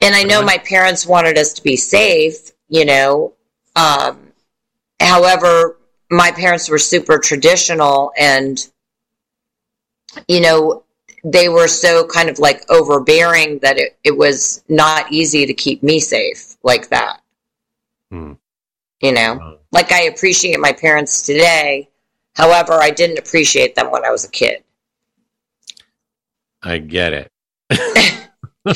and 0.00 0.14
i 0.14 0.22
know 0.22 0.42
my 0.42 0.58
parents 0.58 1.04
wanted 1.06 1.38
us 1.38 1.54
to 1.54 1.62
be 1.64 1.74
safe 1.76 2.52
you 2.68 2.84
know 2.84 3.34
um 3.74 4.27
however 5.00 5.78
my 6.10 6.30
parents 6.30 6.68
were 6.68 6.78
super 6.78 7.18
traditional 7.18 8.12
and 8.18 8.70
you 10.26 10.40
know 10.40 10.84
they 11.24 11.48
were 11.48 11.68
so 11.68 12.06
kind 12.06 12.28
of 12.28 12.38
like 12.38 12.64
overbearing 12.70 13.58
that 13.58 13.76
it, 13.78 13.98
it 14.04 14.16
was 14.16 14.62
not 14.68 15.10
easy 15.12 15.46
to 15.46 15.54
keep 15.54 15.82
me 15.82 16.00
safe 16.00 16.56
like 16.62 16.88
that 16.88 17.20
Hmm. 18.10 18.34
you 19.00 19.12
know 19.12 19.58
like 19.72 19.92
I 19.92 20.02
appreciate 20.02 20.58
my 20.60 20.72
parents 20.72 21.22
today. 21.22 21.88
However, 22.34 22.74
I 22.74 22.90
didn't 22.90 23.18
appreciate 23.18 23.74
them 23.74 23.90
when 23.90 24.04
I 24.04 24.10
was 24.10 24.24
a 24.24 24.30
kid. 24.30 24.62
I 26.62 26.78
get 26.78 27.12
it. 27.12 27.32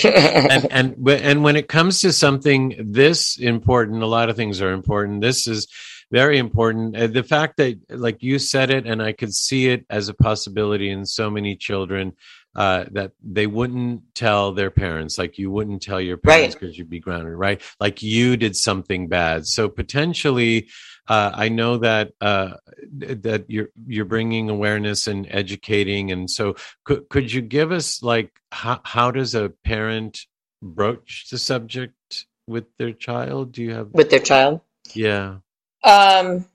and 0.04 0.66
and 0.70 1.08
and 1.08 1.44
when 1.44 1.56
it 1.56 1.68
comes 1.68 2.00
to 2.00 2.12
something 2.12 2.76
this 2.78 3.38
important, 3.38 4.02
a 4.02 4.06
lot 4.06 4.28
of 4.28 4.36
things 4.36 4.60
are 4.60 4.72
important. 4.72 5.20
This 5.20 5.46
is 5.46 5.66
very 6.12 6.36
important. 6.38 6.94
Uh, 6.96 7.06
the 7.06 7.22
fact 7.22 7.56
that, 7.56 7.80
like 7.88 8.22
you 8.22 8.38
said 8.38 8.70
it, 8.70 8.86
and 8.86 9.02
I 9.02 9.12
could 9.12 9.34
see 9.34 9.68
it 9.68 9.86
as 9.88 10.08
a 10.08 10.14
possibility 10.14 10.90
in 10.90 11.06
so 11.06 11.30
many 11.30 11.56
children 11.56 12.12
uh, 12.54 12.84
that 12.92 13.12
they 13.22 13.46
wouldn't 13.46 14.14
tell 14.14 14.52
their 14.52 14.70
parents, 14.70 15.16
like 15.18 15.38
you 15.38 15.50
wouldn't 15.50 15.80
tell 15.80 16.00
your 16.00 16.18
parents 16.18 16.54
Right. 16.54 16.60
because 16.60 16.76
you'd 16.76 16.90
be 16.90 17.00
grounded, 17.00 17.32
right? 17.32 17.62
Like 17.80 18.02
you 18.02 18.36
did 18.36 18.54
something 18.56 19.08
bad. 19.08 19.46
So 19.46 19.70
potentially, 19.70 20.68
uh, 21.08 21.30
I 21.34 21.48
know 21.48 21.78
that 21.78 22.12
uh, 22.20 22.54
that 23.00 23.46
you're 23.48 23.70
you're 23.86 24.04
bringing 24.04 24.50
awareness 24.50 25.06
and 25.06 25.26
educating, 25.30 26.12
and 26.12 26.30
so 26.30 26.54
could 26.84 27.08
could 27.08 27.32
you 27.32 27.40
give 27.40 27.72
us 27.72 28.02
like 28.02 28.30
how 28.52 28.80
how 28.84 29.10
does 29.10 29.34
a 29.34 29.48
parent 29.64 30.20
broach 30.62 31.28
the 31.30 31.38
subject 31.38 32.26
with 32.46 32.66
their 32.78 32.92
child? 32.92 33.52
Do 33.52 33.62
you 33.62 33.72
have 33.72 33.88
with 33.92 34.10
their 34.10 34.20
child. 34.20 34.60
yeah 34.94 35.38
Um, 35.82 36.46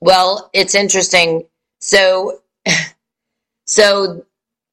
well, 0.00 0.50
it's 0.52 0.74
interesting. 0.74 1.46
So, 1.80 2.40
so 3.66 4.24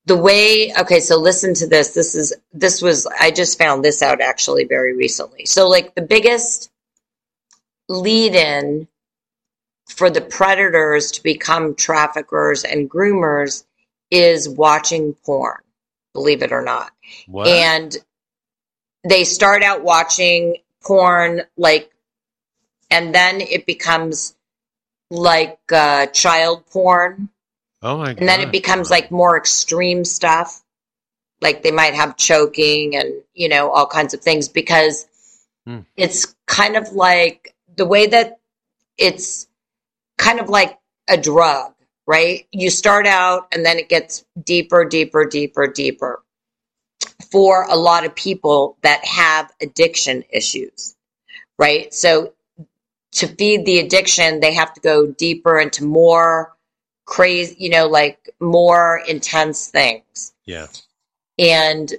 the 0.10 0.17
way 0.17 0.73
okay 0.75 0.99
so 0.99 1.17
listen 1.17 1.53
to 1.53 1.67
this 1.67 1.91
this 1.91 2.15
is 2.15 2.34
this 2.51 2.82
was 2.82 3.05
i 3.19 3.29
just 3.29 3.60
found 3.60 3.86
this 3.86 4.01
out 4.01 4.21
actually 4.21 4.63
very 4.65 4.95
recently 4.95 5.45
so 5.45 5.69
like 5.69 5.93
the 5.93 6.01
biggest 6.01 6.71
lead 7.88 8.34
in 8.34 8.88
for 9.88 10.10
the 10.10 10.21
predators 10.21 11.12
to 11.12 11.21
become 11.21 11.75
traffickers 11.75 12.63
and 12.63 12.89
groomers 12.89 13.65
is 14.10 14.49
watching 14.49 15.13
porn 15.25 15.62
believe 16.13 16.41
it 16.41 16.51
or 16.51 16.63
not 16.63 16.91
What? 17.27 17.47
and 17.47 17.95
they 19.08 19.23
start 19.23 19.62
out 19.62 19.84
watching 19.84 20.58
porn 20.84 21.43
like 21.55 21.91
and 22.89 23.13
then 23.13 23.41
it 23.41 23.65
becomes 23.65 24.36
like 25.12 25.60
uh, 25.71 26.06
child 26.08 26.65
porn 26.67 27.30
oh 27.82 27.97
my 27.97 28.10
and 28.12 28.28
then 28.28 28.41
it 28.41 28.45
God. 28.45 28.52
becomes 28.52 28.89
like 28.89 29.12
more 29.12 29.38
extreme 29.38 30.06
stuff 30.06 30.63
like 31.41 31.63
they 31.63 31.71
might 31.71 31.93
have 31.93 32.17
choking 32.17 32.95
and 32.95 33.13
you 33.34 33.49
know 33.49 33.71
all 33.71 33.88
kinds 33.88 34.13
of 34.13 34.21
things 34.21 34.49
because 34.49 35.08
Hmm. 35.69 35.82
it's 35.95 36.36
kind 36.47 36.75
of 36.75 36.93
like 36.93 37.54
the 37.75 37.86
way 37.86 38.08
that 38.08 38.39
it's 38.97 39.47
kind 40.17 40.39
of 40.39 40.49
like 40.49 40.80
a 41.08 41.15
drug 41.15 41.73
right 42.08 42.47
you 42.52 42.71
start 42.71 43.06
out 43.06 43.47
and 43.52 43.63
then 43.63 43.78
it 43.78 43.88
gets 43.88 44.25
deeper 44.43 44.84
deeper 44.84 45.25
deeper 45.25 45.67
deeper 45.67 46.23
for 47.32 47.65
a 47.69 47.75
lot 47.75 48.04
of 48.04 48.15
people 48.15 48.78
that 48.82 49.04
have 49.06 49.52
addiction 49.62 50.23
issues 50.32 50.95
right 51.60 51.93
so 51.93 52.34
to 53.13 53.27
feed 53.27 53.65
the 53.65 53.79
addiction 53.79 54.39
they 54.39 54.53
have 54.53 54.73
to 54.73 54.81
go 54.81 55.07
deeper 55.07 55.59
into 55.59 55.83
more 55.83 56.53
crazy 57.05 57.55
you 57.59 57.69
know 57.69 57.87
like 57.87 58.29
more 58.39 59.01
intense 59.07 59.67
things 59.67 60.33
yeah. 60.45 60.67
and 61.37 61.93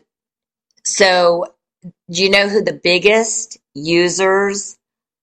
so 0.84 1.46
do 2.10 2.22
you 2.22 2.30
know 2.30 2.48
who 2.48 2.62
the 2.62 2.72
biggest 2.82 3.58
users 3.74 4.78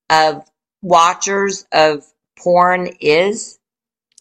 of 0.09 0.43
watchers 0.81 1.65
of 1.71 2.03
porn 2.37 2.87
is 2.99 3.57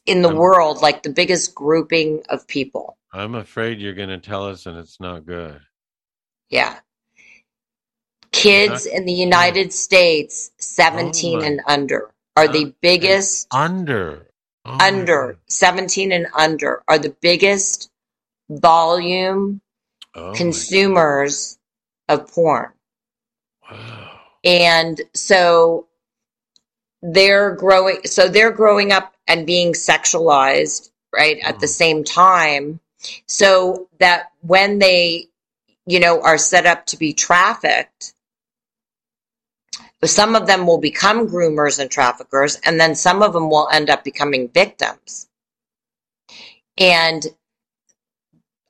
in 0.06 0.22
the 0.22 0.28
Um, 0.28 0.36
world 0.36 0.82
like 0.82 1.02
the 1.02 1.10
biggest 1.10 1.54
grouping 1.54 2.22
of 2.28 2.46
people 2.46 2.96
I'm 3.12 3.34
afraid 3.34 3.80
you're 3.80 3.94
going 3.94 4.10
to 4.10 4.18
tell 4.18 4.46
us, 4.46 4.66
and 4.66 4.76
it's 4.76 5.00
not 5.00 5.24
good. 5.24 5.60
yeah 6.50 6.78
kids 8.32 8.86
in 8.86 9.04
the 9.06 9.12
united 9.12 9.72
states 9.72 10.50
17 10.58 11.38
Oh 11.38 11.42
and 11.42 11.60
under 11.66 12.10
are 12.36 12.48
the 12.48 12.74
biggest 12.80 13.46
Under. 13.52 14.26
Oh 14.64 14.76
under 14.80 15.38
17 15.48 16.12
and 16.12 16.26
under 16.36 16.82
are 16.88 16.98
the 16.98 17.14
biggest 17.20 17.90
volume 18.50 19.60
Oh 20.14 20.32
consumers 20.34 21.58
of 22.08 22.30
porn. 22.32 22.72
Wow. 23.70 24.20
And 24.44 25.00
so 25.14 25.86
they're 27.02 27.54
growing 27.54 27.98
so 28.04 28.28
they're 28.28 28.52
growing 28.52 28.92
up 28.92 29.14
and 29.26 29.46
being 29.46 29.72
sexualized, 29.72 30.90
right, 31.14 31.38
at 31.44 31.60
the 31.60 31.66
Mhm. 31.66 31.70
same 31.70 32.04
time 32.04 32.80
so 33.26 33.88
that 33.98 34.30
when 34.40 34.78
they 34.78 35.28
you 35.86 36.00
know 36.00 36.20
are 36.22 36.38
set 36.38 36.66
up 36.66 36.86
to 36.86 36.96
be 36.96 37.12
trafficked 37.12 38.14
some 40.04 40.36
of 40.36 40.46
them 40.46 40.66
will 40.66 40.78
become 40.78 41.28
groomers 41.28 41.78
and 41.78 41.90
traffickers 41.90 42.56
and 42.64 42.78
then 42.80 42.94
some 42.94 43.22
of 43.22 43.32
them 43.32 43.50
will 43.50 43.68
end 43.72 43.90
up 43.90 44.04
becoming 44.04 44.48
victims. 44.48 45.28
And 46.78 47.26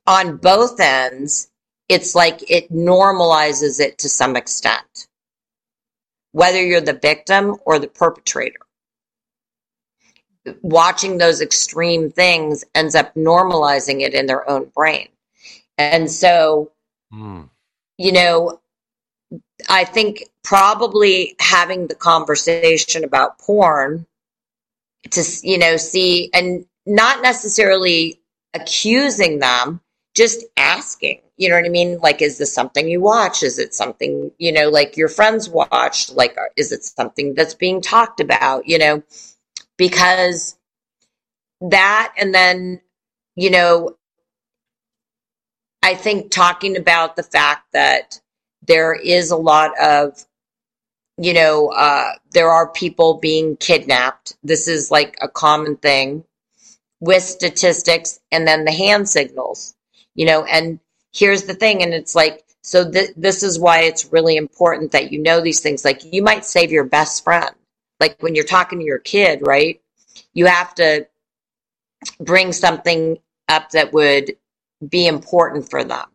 on 0.07 0.37
both 0.37 0.79
ends, 0.79 1.49
it's 1.89 2.15
like 2.15 2.49
it 2.49 2.71
normalizes 2.71 3.79
it 3.79 3.99
to 3.99 4.09
some 4.09 4.35
extent, 4.35 5.07
whether 6.31 6.63
you're 6.63 6.81
the 6.81 6.93
victim 7.01 7.57
or 7.65 7.79
the 7.79 7.87
perpetrator. 7.87 8.59
Watching 10.61 11.17
those 11.17 11.41
extreme 11.41 12.11
things 12.11 12.63
ends 12.75 12.95
up 12.95 13.13
normalizing 13.15 14.01
it 14.01 14.13
in 14.13 14.27
their 14.27 14.49
own 14.49 14.71
brain. 14.75 15.09
And 15.77 16.09
so, 16.09 16.71
Hmm. 17.11 17.43
you 17.97 18.11
know, 18.13 18.59
I 19.69 19.85
think 19.85 20.23
probably 20.43 21.35
having 21.39 21.87
the 21.87 21.95
conversation 21.95 23.03
about 23.03 23.39
porn 23.39 24.05
to, 25.11 25.23
you 25.43 25.57
know, 25.57 25.77
see 25.77 26.29
and 26.33 26.65
not 26.85 27.21
necessarily 27.21 28.21
accusing 28.53 29.39
them, 29.39 29.81
just 30.15 30.45
asking, 30.55 31.21
you 31.37 31.49
know 31.49 31.55
what 31.55 31.65
I 31.65 31.69
mean? 31.69 31.99
Like, 31.99 32.21
is 32.21 32.37
this 32.37 32.53
something 32.53 32.87
you 32.87 33.01
watch? 33.01 33.43
Is 33.43 33.59
it 33.59 33.73
something, 33.73 34.31
you 34.37 34.51
know, 34.51 34.69
like 34.69 34.97
your 34.97 35.09
friends 35.09 35.49
watch? 35.49 36.11
Like, 36.11 36.35
is 36.55 36.71
it 36.71 36.83
something 36.83 37.35
that's 37.35 37.53
being 37.53 37.81
talked 37.81 38.19
about, 38.19 38.67
you 38.67 38.77
know? 38.77 39.03
Because 39.77 40.57
that, 41.61 42.13
and 42.17 42.33
then, 42.33 42.81
you 43.35 43.51
know, 43.51 43.97
I 45.83 45.95
think 45.95 46.31
talking 46.31 46.77
about 46.77 47.15
the 47.15 47.23
fact 47.23 47.67
that 47.73 48.19
there 48.65 48.93
is 48.93 49.31
a 49.31 49.37
lot 49.37 49.71
of 49.79 50.25
you 51.17 51.33
know 51.33 51.69
uh, 51.69 52.11
there 52.31 52.49
are 52.49 52.69
people 52.69 53.15
being 53.15 53.57
kidnapped. 53.57 54.37
This 54.43 54.67
is 54.67 54.91
like 54.91 55.17
a 55.21 55.27
common 55.27 55.77
thing 55.77 56.23
with 56.99 57.23
statistics 57.23 58.19
and 58.31 58.47
then 58.47 58.65
the 58.65 58.71
hand 58.71 59.07
signals 59.07 59.75
you 60.15 60.25
know 60.25 60.43
and 60.45 60.79
here's 61.13 61.43
the 61.43 61.53
thing 61.53 61.83
and 61.83 61.93
it's 61.93 62.15
like 62.15 62.43
so 62.63 62.89
th- 62.89 63.11
this 63.15 63.43
is 63.43 63.59
why 63.59 63.81
it's 63.81 64.11
really 64.11 64.35
important 64.35 64.91
that 64.91 65.11
you 65.11 65.19
know 65.19 65.39
these 65.39 65.61
things. 65.61 65.85
Like 65.85 66.11
you 66.11 66.23
might 66.23 66.43
save 66.43 66.71
your 66.71 66.83
best 66.83 67.23
friend. 67.23 67.51
Like 67.99 68.21
when 68.21 68.35
you're 68.35 68.45
talking 68.45 68.79
to 68.79 68.85
your 68.85 68.99
kid 68.99 69.41
right 69.45 69.81
you 70.33 70.45
have 70.45 70.73
to 70.75 71.07
bring 72.19 72.53
something 72.53 73.17
up 73.49 73.71
that 73.71 73.93
would 73.93 74.37
be 74.87 75.07
important 75.07 75.69
for 75.69 75.83
them 75.83 76.05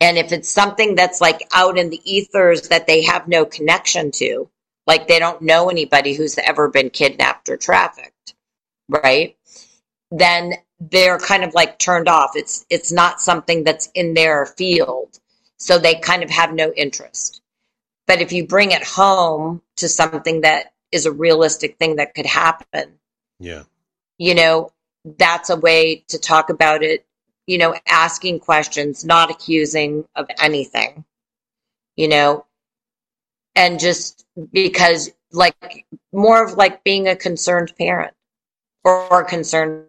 and 0.00 0.16
if 0.16 0.32
it's 0.32 0.48
something 0.48 0.94
that's 0.94 1.20
like 1.20 1.46
out 1.52 1.78
in 1.78 1.90
the 1.90 2.00
ethers 2.04 2.68
that 2.68 2.86
they 2.86 3.02
have 3.04 3.28
no 3.28 3.44
connection 3.44 4.10
to, 4.12 4.48
like 4.86 5.06
they 5.06 5.18
don't 5.18 5.42
know 5.42 5.68
anybody 5.68 6.14
who's 6.14 6.38
ever 6.38 6.68
been 6.68 6.90
kidnapped 6.90 7.48
or 7.48 7.56
trafficked, 7.56 8.34
right? 8.88 9.36
Then 10.10 10.54
they're 10.80 11.18
kind 11.18 11.44
of 11.44 11.54
like 11.54 11.78
turned 11.78 12.08
off. 12.08 12.30
It's 12.34 12.64
it's 12.70 12.90
not 12.90 13.20
something 13.20 13.64
that's 13.64 13.90
in 13.94 14.14
their 14.14 14.46
field. 14.46 15.18
So 15.58 15.78
they 15.78 15.96
kind 15.96 16.22
of 16.22 16.30
have 16.30 16.54
no 16.54 16.72
interest. 16.72 17.42
But 18.06 18.22
if 18.22 18.32
you 18.32 18.46
bring 18.46 18.72
it 18.72 18.82
home 18.82 19.60
to 19.76 19.88
something 19.88 20.40
that 20.40 20.72
is 20.90 21.06
a 21.06 21.12
realistic 21.12 21.76
thing 21.76 21.96
that 21.96 22.14
could 22.14 22.26
happen, 22.26 22.98
Yeah. 23.38 23.64
you 24.18 24.34
know, 24.34 24.72
that's 25.04 25.50
a 25.50 25.56
way 25.56 26.04
to 26.08 26.18
talk 26.18 26.50
about 26.50 26.82
it, 26.82 27.06
you 27.46 27.58
know, 27.58 27.74
asking 27.88 28.40
questions, 28.40 29.04
not 29.04 29.30
accusing 29.30 30.04
of 30.14 30.26
anything, 30.40 31.04
you 31.96 32.08
know, 32.08 32.46
and 33.54 33.78
just 33.80 34.24
because, 34.52 35.10
like, 35.32 35.86
more 36.12 36.44
of 36.44 36.54
like 36.54 36.84
being 36.84 37.08
a 37.08 37.16
concerned 37.16 37.72
parent 37.78 38.14
or 38.84 39.22
a 39.22 39.24
concerned. 39.24 39.86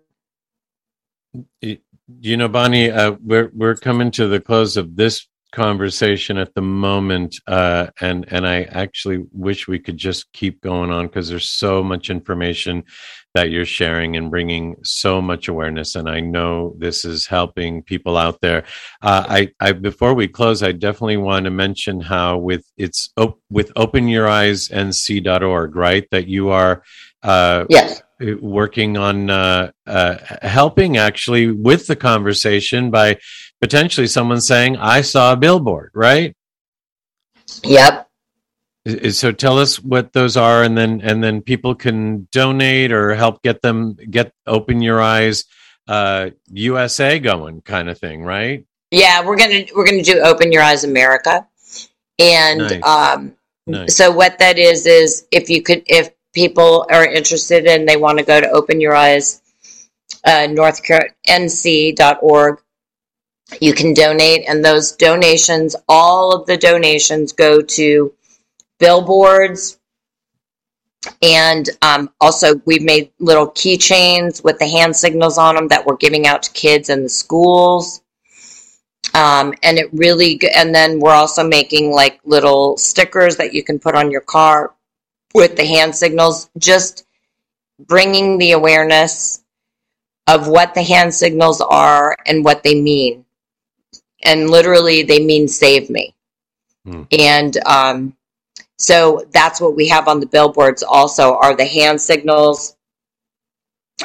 You 1.61 2.37
know, 2.37 2.47
Bonnie, 2.47 2.91
uh, 2.91 3.15
we're 3.23 3.51
we're 3.53 3.75
coming 3.75 4.11
to 4.11 4.27
the 4.27 4.41
close 4.41 4.75
of 4.75 4.95
this 4.95 5.27
conversation 5.51 6.37
at 6.37 6.53
the 6.53 6.61
moment, 6.61 7.35
uh, 7.47 7.87
and 7.99 8.25
and 8.31 8.47
I 8.47 8.63
actually 8.63 9.25
wish 9.31 9.67
we 9.67 9.79
could 9.79 9.97
just 9.97 10.31
keep 10.33 10.61
going 10.61 10.91
on 10.91 11.07
because 11.07 11.29
there's 11.29 11.49
so 11.49 11.83
much 11.83 12.09
information 12.09 12.83
that 13.33 13.49
you're 13.49 13.65
sharing 13.65 14.17
and 14.17 14.29
bringing 14.29 14.75
so 14.83 15.21
much 15.21 15.47
awareness, 15.47 15.95
and 15.95 16.09
I 16.09 16.19
know 16.19 16.75
this 16.77 17.05
is 17.05 17.27
helping 17.27 17.83
people 17.83 18.17
out 18.17 18.41
there. 18.41 18.63
Uh, 19.01 19.25
I, 19.27 19.51
I 19.59 19.71
before 19.73 20.13
we 20.13 20.27
close, 20.27 20.63
I 20.63 20.71
definitely 20.71 21.17
want 21.17 21.45
to 21.45 21.51
mention 21.51 22.01
how 22.01 22.37
with 22.37 22.65
it's 22.77 23.11
op- 23.17 23.41
with 23.49 23.73
OpenYourEyesNC.org, 23.75 25.75
right? 25.75 26.07
That 26.11 26.27
you 26.27 26.49
are. 26.49 26.83
Uh, 27.23 27.65
Yes. 27.69 28.01
working 28.41 28.97
on 28.97 29.29
uh, 29.29 29.71
uh, 29.85 30.15
helping 30.41 30.97
actually 30.97 31.51
with 31.51 31.85
the 31.87 31.95
conversation 31.95 32.89
by 32.89 33.17
potentially 33.61 34.07
someone 34.07 34.41
saying, 34.41 34.77
"I 34.77 35.01
saw 35.01 35.33
a 35.33 35.37
billboard," 35.37 35.91
right? 35.93 36.35
Yep. 37.63 38.09
So 39.11 39.31
tell 39.31 39.59
us 39.59 39.79
what 39.79 40.13
those 40.13 40.35
are, 40.35 40.63
and 40.63 40.77
then 40.77 41.01
and 41.01 41.23
then 41.23 41.41
people 41.41 41.75
can 41.75 42.27
donate 42.31 42.91
or 42.91 43.13
help 43.13 43.43
get 43.43 43.61
them 43.61 43.95
get 44.09 44.33
open 44.47 44.81
your 44.81 45.01
eyes 45.01 45.45
uh, 45.87 46.29
USA 46.51 47.19
going, 47.19 47.61
kind 47.61 47.89
of 47.89 47.97
thing, 47.99 48.23
right? 48.23 48.65
Yeah, 48.91 49.25
we're 49.25 49.37
gonna 49.37 49.65
we're 49.75 49.85
gonna 49.85 50.03
do 50.03 50.19
Open 50.19 50.51
Your 50.51 50.63
Eyes 50.63 50.83
America, 50.83 51.45
and 52.17 52.59
Nice. 52.59 52.83
um, 52.83 53.35
Nice. 53.67 53.95
so 53.95 54.09
what 54.11 54.39
that 54.39 54.57
is 54.57 54.85
is 54.85 55.27
if 55.31 55.49
you 55.49 55.61
could 55.61 55.83
if 55.85 56.11
people 56.33 56.85
are 56.89 57.05
interested 57.05 57.65
and 57.65 57.87
they 57.87 57.97
want 57.97 58.17
to 58.19 58.23
go 58.23 58.39
to 58.39 58.49
Open 58.49 58.79
Your 58.79 58.95
Eyes, 58.95 59.41
uh, 60.25 60.47
North 60.49 60.81
Carolina 60.83 61.13
NC.org, 61.27 62.60
you 63.59 63.73
can 63.73 63.93
donate, 63.93 64.45
and 64.47 64.63
those 64.63 64.93
donations, 64.93 65.75
all 65.87 66.33
of 66.33 66.45
the 66.45 66.57
donations 66.57 67.33
go 67.33 67.61
to 67.61 68.13
billboards. 68.79 69.77
And 71.21 71.67
um, 71.81 72.11
also, 72.21 72.55
we've 72.65 72.83
made 72.83 73.11
little 73.19 73.47
keychains 73.47 74.43
with 74.43 74.59
the 74.59 74.67
hand 74.67 74.95
signals 74.95 75.37
on 75.37 75.55
them 75.55 75.67
that 75.69 75.85
we're 75.85 75.97
giving 75.97 76.27
out 76.27 76.43
to 76.43 76.51
kids 76.51 76.89
in 76.89 77.03
the 77.03 77.09
schools. 77.09 78.01
Um, 79.13 79.53
and 79.63 79.77
it 79.77 79.89
really, 79.91 80.39
and 80.55 80.73
then 80.73 80.99
we're 80.99 81.11
also 81.11 81.45
making 81.45 81.91
like 81.91 82.19
little 82.23 82.77
stickers 82.77 83.35
that 83.37 83.53
you 83.53 83.63
can 83.63 83.79
put 83.79 83.95
on 83.95 84.11
your 84.11 84.21
car 84.21 84.73
with 85.33 85.57
the 85.57 85.65
hand 85.65 85.95
signals, 85.95 86.49
just 86.57 87.05
bringing 87.79 88.37
the 88.37 88.51
awareness 88.51 89.43
of 90.27 90.47
what 90.47 90.73
the 90.75 90.83
hand 90.83 91.13
signals 91.13 91.61
are 91.61 92.15
and 92.25 92.45
what 92.45 92.63
they 92.63 92.79
mean. 92.79 93.25
And 94.23 94.49
literally, 94.49 95.03
they 95.03 95.23
mean 95.23 95.47
save 95.47 95.89
me. 95.89 96.15
Hmm. 96.85 97.03
And 97.11 97.57
um, 97.65 98.15
so 98.77 99.25
that's 99.31 99.61
what 99.61 99.75
we 99.75 99.87
have 99.89 100.07
on 100.07 100.19
the 100.19 100.25
billboards 100.25 100.83
also 100.83 101.35
are 101.35 101.55
the 101.55 101.65
hand 101.65 102.01
signals. 102.01 102.75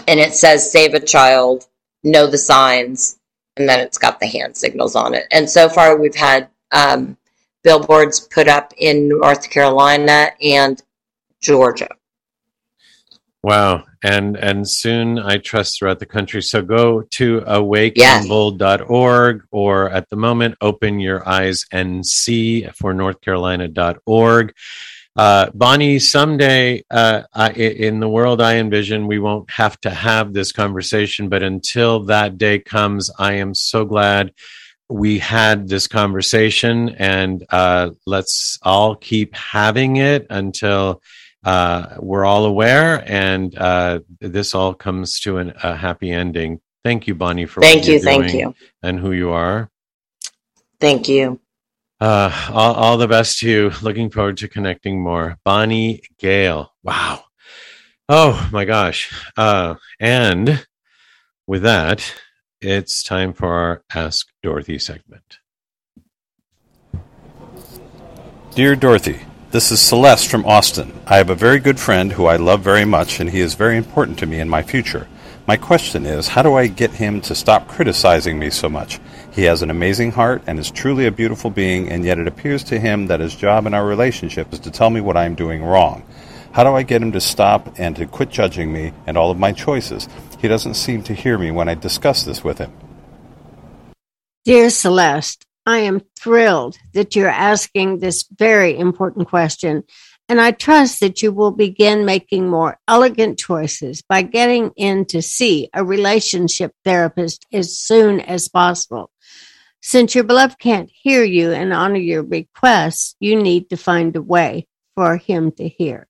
And 0.06 0.20
it 0.20 0.34
says 0.34 0.70
save 0.70 0.94
a 0.94 1.00
child, 1.00 1.66
know 2.04 2.26
the 2.26 2.38
signs, 2.38 3.18
and 3.56 3.68
then 3.68 3.80
it's 3.80 3.98
got 3.98 4.20
the 4.20 4.26
hand 4.26 4.56
signals 4.56 4.94
on 4.94 5.14
it. 5.14 5.24
And 5.30 5.48
so 5.48 5.68
far, 5.68 5.96
we've 5.96 6.14
had 6.14 6.48
um, 6.72 7.16
billboards 7.64 8.20
put 8.20 8.48
up 8.48 8.74
in 8.76 9.08
North 9.08 9.48
Carolina 9.50 10.30
and 10.42 10.82
Georgia. 11.40 11.88
Wow. 13.46 13.84
And 14.02 14.36
and 14.36 14.68
soon 14.68 15.20
I 15.20 15.36
trust 15.36 15.78
throughout 15.78 16.00
the 16.00 16.06
country. 16.06 16.42
So 16.42 16.62
go 16.62 17.02
to 17.02 17.42
awakeandbold.org 17.42 19.42
or 19.52 19.88
at 19.88 20.10
the 20.10 20.16
moment 20.16 20.56
open 20.60 20.98
your 20.98 21.28
eyes 21.28 21.64
and 21.70 22.04
see 22.04 22.66
for 22.74 22.92
northcarolina.org. 22.92 24.52
Uh, 25.14 25.50
Bonnie, 25.54 26.00
someday 26.00 26.82
uh, 26.90 27.22
I, 27.32 27.52
in 27.52 28.00
the 28.00 28.08
world 28.08 28.42
I 28.42 28.56
envision, 28.56 29.06
we 29.06 29.20
won't 29.20 29.48
have 29.52 29.80
to 29.82 29.90
have 29.90 30.32
this 30.32 30.50
conversation. 30.50 31.28
But 31.28 31.44
until 31.44 32.00
that 32.06 32.38
day 32.38 32.58
comes, 32.58 33.12
I 33.16 33.34
am 33.34 33.54
so 33.54 33.84
glad 33.84 34.32
we 34.88 35.20
had 35.20 35.68
this 35.68 35.86
conversation, 35.86 36.88
and 36.98 37.46
uh, 37.50 37.90
let's 38.06 38.58
all 38.62 38.96
keep 38.96 39.36
having 39.36 39.98
it 39.98 40.26
until 40.30 41.00
uh, 41.46 41.96
we're 42.00 42.24
all 42.24 42.44
aware, 42.44 43.04
and 43.06 43.56
uh, 43.56 44.00
this 44.20 44.54
all 44.54 44.74
comes 44.74 45.20
to 45.20 45.38
an, 45.38 45.52
a 45.62 45.76
happy 45.76 46.10
ending. 46.10 46.60
Thank 46.84 47.06
you, 47.06 47.14
Bonnie, 47.14 47.46
for 47.46 47.60
thank 47.60 47.86
you, 47.86 48.00
thank 48.00 48.34
you, 48.34 48.54
and 48.82 48.98
who 48.98 49.12
you 49.12 49.30
are. 49.30 49.70
Thank 50.80 51.08
you. 51.08 51.40
Uh, 52.00 52.30
all, 52.52 52.74
all 52.74 52.98
the 52.98 53.08
best 53.08 53.38
to 53.38 53.48
you. 53.48 53.70
Looking 53.80 54.10
forward 54.10 54.36
to 54.38 54.48
connecting 54.48 55.00
more. 55.00 55.38
Bonnie 55.44 56.02
Gayle. 56.18 56.74
Wow. 56.82 57.24
Oh 58.08 58.48
my 58.52 58.64
gosh. 58.64 59.12
Uh, 59.36 59.76
and 59.98 60.66
with 61.46 61.62
that, 61.62 62.12
it's 62.60 63.02
time 63.02 63.32
for 63.32 63.52
our 63.54 63.84
Ask 63.94 64.28
Dorothy 64.42 64.78
segment. 64.78 65.38
Dear 68.54 68.74
Dorothy, 68.74 69.20
this 69.56 69.72
is 69.72 69.80
Celeste 69.80 70.28
from 70.28 70.44
Austin. 70.44 70.92
I 71.06 71.16
have 71.16 71.30
a 71.30 71.34
very 71.34 71.60
good 71.60 71.80
friend 71.80 72.12
who 72.12 72.26
I 72.26 72.36
love 72.36 72.60
very 72.60 72.84
much, 72.84 73.20
and 73.20 73.30
he 73.30 73.40
is 73.40 73.54
very 73.54 73.78
important 73.78 74.18
to 74.18 74.26
me 74.26 74.38
in 74.38 74.50
my 74.50 74.62
future. 74.62 75.08
My 75.46 75.56
question 75.56 76.04
is 76.04 76.28
how 76.28 76.42
do 76.42 76.52
I 76.56 76.66
get 76.66 76.90
him 76.90 77.22
to 77.22 77.34
stop 77.34 77.66
criticizing 77.66 78.38
me 78.38 78.50
so 78.50 78.68
much? 78.68 79.00
He 79.32 79.44
has 79.44 79.62
an 79.62 79.70
amazing 79.70 80.12
heart 80.12 80.42
and 80.46 80.58
is 80.58 80.70
truly 80.70 81.06
a 81.06 81.10
beautiful 81.10 81.48
being, 81.48 81.88
and 81.88 82.04
yet 82.04 82.18
it 82.18 82.28
appears 82.28 82.64
to 82.64 82.78
him 82.78 83.06
that 83.06 83.20
his 83.20 83.34
job 83.34 83.64
in 83.64 83.72
our 83.72 83.86
relationship 83.86 84.52
is 84.52 84.58
to 84.58 84.70
tell 84.70 84.90
me 84.90 85.00
what 85.00 85.16
I 85.16 85.24
am 85.24 85.34
doing 85.34 85.64
wrong. 85.64 86.04
How 86.52 86.62
do 86.62 86.74
I 86.74 86.82
get 86.82 87.00
him 87.00 87.12
to 87.12 87.20
stop 87.22 87.76
and 87.78 87.96
to 87.96 88.04
quit 88.04 88.28
judging 88.28 88.70
me 88.74 88.92
and 89.06 89.16
all 89.16 89.30
of 89.30 89.38
my 89.38 89.52
choices? 89.52 90.06
He 90.38 90.48
doesn't 90.48 90.74
seem 90.74 91.02
to 91.04 91.14
hear 91.14 91.38
me 91.38 91.50
when 91.50 91.70
I 91.70 91.76
discuss 91.76 92.24
this 92.24 92.44
with 92.44 92.58
him. 92.58 92.74
Dear 94.44 94.68
Celeste, 94.68 95.45
I 95.66 95.78
am 95.78 96.02
thrilled 96.16 96.78
that 96.94 97.16
you're 97.16 97.28
asking 97.28 97.98
this 97.98 98.24
very 98.30 98.78
important 98.78 99.28
question. 99.28 99.82
And 100.28 100.40
I 100.40 100.52
trust 100.52 101.00
that 101.00 101.22
you 101.22 101.32
will 101.32 101.50
begin 101.50 102.04
making 102.04 102.48
more 102.48 102.78
elegant 102.88 103.38
choices 103.38 104.02
by 104.02 104.22
getting 104.22 104.70
in 104.76 105.04
to 105.06 105.22
see 105.22 105.68
a 105.74 105.84
relationship 105.84 106.72
therapist 106.84 107.46
as 107.52 107.78
soon 107.78 108.20
as 108.20 108.48
possible. 108.48 109.10
Since 109.82 110.14
your 110.14 110.24
beloved 110.24 110.58
can't 110.58 110.90
hear 110.92 111.22
you 111.22 111.52
and 111.52 111.72
honor 111.72 111.96
your 111.98 112.22
requests, 112.22 113.14
you 113.20 113.40
need 113.40 113.70
to 113.70 113.76
find 113.76 114.16
a 114.16 114.22
way 114.22 114.66
for 114.96 115.16
him 115.16 115.52
to 115.52 115.68
hear. 115.68 116.08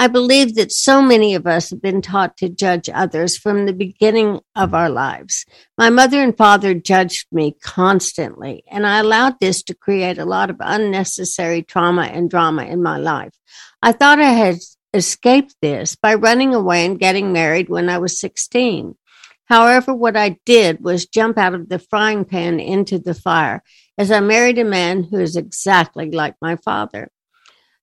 I 0.00 0.06
believe 0.06 0.54
that 0.54 0.72
so 0.72 1.02
many 1.02 1.34
of 1.34 1.46
us 1.46 1.68
have 1.68 1.82
been 1.82 2.00
taught 2.00 2.38
to 2.38 2.48
judge 2.48 2.88
others 2.88 3.36
from 3.36 3.66
the 3.66 3.74
beginning 3.74 4.40
of 4.56 4.72
our 4.72 4.88
lives. 4.88 5.44
My 5.76 5.90
mother 5.90 6.22
and 6.22 6.34
father 6.34 6.72
judged 6.72 7.26
me 7.30 7.54
constantly, 7.60 8.64
and 8.66 8.86
I 8.86 9.00
allowed 9.00 9.34
this 9.38 9.62
to 9.64 9.74
create 9.74 10.16
a 10.16 10.24
lot 10.24 10.48
of 10.48 10.56
unnecessary 10.58 11.62
trauma 11.62 12.04
and 12.04 12.30
drama 12.30 12.64
in 12.64 12.82
my 12.82 12.96
life. 12.96 13.34
I 13.82 13.92
thought 13.92 14.20
I 14.20 14.30
had 14.30 14.56
escaped 14.94 15.54
this 15.60 15.96
by 15.96 16.14
running 16.14 16.54
away 16.54 16.86
and 16.86 16.98
getting 16.98 17.34
married 17.34 17.68
when 17.68 17.90
I 17.90 17.98
was 17.98 18.18
16. 18.18 18.96
However, 19.44 19.92
what 19.92 20.16
I 20.16 20.38
did 20.46 20.82
was 20.82 21.08
jump 21.08 21.36
out 21.36 21.52
of 21.52 21.68
the 21.68 21.78
frying 21.78 22.24
pan 22.24 22.58
into 22.58 22.98
the 22.98 23.12
fire 23.12 23.62
as 23.98 24.10
I 24.10 24.20
married 24.20 24.58
a 24.58 24.64
man 24.64 25.02
who 25.02 25.18
is 25.18 25.36
exactly 25.36 26.10
like 26.10 26.36
my 26.40 26.56
father. 26.56 27.10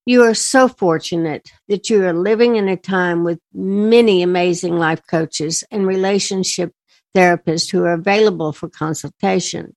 You 0.08 0.24
are 0.24 0.34
so 0.34 0.70
fortunate 0.70 1.52
that 1.68 1.90
you 1.90 2.06
are 2.06 2.14
living 2.14 2.56
in 2.56 2.70
a 2.70 2.78
time 2.78 3.26
with 3.26 3.42
many 3.54 4.24
amazing 4.24 4.78
life 4.78 5.02
coaches 5.06 5.66
and 5.70 5.86
relationship 5.86 6.72
therapists 7.14 7.70
who 7.70 7.84
are 7.84 7.92
available 7.92 8.54
for 8.54 8.70
consultation. 8.70 9.76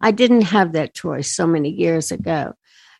I 0.00 0.10
didn't 0.10 0.50
have 0.50 0.72
that 0.72 0.94
choice 0.94 1.32
so 1.32 1.46
many 1.46 1.70
years 1.70 2.10
ago. 2.10 2.54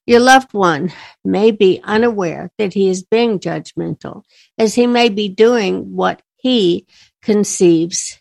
Your 0.07 0.21
loved 0.21 0.55
one 0.55 0.93
may 1.25 1.51
be 1.51 1.81
unaware 1.83 2.53
that 2.59 2.75
he 2.75 2.89
is 2.89 3.03
being 3.03 3.41
judgmental, 3.41 4.23
as 4.57 4.77
he 4.77 4.87
may 4.87 5.09
be 5.09 5.29
doing 5.29 5.97
what 5.97 6.23
he 6.37 6.87
conceives 7.23 8.21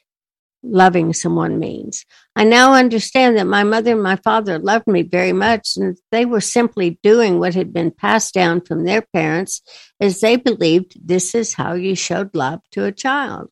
loving 0.64 1.14
someone 1.14 1.60
means. 1.60 2.08
I 2.38 2.44
now 2.44 2.76
understand 2.76 3.36
that 3.36 3.48
my 3.48 3.64
mother 3.64 3.94
and 3.94 4.04
my 4.04 4.16
father 4.16 4.60
loved 4.60 4.86
me 4.86 5.02
very 5.02 5.34
much, 5.34 5.76
and 5.76 5.98
they 6.12 6.24
were 6.24 6.40
simply 6.40 7.00
doing 7.02 7.40
what 7.40 7.56
had 7.56 7.74
been 7.74 7.90
passed 7.90 8.36
down 8.36 8.62
from 8.62 8.84
their 8.84 9.02
parents 9.02 9.64
as 10.00 10.22
they 10.22 10.36
believed 10.36 10.94
this 11.04 11.34
is 11.34 11.56
how 11.56 11.74
you 11.74 11.96
showed 11.96 12.36
love 12.36 12.60
to 12.74 12.86
a 12.86 12.92
child. 12.92 13.50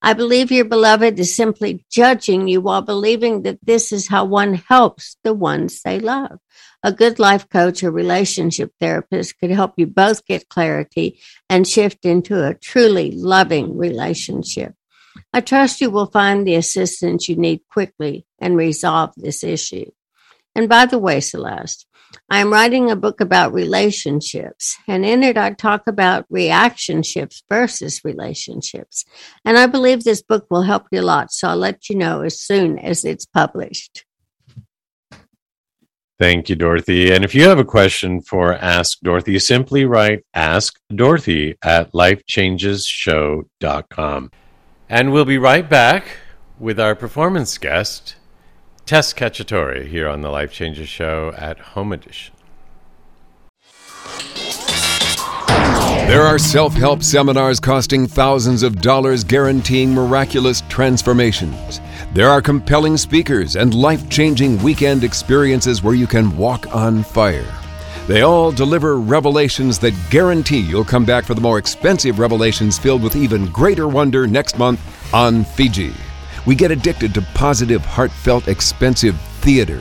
I 0.00 0.12
believe 0.12 0.52
your 0.52 0.66
beloved 0.66 1.18
is 1.18 1.34
simply 1.34 1.84
judging 1.90 2.46
you 2.46 2.60
while 2.60 2.82
believing 2.82 3.42
that 3.42 3.58
this 3.60 3.90
is 3.90 4.06
how 4.06 4.24
one 4.24 4.54
helps 4.54 5.16
the 5.24 5.34
ones 5.34 5.82
they 5.82 5.98
love. 5.98 6.38
A 6.84 6.92
good 6.92 7.18
life 7.18 7.48
coach 7.48 7.82
or 7.82 7.90
relationship 7.90 8.70
therapist 8.78 9.40
could 9.40 9.50
help 9.50 9.72
you 9.78 9.88
both 9.88 10.24
get 10.26 10.48
clarity 10.48 11.18
and 11.50 11.66
shift 11.66 12.04
into 12.04 12.46
a 12.46 12.54
truly 12.54 13.10
loving 13.10 13.76
relationship. 13.76 14.76
I 15.32 15.40
trust 15.40 15.80
you 15.80 15.90
will 15.90 16.06
find 16.06 16.46
the 16.46 16.54
assistance 16.54 17.28
you 17.28 17.36
need 17.36 17.62
quickly 17.70 18.26
and 18.38 18.56
resolve 18.56 19.12
this 19.16 19.44
issue. 19.44 19.90
And 20.54 20.68
by 20.68 20.86
the 20.86 20.98
way, 20.98 21.20
Celeste, 21.20 21.86
I 22.28 22.40
am 22.40 22.52
writing 22.52 22.90
a 22.90 22.96
book 22.96 23.20
about 23.20 23.54
relationships, 23.54 24.76
and 24.86 25.04
in 25.04 25.22
it, 25.22 25.38
I 25.38 25.52
talk 25.52 25.86
about 25.86 26.28
reactionships 26.30 27.42
versus 27.48 28.02
relationships. 28.04 29.04
And 29.44 29.56
I 29.56 29.66
believe 29.66 30.02
this 30.04 30.22
book 30.22 30.46
will 30.50 30.62
help 30.62 30.86
you 30.92 31.00
a 31.00 31.02
lot, 31.02 31.32
so 31.32 31.48
I'll 31.48 31.56
let 31.56 31.88
you 31.88 31.96
know 31.96 32.20
as 32.20 32.40
soon 32.40 32.78
as 32.78 33.04
it's 33.04 33.24
published. 33.24 34.04
Thank 36.18 36.50
you, 36.50 36.54
Dorothy. 36.54 37.10
And 37.12 37.24
if 37.24 37.34
you 37.34 37.48
have 37.48 37.58
a 37.58 37.64
question 37.64 38.20
for 38.20 38.52
Ask 38.54 39.00
Dorothy, 39.00 39.38
simply 39.38 39.86
write 39.86 40.26
Ask 40.34 40.78
Dorothy 40.94 41.56
at 41.64 41.92
lifechangeshow.com. 41.92 44.30
And 44.92 45.10
we'll 45.10 45.24
be 45.24 45.38
right 45.38 45.66
back 45.66 46.18
with 46.58 46.78
our 46.78 46.94
performance 46.94 47.56
guest, 47.56 48.16
Tess 48.84 49.14
Cacciatore, 49.14 49.86
here 49.86 50.06
on 50.06 50.20
the 50.20 50.28
Life 50.28 50.52
Changes 50.52 50.86
Show 50.86 51.32
at 51.34 51.58
Home 51.58 51.94
Edition. 51.94 52.34
There 56.06 56.20
are 56.20 56.38
self 56.38 56.74
help 56.74 57.02
seminars 57.02 57.58
costing 57.58 58.06
thousands 58.06 58.62
of 58.62 58.82
dollars 58.82 59.24
guaranteeing 59.24 59.94
miraculous 59.94 60.62
transformations. 60.68 61.80
There 62.12 62.28
are 62.28 62.42
compelling 62.42 62.98
speakers 62.98 63.56
and 63.56 63.72
life 63.72 64.10
changing 64.10 64.62
weekend 64.62 65.04
experiences 65.04 65.82
where 65.82 65.94
you 65.94 66.06
can 66.06 66.36
walk 66.36 66.66
on 66.76 67.02
fire. 67.02 67.61
They 68.08 68.22
all 68.22 68.50
deliver 68.50 68.96
revelations 68.98 69.78
that 69.78 69.94
guarantee 70.10 70.58
you'll 70.58 70.84
come 70.84 71.04
back 71.04 71.24
for 71.24 71.34
the 71.34 71.40
more 71.40 71.58
expensive 71.58 72.18
revelations 72.18 72.76
filled 72.76 73.00
with 73.00 73.14
even 73.14 73.46
greater 73.52 73.86
wonder 73.86 74.26
next 74.26 74.58
month 74.58 74.80
on 75.14 75.44
Fiji. 75.44 75.94
We 76.44 76.56
get 76.56 76.72
addicted 76.72 77.14
to 77.14 77.22
positive, 77.34 77.84
heartfelt, 77.84 78.48
expensive 78.48 79.18
theater. 79.40 79.78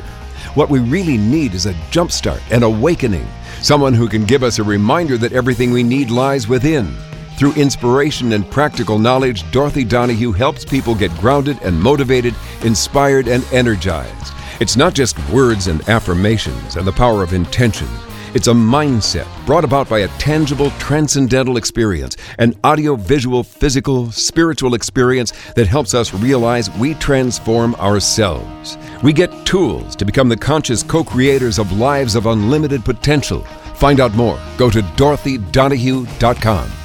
What 0.54 0.70
we 0.70 0.80
really 0.80 1.18
need 1.18 1.56
is 1.56 1.66
a 1.66 1.74
jumpstart, 1.90 2.42
an 2.52 2.62
awakening, 2.62 3.28
someone 3.64 3.96
who 3.96 4.08
can 4.08 4.26
give 4.26 4.44
us 4.44 4.60
a 4.60 4.64
reminder 4.64 5.18
that 5.18 5.34
everything 5.34 5.72
we 5.72 5.82
need 5.82 6.12
lies 6.12 6.48
within. 6.48 6.96
Through 7.38 7.54
inspiration 7.54 8.34
and 8.34 8.50
practical 8.52 9.00
knowledge, 9.00 9.50
Dorothy 9.52 9.84
Donahue 9.84 10.32
helps 10.32 10.64
people 10.64 10.94
get 10.94 11.10
grounded 11.18 11.58
and 11.64 11.82
motivated, 11.82 12.36
inspired 12.64 13.28
and 13.28 13.44
energized. 13.52 14.34
It's 14.60 14.78
not 14.78 14.94
just 14.94 15.18
words 15.32 15.66
and 15.66 15.82
affirmations 15.90 16.76
and 16.76 16.86
the 16.86 16.92
power 16.92 17.24
of 17.24 17.34
intention. 17.34 17.88
It's 18.34 18.48
a 18.48 18.54
mindset 18.54 19.28
brought 19.46 19.66
about 19.66 19.90
by 19.90 20.00
a 20.00 20.08
tangible, 20.18 20.70
transcendental 20.80 21.58
experience, 21.58 22.16
an 22.40 22.56
audio, 22.64 22.96
visual, 22.96 23.44
physical, 23.44 24.10
spiritual 24.12 24.74
experience 24.74 25.34
that 25.56 25.68
helps 25.68 25.94
us 25.94 26.14
realize 26.14 26.72
we 26.78 26.94
transform 26.94 27.76
ourselves. 27.76 28.78
We 29.04 29.12
get 29.12 29.46
tools 29.46 29.98
to 29.98 30.06
become 30.06 30.30
the 30.30 30.38
conscious 30.38 30.82
co 30.82 31.04
creators 31.04 31.60
of 31.60 31.74
lives 31.74 32.16
of 32.16 32.26
unlimited 32.26 32.86
potential. 32.86 33.42
Find 33.76 34.00
out 34.00 34.14
more. 34.14 34.40
Go 34.58 34.70
to 34.70 34.82
dorothydonahue.com. 34.82 36.81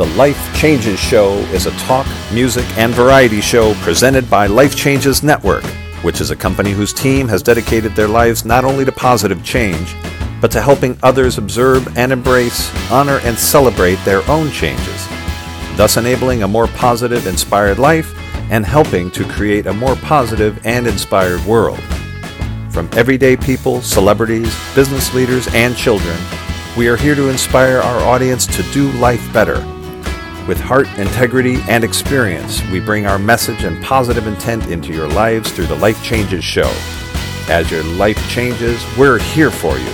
The 0.00 0.16
Life 0.16 0.56
Changes 0.56 0.98
Show 0.98 1.34
is 1.52 1.66
a 1.66 1.72
talk, 1.72 2.06
music, 2.32 2.64
and 2.78 2.90
variety 2.94 3.42
show 3.42 3.74
presented 3.82 4.30
by 4.30 4.46
Life 4.46 4.74
Changes 4.74 5.22
Network, 5.22 5.62
which 6.00 6.22
is 6.22 6.30
a 6.30 6.36
company 6.36 6.70
whose 6.70 6.94
team 6.94 7.28
has 7.28 7.42
dedicated 7.42 7.94
their 7.94 8.08
lives 8.08 8.46
not 8.46 8.64
only 8.64 8.86
to 8.86 8.92
positive 8.92 9.44
change, 9.44 9.94
but 10.40 10.50
to 10.52 10.62
helping 10.62 10.96
others 11.02 11.36
observe 11.36 11.98
and 11.98 12.12
embrace, 12.12 12.72
honor, 12.90 13.20
and 13.24 13.38
celebrate 13.38 13.96
their 14.06 14.26
own 14.30 14.50
changes, 14.52 15.06
thus 15.76 15.98
enabling 15.98 16.44
a 16.44 16.48
more 16.48 16.68
positive, 16.68 17.26
inspired 17.26 17.78
life 17.78 18.10
and 18.50 18.64
helping 18.64 19.10
to 19.10 19.28
create 19.28 19.66
a 19.66 19.74
more 19.74 19.96
positive 19.96 20.58
and 20.64 20.86
inspired 20.86 21.44
world. 21.44 21.82
From 22.70 22.88
everyday 22.94 23.36
people, 23.36 23.82
celebrities, 23.82 24.56
business 24.74 25.12
leaders, 25.12 25.46
and 25.52 25.76
children, 25.76 26.16
we 26.74 26.88
are 26.88 26.96
here 26.96 27.14
to 27.14 27.28
inspire 27.28 27.80
our 27.80 28.00
audience 28.08 28.46
to 28.46 28.62
do 28.72 28.90
life 28.92 29.30
better. 29.34 29.62
With 30.50 30.58
heart, 30.58 30.88
integrity, 30.98 31.58
and 31.68 31.84
experience, 31.84 32.60
we 32.72 32.80
bring 32.80 33.06
our 33.06 33.20
message 33.20 33.62
and 33.62 33.80
positive 33.84 34.26
intent 34.26 34.66
into 34.66 34.92
your 34.92 35.06
lives 35.06 35.52
through 35.52 35.66
the 35.66 35.76
Life 35.76 36.02
Changes 36.02 36.42
Show. 36.42 36.68
As 37.48 37.70
your 37.70 37.84
life 37.84 38.18
changes, 38.28 38.84
we're 38.98 39.20
here 39.20 39.52
for 39.52 39.78
you. 39.78 39.92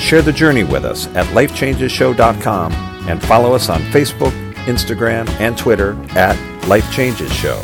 Share 0.00 0.20
the 0.20 0.32
journey 0.32 0.64
with 0.64 0.84
us 0.84 1.06
at 1.14 1.26
lifechangeshow.com 1.26 2.72
and 3.08 3.22
follow 3.22 3.52
us 3.52 3.68
on 3.68 3.82
Facebook, 3.82 4.32
Instagram, 4.64 5.28
and 5.38 5.56
Twitter 5.56 5.96
at 6.16 6.36
Life 6.66 6.90
Changes 6.90 7.32
Show. 7.32 7.60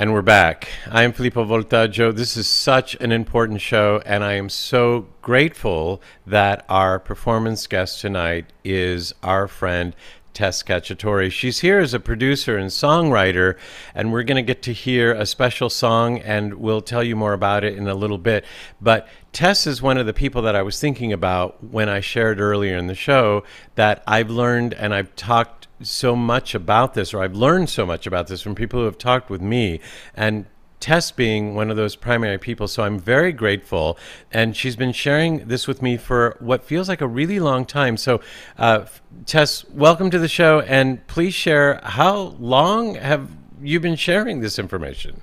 And 0.00 0.14
we're 0.14 0.22
back. 0.22 0.66
I 0.90 1.02
am 1.02 1.12
Filippo 1.12 1.44
Voltaggio. 1.44 2.16
This 2.16 2.34
is 2.34 2.48
such 2.48 2.94
an 3.02 3.12
important 3.12 3.60
show, 3.60 4.00
and 4.06 4.24
I 4.24 4.32
am 4.32 4.48
so 4.48 5.08
grateful 5.20 6.00
that 6.26 6.64
our 6.70 6.98
performance 6.98 7.66
guest 7.66 8.00
tonight 8.00 8.46
is 8.64 9.14
our 9.22 9.46
friend 9.46 9.94
Tess 10.32 10.62
Cacciatore. 10.62 11.30
She's 11.30 11.60
here 11.60 11.78
as 11.78 11.94
a 11.94 12.00
producer 12.00 12.56
and 12.56 12.70
songwriter, 12.70 13.56
and 13.94 14.12
we're 14.12 14.22
going 14.22 14.36
to 14.36 14.42
get 14.42 14.62
to 14.62 14.72
hear 14.72 15.12
a 15.12 15.26
special 15.26 15.70
song, 15.70 16.18
and 16.18 16.54
we'll 16.54 16.80
tell 16.80 17.02
you 17.02 17.16
more 17.16 17.32
about 17.32 17.64
it 17.64 17.76
in 17.76 17.88
a 17.88 17.94
little 17.94 18.18
bit. 18.18 18.44
But 18.80 19.08
Tess 19.32 19.66
is 19.66 19.82
one 19.82 19.98
of 19.98 20.06
the 20.06 20.12
people 20.12 20.42
that 20.42 20.56
I 20.56 20.62
was 20.62 20.80
thinking 20.80 21.12
about 21.12 21.62
when 21.62 21.88
I 21.88 22.00
shared 22.00 22.40
earlier 22.40 22.76
in 22.76 22.86
the 22.86 22.94
show 22.94 23.44
that 23.74 24.02
I've 24.06 24.30
learned 24.30 24.74
and 24.74 24.94
I've 24.94 25.14
talked 25.16 25.68
so 25.82 26.14
much 26.14 26.54
about 26.54 26.94
this, 26.94 27.14
or 27.14 27.22
I've 27.22 27.34
learned 27.34 27.70
so 27.70 27.86
much 27.86 28.06
about 28.06 28.26
this 28.26 28.42
from 28.42 28.54
people 28.54 28.80
who 28.80 28.86
have 28.86 28.98
talked 28.98 29.30
with 29.30 29.40
me. 29.40 29.80
And 30.14 30.46
Tess 30.80 31.10
being 31.10 31.54
one 31.54 31.70
of 31.70 31.76
those 31.76 31.94
primary 31.94 32.38
people. 32.38 32.66
So 32.66 32.82
I'm 32.82 32.98
very 32.98 33.32
grateful. 33.32 33.98
And 34.32 34.56
she's 34.56 34.76
been 34.76 34.92
sharing 34.92 35.46
this 35.46 35.68
with 35.68 35.82
me 35.82 35.96
for 35.96 36.36
what 36.40 36.64
feels 36.64 36.88
like 36.88 37.00
a 37.00 37.06
really 37.06 37.38
long 37.38 37.66
time. 37.66 37.96
So, 37.96 38.20
uh, 38.58 38.86
Tess, 39.26 39.68
welcome 39.70 40.10
to 40.10 40.18
the 40.18 40.28
show. 40.28 40.60
And 40.60 41.06
please 41.06 41.34
share 41.34 41.80
how 41.84 42.34
long 42.38 42.94
have 42.94 43.30
you 43.62 43.78
been 43.78 43.96
sharing 43.96 44.40
this 44.40 44.58
information? 44.58 45.20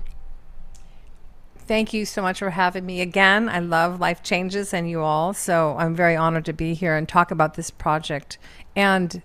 Thank 1.68 1.92
you 1.92 2.06
so 2.06 2.22
much 2.22 2.38
for 2.38 2.48
having 2.48 2.86
me 2.86 3.02
again. 3.02 3.48
I 3.50 3.58
love 3.58 4.00
Life 4.00 4.22
Changes 4.22 4.72
and 4.72 4.88
you 4.88 5.02
all. 5.02 5.34
So 5.34 5.76
I'm 5.78 5.94
very 5.94 6.16
honored 6.16 6.46
to 6.46 6.54
be 6.54 6.72
here 6.72 6.96
and 6.96 7.06
talk 7.06 7.30
about 7.30 7.54
this 7.54 7.70
project 7.70 8.38
and 8.74 9.20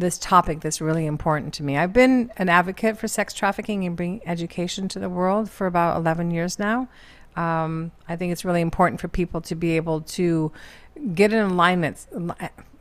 this 0.00 0.18
topic 0.18 0.60
that's 0.60 0.80
really 0.80 1.06
important 1.06 1.54
to 1.54 1.62
me. 1.62 1.76
I've 1.76 1.92
been 1.92 2.32
an 2.36 2.48
advocate 2.48 2.98
for 2.98 3.08
sex 3.08 3.32
trafficking 3.32 3.84
and 3.84 3.96
bringing 3.96 4.20
education 4.26 4.88
to 4.88 4.98
the 4.98 5.08
world 5.08 5.50
for 5.50 5.66
about 5.66 5.96
11 5.96 6.30
years 6.30 6.58
now. 6.58 6.88
Um, 7.36 7.92
I 8.08 8.16
think 8.16 8.32
it's 8.32 8.44
really 8.44 8.60
important 8.60 9.00
for 9.00 9.08
people 9.08 9.40
to 9.42 9.54
be 9.54 9.76
able 9.76 10.00
to 10.02 10.52
get 11.14 11.32
in 11.32 11.38
alignment, 11.38 12.06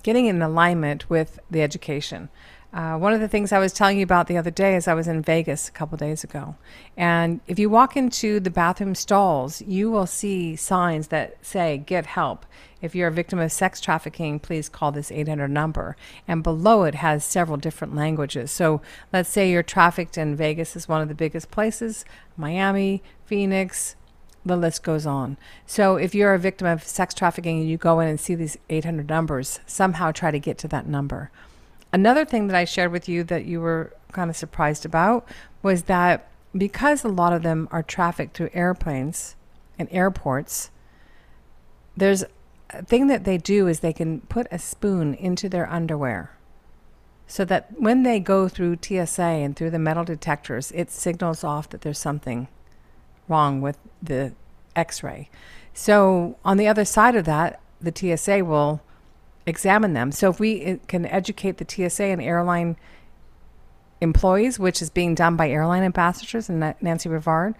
getting 0.03 0.25
in 0.25 0.41
alignment 0.41 1.09
with 1.09 1.39
the 1.51 1.61
education. 1.61 2.29
Uh, 2.71 2.95
one 2.97 3.13
of 3.13 3.19
the 3.19 3.27
things 3.27 3.51
I 3.51 3.57
was 3.57 3.73
telling 3.73 3.97
you 3.97 4.03
about 4.03 4.27
the 4.27 4.37
other 4.37 4.51
day 4.51 4.75
is 4.75 4.87
I 4.87 4.93
was 4.93 5.07
in 5.07 5.23
Vegas 5.23 5.67
a 5.67 5.71
couple 5.71 5.97
days 5.97 6.23
ago. 6.23 6.55
And 6.95 7.39
if 7.47 7.57
you 7.57 7.67
walk 7.69 7.97
into 7.97 8.39
the 8.39 8.51
bathroom 8.51 8.93
stalls, 8.93 9.61
you 9.63 9.89
will 9.89 10.05
see 10.05 10.55
signs 10.55 11.07
that 11.07 11.43
say, 11.43 11.79
get 11.79 12.05
help. 12.05 12.45
If 12.81 12.95
you're 12.95 13.07
a 13.07 13.11
victim 13.11 13.39
of 13.39 13.51
sex 13.51 13.81
trafficking, 13.81 14.39
please 14.39 14.69
call 14.69 14.91
this 14.91 15.11
800 15.11 15.49
number. 15.49 15.95
And 16.27 16.43
below 16.43 16.83
it 16.83 16.95
has 16.95 17.25
several 17.25 17.57
different 17.57 17.95
languages. 17.95 18.51
So 18.51 18.81
let's 19.11 19.29
say 19.29 19.51
you're 19.51 19.63
trafficked 19.63 20.17
in 20.17 20.35
Vegas 20.35 20.75
is 20.75 20.87
one 20.87 21.01
of 21.01 21.07
the 21.07 21.15
biggest 21.15 21.51
places, 21.51 22.05
Miami, 22.37 23.03
Phoenix, 23.25 23.95
the 24.45 24.55
list 24.55 24.83
goes 24.83 25.05
on. 25.05 25.37
So 25.65 25.97
if 25.97 26.15
you're 26.15 26.33
a 26.33 26.39
victim 26.39 26.67
of 26.67 26.83
sex 26.83 27.13
trafficking 27.13 27.59
and 27.59 27.69
you 27.69 27.77
go 27.77 27.99
in 27.99 28.07
and 28.07 28.19
see 28.19 28.35
these 28.35 28.57
800 28.69 29.09
numbers, 29.09 29.59
somehow 29.65 30.11
try 30.11 30.31
to 30.31 30.39
get 30.39 30.57
to 30.59 30.67
that 30.69 30.87
number. 30.87 31.31
Another 31.91 32.23
thing 32.23 32.47
that 32.47 32.55
I 32.55 32.65
shared 32.65 32.91
with 32.91 33.09
you 33.09 33.23
that 33.25 33.45
you 33.45 33.61
were 33.61 33.93
kind 34.11 34.29
of 34.29 34.37
surprised 34.37 34.85
about 34.85 35.27
was 35.61 35.83
that 35.83 36.29
because 36.55 37.03
a 37.03 37.09
lot 37.09 37.33
of 37.33 37.43
them 37.43 37.67
are 37.71 37.83
trafficked 37.83 38.35
through 38.35 38.49
airplanes 38.53 39.35
and 39.77 39.87
airports, 39.91 40.71
there's 41.95 42.23
thing 42.85 43.07
that 43.07 43.23
they 43.23 43.37
do 43.37 43.67
is 43.67 43.79
they 43.79 43.93
can 43.93 44.21
put 44.21 44.47
a 44.51 44.59
spoon 44.59 45.13
into 45.13 45.49
their 45.49 45.69
underwear 45.69 46.31
so 47.27 47.45
that 47.45 47.79
when 47.79 48.03
they 48.03 48.19
go 48.19 48.47
through 48.47 48.79
TSA 48.81 49.21
and 49.21 49.55
through 49.55 49.69
the 49.69 49.79
metal 49.79 50.03
detectors, 50.03 50.71
it 50.71 50.89
signals 50.89 51.43
off 51.43 51.69
that 51.69 51.81
there's 51.81 51.99
something 51.99 52.47
wrong 53.27 53.61
with 53.61 53.77
the 54.01 54.33
x 54.75 55.03
ray. 55.03 55.29
So, 55.73 56.37
on 56.43 56.57
the 56.57 56.67
other 56.67 56.85
side 56.85 57.15
of 57.15 57.25
that, 57.25 57.61
the 57.79 57.93
TSA 57.95 58.43
will 58.43 58.81
examine 59.45 59.93
them. 59.93 60.11
So 60.11 60.29
if 60.29 60.39
we 60.39 60.65
uh, 60.65 60.77
can 60.87 61.05
educate 61.05 61.57
the 61.57 61.89
TSA 61.89 62.03
and 62.03 62.21
airline 62.21 62.77
employees, 64.01 64.59
which 64.59 64.81
is 64.81 64.89
being 64.89 65.15
done 65.15 65.35
by 65.35 65.49
airline 65.49 65.83
ambassadors 65.83 66.49
and 66.49 66.75
Nancy 66.81 67.09
Rivard, 67.09 67.55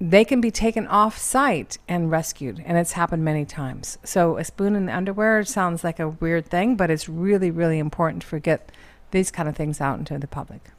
they 0.00 0.24
can 0.24 0.40
be 0.40 0.50
taken 0.50 0.86
off 0.86 1.16
site 1.16 1.78
and 1.88 2.10
rescued. 2.10 2.62
And 2.66 2.76
it's 2.76 2.92
happened 2.92 3.24
many 3.24 3.44
times. 3.44 3.98
So 4.04 4.36
a 4.36 4.44
spoon 4.44 4.76
in 4.76 4.86
the 4.86 4.94
underwear 4.94 5.42
sounds 5.44 5.82
like 5.82 5.98
a 5.98 6.08
weird 6.08 6.46
thing, 6.46 6.76
but 6.76 6.90
it's 6.90 7.08
really, 7.08 7.50
really 7.50 7.78
important 7.78 8.22
to 8.24 8.40
get 8.40 8.70
these 9.10 9.30
kind 9.30 9.48
of 9.48 9.56
things 9.56 9.80
out 9.80 9.98
into 9.98 10.18
the 10.18 10.26
public. 10.26 10.70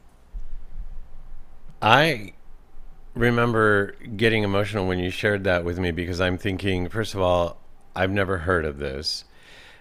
I 1.82 2.34
remember 3.14 3.96
getting 4.16 4.44
emotional 4.44 4.86
when 4.86 4.98
you 4.98 5.10
shared 5.10 5.44
that 5.44 5.64
with 5.64 5.78
me 5.78 5.90
because 5.90 6.20
I'm 6.20 6.38
thinking, 6.38 6.88
first 6.88 7.14
of 7.14 7.20
all, 7.20 7.58
I've 7.96 8.10
never 8.10 8.38
heard 8.38 8.64
of 8.64 8.78
this. 8.78 9.24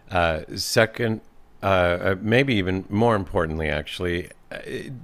Uh, 0.09 0.41
second, 0.55 1.21
uh, 1.61 1.65
uh, 1.65 2.15
maybe 2.21 2.55
even 2.55 2.85
more 2.89 3.15
importantly, 3.15 3.69
actually, 3.69 4.29
uh, 4.51 4.59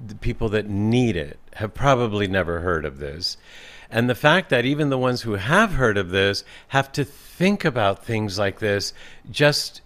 the 0.07 0.15
people 0.21 0.49
that 0.49 0.67
need 0.67 1.15
it 1.15 1.37
have 1.53 1.73
probably 1.73 2.27
never 2.27 2.61
heard 2.61 2.85
of 2.85 2.97
this. 2.97 3.37
And 3.93 4.09
the 4.09 4.15
fact 4.15 4.49
that 4.49 4.65
even 4.65 4.89
the 4.89 4.97
ones 4.97 5.21
who 5.21 5.33
have 5.33 5.73
heard 5.73 5.97
of 5.99 6.09
this 6.09 6.43
have 6.69 6.91
to 6.93 7.05
think 7.05 7.63
about 7.63 8.03
things 8.03 8.39
like 8.39 8.57
this 8.57 8.91
just 9.29 9.81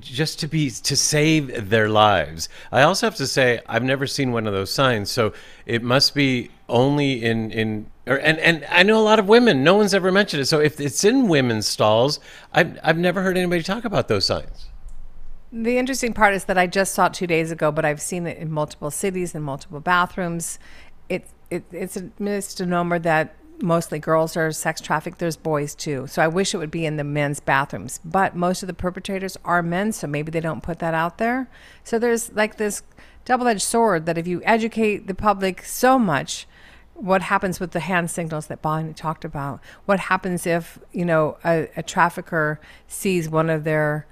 just 0.00 0.40
to 0.40 0.48
be 0.48 0.70
to 0.70 0.96
save 0.96 1.68
their 1.68 1.90
lives. 1.90 2.48
I 2.72 2.82
also 2.82 3.06
have 3.06 3.16
to 3.16 3.26
say 3.26 3.60
I've 3.66 3.82
never 3.82 4.06
seen 4.06 4.32
one 4.32 4.46
of 4.46 4.54
those 4.54 4.70
signs, 4.70 5.10
so 5.10 5.34
it 5.66 5.82
must 5.82 6.14
be 6.14 6.50
only 6.70 7.22
in 7.22 7.50
in 7.50 7.90
or, 8.06 8.16
and 8.16 8.38
and 8.38 8.66
I 8.70 8.82
know 8.82 8.98
a 8.98 9.04
lot 9.04 9.18
of 9.18 9.28
women. 9.28 9.62
No 9.62 9.74
one's 9.76 9.92
ever 9.92 10.10
mentioned 10.10 10.40
it. 10.40 10.46
So 10.46 10.60
if 10.60 10.80
it's 10.80 11.04
in 11.04 11.28
women's 11.28 11.68
stalls, 11.68 12.20
I've 12.54 12.78
I've 12.82 12.98
never 12.98 13.20
heard 13.20 13.36
anybody 13.36 13.62
talk 13.62 13.84
about 13.84 14.08
those 14.08 14.24
signs. 14.24 14.68
The 15.50 15.78
interesting 15.78 16.12
part 16.12 16.34
is 16.34 16.44
that 16.44 16.58
I 16.58 16.66
just 16.66 16.94
saw 16.94 17.06
it 17.06 17.14
two 17.14 17.26
days 17.26 17.50
ago, 17.50 17.72
but 17.72 17.84
I've 17.84 18.02
seen 18.02 18.26
it 18.26 18.36
in 18.36 18.50
multiple 18.50 18.90
cities 18.90 19.34
in 19.34 19.42
multiple 19.42 19.80
bathrooms. 19.80 20.58
It, 21.08 21.26
it 21.50 21.64
it's 21.72 21.96
a 21.96 22.10
misnomer 22.18 22.98
that 23.00 23.34
mostly 23.62 23.98
girls 23.98 24.36
are 24.36 24.52
sex 24.52 24.80
trafficked. 24.80 25.18
There's 25.18 25.36
boys 25.36 25.74
too. 25.74 26.06
So 26.06 26.22
I 26.22 26.28
wish 26.28 26.54
it 26.54 26.58
would 26.58 26.70
be 26.70 26.86
in 26.86 26.96
the 26.96 27.04
men's 27.04 27.40
bathrooms. 27.40 28.00
But 28.04 28.36
most 28.36 28.62
of 28.62 28.66
the 28.66 28.74
perpetrators 28.74 29.36
are 29.44 29.62
men, 29.62 29.92
so 29.92 30.06
maybe 30.06 30.30
they 30.30 30.40
don't 30.40 30.62
put 30.62 30.78
that 30.78 30.94
out 30.94 31.18
there. 31.18 31.48
So 31.84 31.98
there's 31.98 32.32
like 32.32 32.56
this 32.56 32.82
double 33.24 33.46
edged 33.48 33.62
sword 33.62 34.06
that 34.06 34.18
if 34.18 34.26
you 34.26 34.42
educate 34.44 35.06
the 35.06 35.14
public 35.14 35.64
so 35.64 35.98
much, 35.98 36.46
what 36.94 37.22
happens 37.22 37.60
with 37.60 37.72
the 37.72 37.80
hand 37.80 38.10
signals 38.10 38.48
that 38.48 38.62
Bonnie 38.62 38.92
talked 38.92 39.24
about? 39.24 39.60
What 39.86 40.00
happens 40.00 40.46
if, 40.46 40.78
you 40.92 41.04
know, 41.04 41.38
a, 41.44 41.68
a 41.76 41.82
trafficker 41.82 42.60
sees 42.88 43.28
one 43.28 43.50
of 43.50 43.64
their 43.64 44.06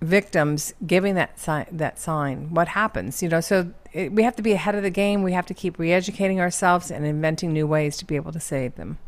victims 0.00 0.72
giving 0.86 1.14
that 1.14 1.38
sign 1.38 1.66
that 1.70 1.98
sign. 1.98 2.52
What 2.54 2.68
happens? 2.68 3.22
You 3.22 3.28
know 3.28 3.40
so 3.40 3.72
it, 3.92 4.12
we 4.12 4.22
have 4.22 4.36
to 4.36 4.42
be 4.42 4.52
ahead 4.52 4.74
of 4.74 4.82
the 4.82 4.90
game. 4.90 5.22
We 5.22 5.32
have 5.32 5.46
to 5.46 5.54
keep 5.54 5.78
re-educating 5.78 6.40
ourselves 6.40 6.90
and 6.90 7.04
inventing 7.04 7.52
new 7.52 7.66
ways 7.66 7.96
to 7.98 8.04
be 8.04 8.16
able 8.16 8.32
to 8.32 8.40
save 8.40 8.76
them. 8.76 8.98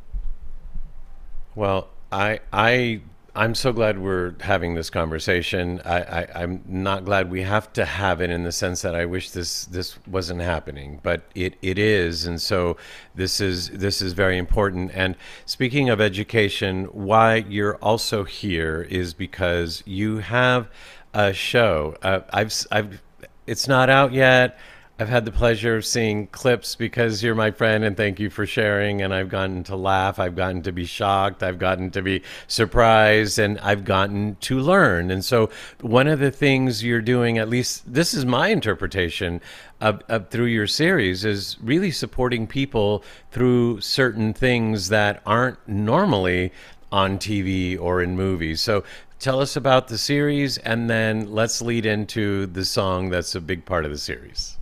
Well, 1.55 1.89
I 2.11 2.41
I 2.53 3.03
I'm 3.35 3.55
so 3.55 3.73
glad 3.73 3.99
we're 3.99 4.35
having 4.41 4.75
this 4.75 4.91
conversation. 4.91 5.81
I, 5.87 6.03
I 6.03 6.29
I'm 6.35 6.63
not 6.67 7.07
glad 7.07 7.31
we 7.31 7.43
have 7.43 7.73
to 7.73 7.87
have 7.87 8.21
it 8.21 8.29
in 8.29 8.43
the 8.43 8.53
sense 8.53 8.83
that 8.83 8.95
I 8.95 9.07
wish 9.07 9.31
this 9.31 9.65
this 9.65 9.99
wasn't 10.07 10.43
happening, 10.43 11.01
but 11.03 11.23
it, 11.35 11.55
it 11.63 11.79
is, 11.79 12.27
and 12.27 12.41
so 12.41 12.77
this 13.15 13.41
is 13.41 13.71
this 13.71 14.03
is 14.03 14.13
very 14.13 14.37
important. 14.37 14.91
And 14.93 15.17
speaking 15.47 15.89
of 15.89 15.99
education, 15.99 16.85
why 16.87 17.37
you're 17.37 17.77
also 17.77 18.25
here 18.25 18.83
is 18.83 19.15
because 19.15 19.83
you 19.87 20.19
have 20.19 20.69
a 21.15 21.33
show. 21.33 21.97
Uh, 22.03 22.21
I've 22.35 22.53
I've 22.71 23.03
it's 23.47 23.67
not 23.67 23.89
out 23.89 24.13
yet. 24.13 24.59
I've 24.99 25.09
had 25.09 25.25
the 25.25 25.33
pleasure 25.33 25.75
of 25.77 25.87
seeing 25.87 26.27
clips 26.29 26.77
because 26.77 27.25
you're 27.25 27.35
my 27.35 27.51
friend 27.51 27.83
and 27.83 27.97
thank 27.97 28.21
you 28.21 28.29
for 28.29 28.45
sharing. 28.47 29.01
And 29.01 29.13
I've 29.13 29.31
gotten 29.31 29.65
to 29.65 29.75
laugh. 29.75 30.19
I've 30.19 30.37
gotten 30.37 30.63
to 30.63 30.71
be 30.71 30.85
shocked. 30.85 31.43
I've 31.43 31.59
gotten 31.59 31.91
to 31.93 32.03
be 32.03 32.23
surprised 32.47 33.39
and 33.39 33.59
I've 33.61 33.85
gotten 33.85 34.37
to 34.43 34.61
learn. 34.61 35.11
And 35.11 35.25
so, 35.25 35.51
one 35.81 36.09
of 36.09 36.19
the 36.19 36.31
things 36.31 36.85
you're 36.85 37.01
doing, 37.01 37.39
at 37.39 37.49
least 37.49 37.91
this 37.93 38.13
is 38.13 38.27
my 38.27 38.49
interpretation 38.49 39.41
of, 39.81 40.03
of 40.09 40.29
through 40.29 40.47
your 40.47 40.67
series, 40.67 41.25
is 41.25 41.57
really 41.63 41.91
supporting 41.91 42.47
people 42.47 43.03
through 43.31 43.81
certain 43.81 44.35
things 44.35 44.91
that 44.91 45.23
aren't 45.25 45.67
normally 45.67 46.53
on 46.93 47.19
TV 47.19 47.81
or 47.81 48.03
in 48.03 48.15
movies. 48.15 48.61
So, 48.61 48.85
tell 49.19 49.41
us 49.41 49.57
about 49.57 49.89
the 49.89 49.99
series 49.99 50.59
and 50.59 50.91
then 50.91 51.33
let's 51.33 51.63
lead 51.63 51.87
into 51.87 52.47
the 52.47 52.65
song 52.65 53.09
that's 53.09 53.35
a 53.35 53.41
big 53.41 53.65
part 53.65 53.87
of 53.87 53.91
the 53.91 53.99
series. 53.99 54.59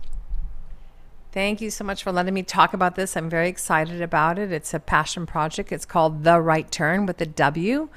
Thank 1.31 1.61
you 1.61 1.69
so 1.69 1.85
much 1.85 2.03
for 2.03 2.11
letting 2.11 2.33
me 2.33 2.43
talk 2.43 2.73
about 2.73 2.95
this. 2.95 3.15
I'm 3.15 3.29
very 3.29 3.47
excited 3.47 4.01
about 4.01 4.37
it. 4.37 4.51
It's 4.51 4.73
a 4.73 4.81
passion 4.81 5.25
project. 5.25 5.71
It's 5.71 5.85
called 5.85 6.25
The 6.25 6.41
Right 6.41 6.69
Turn 6.69 7.05
with 7.05 7.21
a 7.21 7.25
W. 7.25 7.87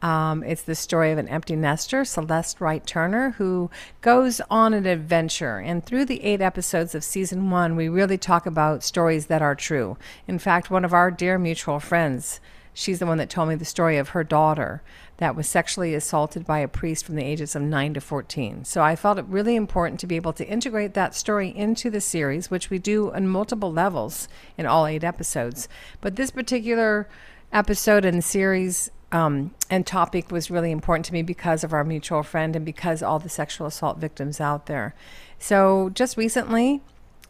Um, 0.00 0.44
it's 0.44 0.62
the 0.62 0.76
story 0.76 1.10
of 1.10 1.18
an 1.18 1.26
empty 1.26 1.56
nester, 1.56 2.04
Celeste 2.04 2.60
Wright 2.60 2.86
Turner, 2.86 3.30
who 3.30 3.68
goes 4.00 4.40
on 4.48 4.74
an 4.74 4.86
adventure. 4.86 5.58
And 5.58 5.84
through 5.84 6.04
the 6.04 6.22
eight 6.22 6.40
episodes 6.40 6.94
of 6.94 7.02
season 7.02 7.50
one, 7.50 7.74
we 7.74 7.88
really 7.88 8.16
talk 8.16 8.46
about 8.46 8.84
stories 8.84 9.26
that 9.26 9.42
are 9.42 9.56
true. 9.56 9.96
In 10.28 10.38
fact, 10.38 10.70
one 10.70 10.84
of 10.84 10.94
our 10.94 11.10
dear 11.10 11.36
mutual 11.36 11.80
friends, 11.80 12.38
she's 12.74 12.98
the 12.98 13.06
one 13.06 13.18
that 13.18 13.30
told 13.30 13.48
me 13.48 13.54
the 13.54 13.64
story 13.64 13.96
of 13.96 14.10
her 14.10 14.24
daughter 14.24 14.82
that 15.16 15.36
was 15.36 15.48
sexually 15.48 15.94
assaulted 15.94 16.44
by 16.44 16.58
a 16.58 16.68
priest 16.68 17.04
from 17.04 17.14
the 17.14 17.24
ages 17.24 17.54
of 17.54 17.62
9 17.62 17.94
to 17.94 18.00
14. 18.00 18.64
So 18.64 18.82
I 18.82 18.96
felt 18.96 19.18
it 19.18 19.24
really 19.28 19.54
important 19.54 20.00
to 20.00 20.06
be 20.06 20.16
able 20.16 20.32
to 20.34 20.46
integrate 20.46 20.94
that 20.94 21.14
story 21.14 21.48
into 21.56 21.88
the 21.88 22.00
series, 22.00 22.50
which 22.50 22.68
we 22.68 22.78
do 22.78 23.12
on 23.12 23.28
multiple 23.28 23.72
levels 23.72 24.28
in 24.58 24.66
all 24.66 24.86
eight 24.86 25.04
episodes. 25.04 25.68
But 26.00 26.16
this 26.16 26.32
particular 26.32 27.08
episode 27.52 28.04
and 28.04 28.22
series 28.24 28.90
um, 29.12 29.54
and 29.70 29.86
topic 29.86 30.32
was 30.32 30.50
really 30.50 30.72
important 30.72 31.06
to 31.06 31.12
me 31.12 31.22
because 31.22 31.62
of 31.62 31.72
our 31.72 31.84
mutual 31.84 32.24
friend 32.24 32.56
and 32.56 32.64
because 32.64 33.00
all 33.00 33.20
the 33.20 33.28
sexual 33.28 33.68
assault 33.68 33.98
victims 33.98 34.40
out 34.40 34.66
there. 34.66 34.94
So 35.38 35.90
just 35.90 36.16
recently, 36.16 36.82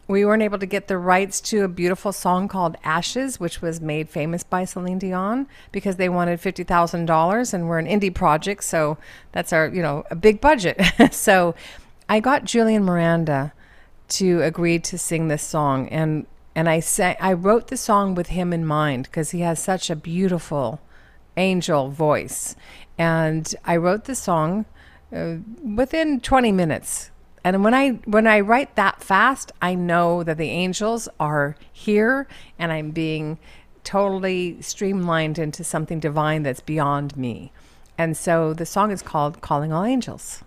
we 0.07 0.23
weren't 0.23 0.43
able 0.43 0.59
to 0.59 0.65
get 0.65 0.87
the 0.87 0.97
rights 0.97 1.41
to 1.41 1.63
a 1.63 1.67
beautiful 1.67 2.11
song 2.11 2.47
called 2.47 2.77
Ashes, 2.83 3.39
which 3.39 3.61
was 3.61 3.81
made 3.81 4.09
famous 4.09 4.43
by 4.43 4.63
Celine 4.63 4.99
Dion 4.99 5.47
because 5.71 5.95
they 5.95 6.09
wanted 6.09 6.39
$50,000 6.39 7.53
and 7.53 7.67
we're 7.67 7.79
an 7.79 7.87
indie 7.87 8.13
project. 8.13 8.63
So 8.63 8.97
that's 9.31 9.51
our, 9.51 9.67
you 9.67 9.81
know, 9.81 10.03
a 10.11 10.15
big 10.15 10.41
budget. 10.41 10.79
so 11.11 11.55
I 12.07 12.19
got 12.19 12.45
Julian 12.45 12.83
Miranda 12.83 13.53
to 14.09 14.41
agree 14.43 14.77
to 14.79 14.97
sing 14.97 15.27
this 15.27 15.41
song. 15.41 15.89
And, 15.89 16.27
and 16.53 16.69
I 16.69 16.81
sang, 16.81 17.15
I 17.19 17.33
wrote 17.33 17.67
the 17.67 17.77
song 17.77 18.13
with 18.13 18.27
him 18.27 18.53
in 18.53 18.63
mind 18.63 19.05
because 19.05 19.31
he 19.31 19.41
has 19.41 19.59
such 19.59 19.89
a 19.89 19.95
beautiful 19.95 20.79
angel 21.35 21.89
voice. 21.89 22.55
And 22.97 23.53
I 23.65 23.77
wrote 23.77 24.05
the 24.05 24.15
song 24.15 24.65
uh, 25.13 25.37
within 25.63 26.19
20 26.19 26.51
minutes 26.51 27.09
and 27.45 27.63
when 27.63 27.75
I 27.75 27.89
when 28.05 28.25
I 28.25 28.39
write 28.39 28.75
that 28.75 29.03
fast, 29.03 29.51
I 29.61 29.75
know 29.75 30.23
that 30.23 30.39
the 30.39 30.49
angels 30.49 31.07
are 31.19 31.55
here 31.71 32.27
and 32.57 32.71
I'm 32.71 32.89
being 32.89 33.37
totally 33.83 34.59
streamlined 34.63 35.37
into 35.37 35.63
something 35.63 35.99
divine 35.99 36.41
that's 36.41 36.59
beyond 36.59 37.15
me. 37.15 37.51
And 37.99 38.17
so 38.17 38.55
the 38.55 38.65
song 38.65 38.89
is 38.89 39.03
called 39.03 39.41
Calling 39.41 39.71
All 39.71 39.83
Angels. 39.83 40.43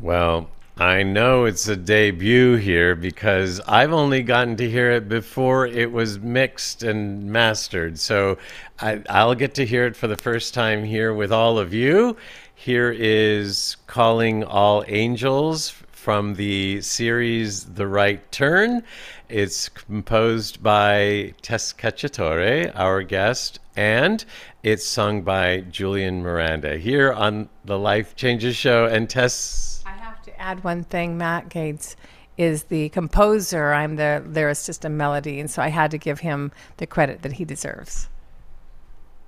Well, 0.00 0.48
I 0.78 1.02
know 1.02 1.44
it's 1.44 1.68
a 1.68 1.76
debut 1.76 2.56
here 2.56 2.94
because 2.94 3.60
I've 3.68 3.92
only 3.92 4.22
gotten 4.22 4.56
to 4.56 4.70
hear 4.70 4.92
it 4.92 5.10
before 5.10 5.66
it 5.66 5.92
was 5.92 6.18
mixed 6.20 6.82
and 6.82 7.24
mastered. 7.24 7.98
So 7.98 8.38
I, 8.80 9.02
I'll 9.10 9.34
get 9.34 9.54
to 9.56 9.66
hear 9.66 9.84
it 9.84 9.94
for 9.94 10.06
the 10.06 10.16
first 10.16 10.54
time 10.54 10.82
here 10.82 11.12
with 11.12 11.30
all 11.30 11.58
of 11.58 11.74
you. 11.74 12.16
Here 12.64 12.94
is 12.96 13.76
Calling 13.88 14.44
All 14.44 14.84
Angels 14.86 15.70
from 15.90 16.36
the 16.36 16.80
series 16.80 17.64
The 17.64 17.88
Right 17.88 18.30
Turn. 18.30 18.84
It's 19.28 19.68
composed 19.68 20.62
by 20.62 21.34
Tess 21.42 21.72
Cacciatore, 21.72 22.70
our 22.76 23.02
guest, 23.02 23.58
and 23.74 24.24
it's 24.62 24.86
sung 24.86 25.22
by 25.22 25.62
Julian 25.62 26.22
Miranda 26.22 26.78
here 26.78 27.12
on 27.12 27.48
the 27.64 27.80
Life 27.80 28.14
Changes 28.14 28.54
Show. 28.54 28.86
And 28.86 29.10
Tess, 29.10 29.82
I 29.84 29.96
have 29.96 30.22
to 30.22 30.40
add 30.40 30.62
one 30.62 30.84
thing. 30.84 31.18
Matt 31.18 31.48
Gates 31.48 31.96
is 32.38 32.62
the 32.62 32.90
composer. 32.90 33.72
I'm 33.72 33.96
the 33.96 34.22
lyricist 34.24 34.84
and 34.84 34.96
melody, 34.96 35.40
and 35.40 35.50
so 35.50 35.62
I 35.62 35.68
had 35.68 35.90
to 35.90 35.98
give 35.98 36.20
him 36.20 36.52
the 36.76 36.86
credit 36.86 37.22
that 37.22 37.32
he 37.32 37.44
deserves. 37.44 38.08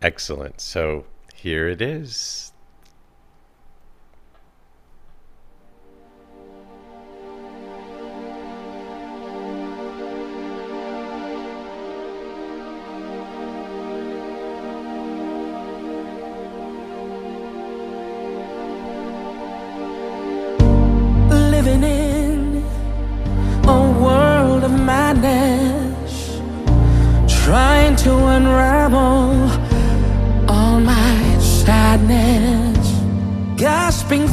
excellent. 0.01 0.61
So 0.61 1.07
here 1.35 1.67
it 1.69 1.83
is. 1.83 2.53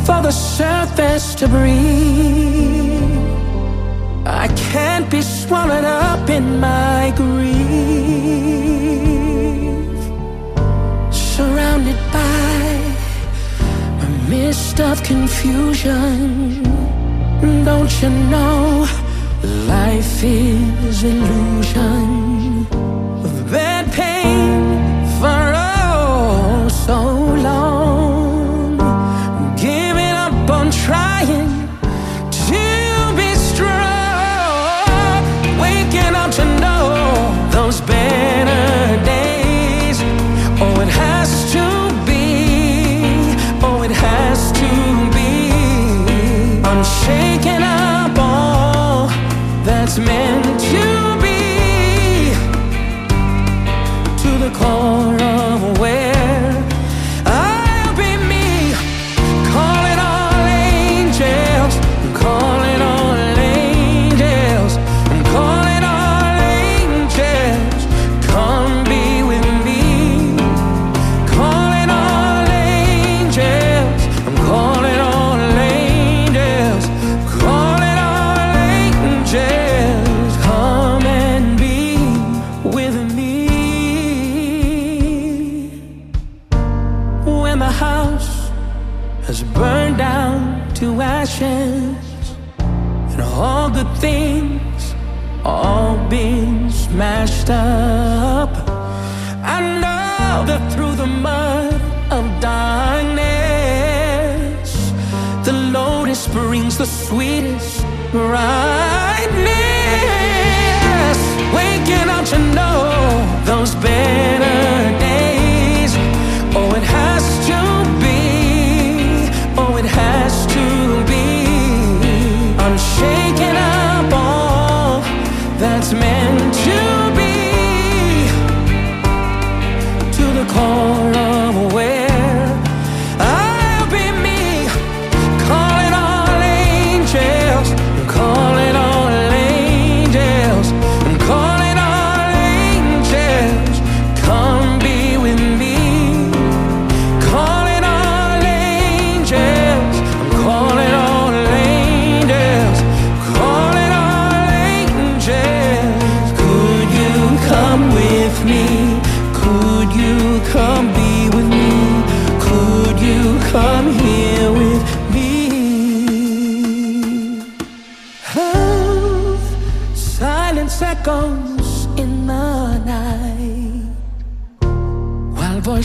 For 0.06 0.22
the 0.22 0.32
surface 0.32 1.36
to 1.36 1.48
breathe. 1.48 3.02
I 4.26 4.48
can't 4.72 5.10
be 5.10 5.22
swallowed 5.22 5.84
up 5.84 6.30
in 6.30 6.60
my 6.60 7.14
grief, 7.16 7.52
surrounded 11.12 11.98
by 12.12 12.66
a 14.06 14.08
mist 14.30 14.80
of 14.80 15.04
confusion. 15.04 16.64
Don't 17.66 17.92
you 18.02 18.10
know 18.10 18.88
life 19.68 20.24
is 20.24 21.04
illusion? 21.04 22.68
That 23.52 23.92
pain 23.92 24.91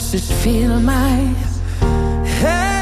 voices 0.09 0.31
fill 0.41 0.79
my 0.79 1.35
head. 2.39 2.76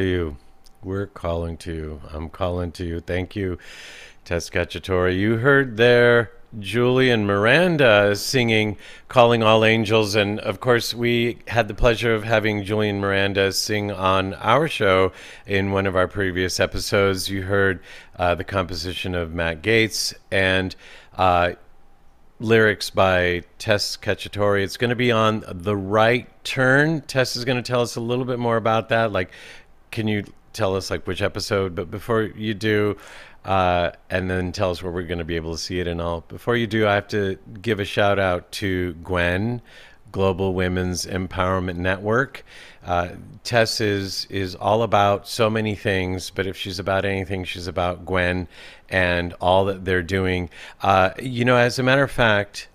To 0.00 0.06
you. 0.06 0.36
We're 0.82 1.06
calling 1.06 1.58
to 1.58 1.74
you. 1.74 2.00
I'm 2.10 2.30
calling 2.30 2.72
to 2.72 2.84
you. 2.84 3.00
Thank 3.00 3.36
you, 3.36 3.58
Tess 4.24 4.48
Cacciatore. 4.48 5.14
You 5.14 5.36
heard 5.36 5.76
there 5.76 6.32
Julian 6.58 7.26
Miranda 7.26 8.16
singing 8.16 8.78
Calling 9.08 9.42
All 9.42 9.62
Angels. 9.62 10.14
And 10.14 10.40
of 10.40 10.58
course, 10.58 10.94
we 10.94 11.40
had 11.48 11.68
the 11.68 11.74
pleasure 11.74 12.14
of 12.14 12.24
having 12.24 12.64
Julian 12.64 12.98
Miranda 12.98 13.52
sing 13.52 13.92
on 13.92 14.32
our 14.34 14.68
show 14.68 15.12
in 15.46 15.70
one 15.70 15.86
of 15.86 15.96
our 15.96 16.08
previous 16.08 16.58
episodes. 16.58 17.28
You 17.28 17.42
heard 17.42 17.82
uh, 18.16 18.34
the 18.34 18.44
composition 18.44 19.14
of 19.14 19.34
Matt 19.34 19.60
Gates 19.60 20.14
and 20.30 20.74
uh, 21.18 21.52
lyrics 22.40 22.88
by 22.88 23.42
Tess 23.58 23.98
Cacciatore. 23.98 24.62
It's 24.62 24.78
going 24.78 24.88
to 24.88 24.96
be 24.96 25.12
on 25.12 25.44
The 25.46 25.76
Right 25.76 26.26
Turn. 26.42 27.02
Tess 27.02 27.36
is 27.36 27.44
going 27.44 27.62
to 27.62 27.70
tell 27.70 27.82
us 27.82 27.96
a 27.96 28.00
little 28.00 28.24
bit 28.24 28.38
more 28.38 28.56
about 28.56 28.88
that. 28.88 29.12
Like, 29.12 29.30
can 29.90 30.08
you 30.08 30.24
tell 30.52 30.76
us 30.76 30.90
like 30.90 31.06
which 31.06 31.22
episode? 31.22 31.74
But 31.74 31.90
before 31.90 32.22
you 32.22 32.54
do, 32.54 32.96
uh, 33.44 33.92
and 34.10 34.30
then 34.30 34.52
tell 34.52 34.70
us 34.70 34.82
where 34.82 34.92
we're 34.92 35.06
going 35.06 35.18
to 35.18 35.24
be 35.24 35.36
able 35.36 35.52
to 35.52 35.58
see 35.58 35.80
it 35.80 35.86
and 35.86 36.00
all. 36.00 36.22
Before 36.22 36.56
you 36.56 36.66
do, 36.66 36.86
I 36.86 36.94
have 36.94 37.08
to 37.08 37.38
give 37.60 37.80
a 37.80 37.84
shout 37.84 38.18
out 38.18 38.52
to 38.52 38.92
Gwen, 38.94 39.62
Global 40.12 40.52
Women's 40.54 41.06
Empowerment 41.06 41.76
Network. 41.76 42.44
Uh, 42.84 43.10
Tess 43.44 43.80
is 43.80 44.26
is 44.28 44.54
all 44.54 44.82
about 44.82 45.26
so 45.26 45.48
many 45.48 45.74
things, 45.74 46.30
but 46.30 46.46
if 46.46 46.56
she's 46.56 46.78
about 46.78 47.04
anything, 47.04 47.44
she's 47.44 47.66
about 47.66 48.04
Gwen 48.04 48.48
and 48.88 49.32
all 49.40 49.66
that 49.66 49.84
they're 49.84 50.02
doing. 50.02 50.50
Uh, 50.82 51.10
you 51.20 51.44
know, 51.44 51.56
as 51.56 51.78
a 51.78 51.82
matter 51.82 52.02
of 52.02 52.10
fact, 52.10 52.68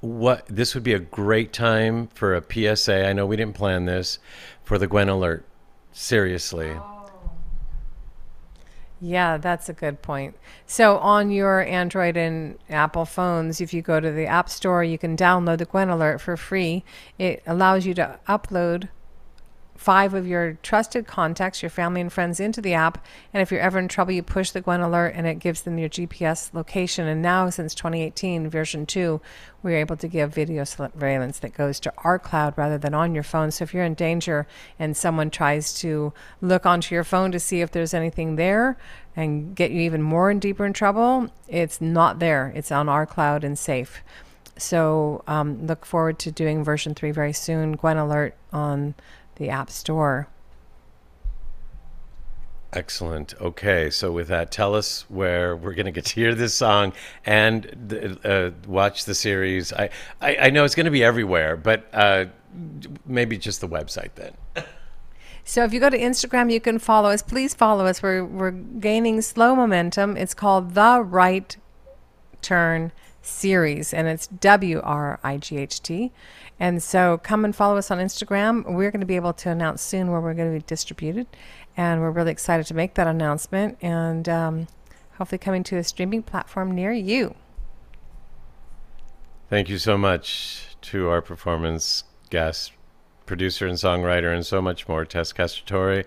what 0.00 0.44
this 0.46 0.74
would 0.74 0.84
be 0.84 0.92
a 0.92 0.98
great 0.98 1.52
time 1.52 2.08
for 2.08 2.36
a 2.36 2.42
PSA. 2.42 3.06
I 3.06 3.12
know 3.12 3.26
we 3.26 3.36
didn't 3.36 3.56
plan 3.56 3.84
this 3.86 4.18
for 4.62 4.78
the 4.78 4.86
Gwen 4.86 5.08
alert. 5.08 5.44
Seriously. 5.92 6.76
Yeah, 9.00 9.36
that's 9.36 9.68
a 9.68 9.72
good 9.72 10.02
point. 10.02 10.36
So 10.66 10.98
on 10.98 11.30
your 11.30 11.62
Android 11.62 12.16
and 12.16 12.58
Apple 12.68 13.04
phones, 13.04 13.60
if 13.60 13.72
you 13.72 13.80
go 13.80 14.00
to 14.00 14.10
the 14.10 14.26
App 14.26 14.48
Store, 14.48 14.82
you 14.82 14.98
can 14.98 15.16
download 15.16 15.58
the 15.58 15.66
Gwen 15.66 15.88
Alert 15.88 16.20
for 16.20 16.36
free. 16.36 16.84
It 17.16 17.42
allows 17.46 17.86
you 17.86 17.94
to 17.94 18.18
upload 18.28 18.88
five 19.78 20.12
of 20.12 20.26
your 20.26 20.58
trusted 20.64 21.06
contacts, 21.06 21.62
your 21.62 21.70
family 21.70 22.00
and 22.00 22.12
friends, 22.12 22.40
into 22.40 22.60
the 22.60 22.74
app. 22.74 23.02
And 23.32 23.40
if 23.40 23.52
you're 23.52 23.60
ever 23.60 23.78
in 23.78 23.86
trouble, 23.86 24.12
you 24.12 24.24
push 24.24 24.50
the 24.50 24.60
Gwen 24.60 24.80
Alert 24.80 25.14
and 25.14 25.24
it 25.24 25.38
gives 25.38 25.62
them 25.62 25.78
your 25.78 25.88
GPS 25.88 26.52
location. 26.52 27.06
And 27.06 27.22
now, 27.22 27.48
since 27.48 27.76
2018, 27.76 28.50
version 28.50 28.86
2, 28.86 29.20
we're 29.62 29.76
able 29.76 29.96
to 29.96 30.08
give 30.08 30.34
video 30.34 30.64
surveillance 30.64 31.38
that 31.38 31.54
goes 31.54 31.78
to 31.80 31.92
our 31.98 32.18
cloud 32.18 32.54
rather 32.56 32.76
than 32.76 32.92
on 32.92 33.14
your 33.14 33.22
phone. 33.22 33.52
So 33.52 33.62
if 33.62 33.72
you're 33.72 33.84
in 33.84 33.94
danger 33.94 34.48
and 34.80 34.96
someone 34.96 35.30
tries 35.30 35.72
to 35.74 36.12
look 36.40 36.66
onto 36.66 36.92
your 36.92 37.04
phone 37.04 37.30
to 37.30 37.38
see 37.38 37.60
if 37.60 37.70
there's 37.70 37.94
anything 37.94 38.34
there 38.34 38.76
and 39.14 39.54
get 39.54 39.70
you 39.70 39.80
even 39.82 40.02
more 40.02 40.28
and 40.28 40.40
deeper 40.40 40.66
in 40.66 40.72
trouble, 40.72 41.28
it's 41.46 41.80
not 41.80 42.18
there. 42.18 42.52
It's 42.56 42.72
on 42.72 42.88
our 42.88 43.06
cloud 43.06 43.44
and 43.44 43.56
safe. 43.56 44.02
So 44.56 45.22
um, 45.28 45.68
look 45.68 45.86
forward 45.86 46.18
to 46.20 46.32
doing 46.32 46.64
version 46.64 46.96
3 46.96 47.12
very 47.12 47.32
soon. 47.32 47.76
Gwen 47.76 47.96
Alert 47.96 48.34
on 48.52 48.96
the 49.38 49.48
App 49.48 49.70
Store. 49.70 50.28
Excellent. 52.72 53.34
Okay, 53.40 53.88
so 53.88 54.12
with 54.12 54.28
that, 54.28 54.52
tell 54.52 54.74
us 54.74 55.06
where 55.08 55.56
we're 55.56 55.72
going 55.72 55.86
to 55.86 55.92
get 55.92 56.04
to 56.04 56.14
hear 56.14 56.34
this 56.34 56.54
song 56.54 56.92
and 57.24 58.20
uh, 58.24 58.50
watch 58.66 59.06
the 59.06 59.14
series. 59.14 59.72
I, 59.72 59.88
I, 60.20 60.36
I 60.36 60.50
know 60.50 60.64
it's 60.64 60.74
going 60.74 60.84
to 60.84 60.90
be 60.90 61.02
everywhere, 61.02 61.56
but 61.56 61.88
uh, 61.94 62.26
maybe 63.06 63.38
just 63.38 63.62
the 63.62 63.68
website 63.68 64.10
then. 64.16 64.34
So 65.44 65.64
if 65.64 65.72
you 65.72 65.80
go 65.80 65.88
to 65.88 65.98
Instagram, 65.98 66.52
you 66.52 66.60
can 66.60 66.78
follow 66.78 67.08
us. 67.08 67.22
Please 67.22 67.54
follow 67.54 67.86
us. 67.86 68.02
We're 68.02 68.22
we're 68.22 68.50
gaining 68.50 69.22
slow 69.22 69.56
momentum. 69.56 70.18
It's 70.18 70.34
called 70.34 70.74
the 70.74 71.00
Right 71.00 71.56
Turn 72.42 72.92
Series, 73.22 73.94
and 73.94 74.08
it's 74.08 74.26
W 74.26 74.82
R 74.84 75.18
I 75.24 75.38
G 75.38 75.56
H 75.56 75.82
T. 75.82 76.12
And 76.60 76.82
so 76.82 77.18
come 77.18 77.44
and 77.44 77.54
follow 77.54 77.76
us 77.76 77.90
on 77.90 77.98
Instagram. 77.98 78.64
We're 78.64 78.90
going 78.90 79.00
to 79.00 79.06
be 79.06 79.16
able 79.16 79.32
to 79.34 79.50
announce 79.50 79.82
soon 79.82 80.10
where 80.10 80.20
we're 80.20 80.34
going 80.34 80.52
to 80.52 80.58
be 80.58 80.64
distributed, 80.66 81.26
and 81.76 82.00
we're 82.00 82.10
really 82.10 82.32
excited 82.32 82.66
to 82.66 82.74
make 82.74 82.94
that 82.94 83.06
announcement. 83.06 83.78
And 83.80 84.28
um, 84.28 84.66
hopefully 85.18 85.38
coming 85.38 85.62
to 85.64 85.76
a 85.76 85.84
streaming 85.84 86.22
platform 86.22 86.74
near 86.74 86.92
you. 86.92 87.34
Thank 89.50 89.68
you 89.68 89.78
so 89.78 89.96
much 89.96 90.76
to 90.82 91.08
our 91.08 91.22
performance 91.22 92.04
guest, 92.30 92.72
producer 93.24 93.66
and 93.66 93.78
songwriter, 93.78 94.34
and 94.34 94.44
so 94.44 94.60
much 94.60 94.88
more, 94.88 95.04
Tess 95.04 95.32
Cacciatore. 95.32 96.04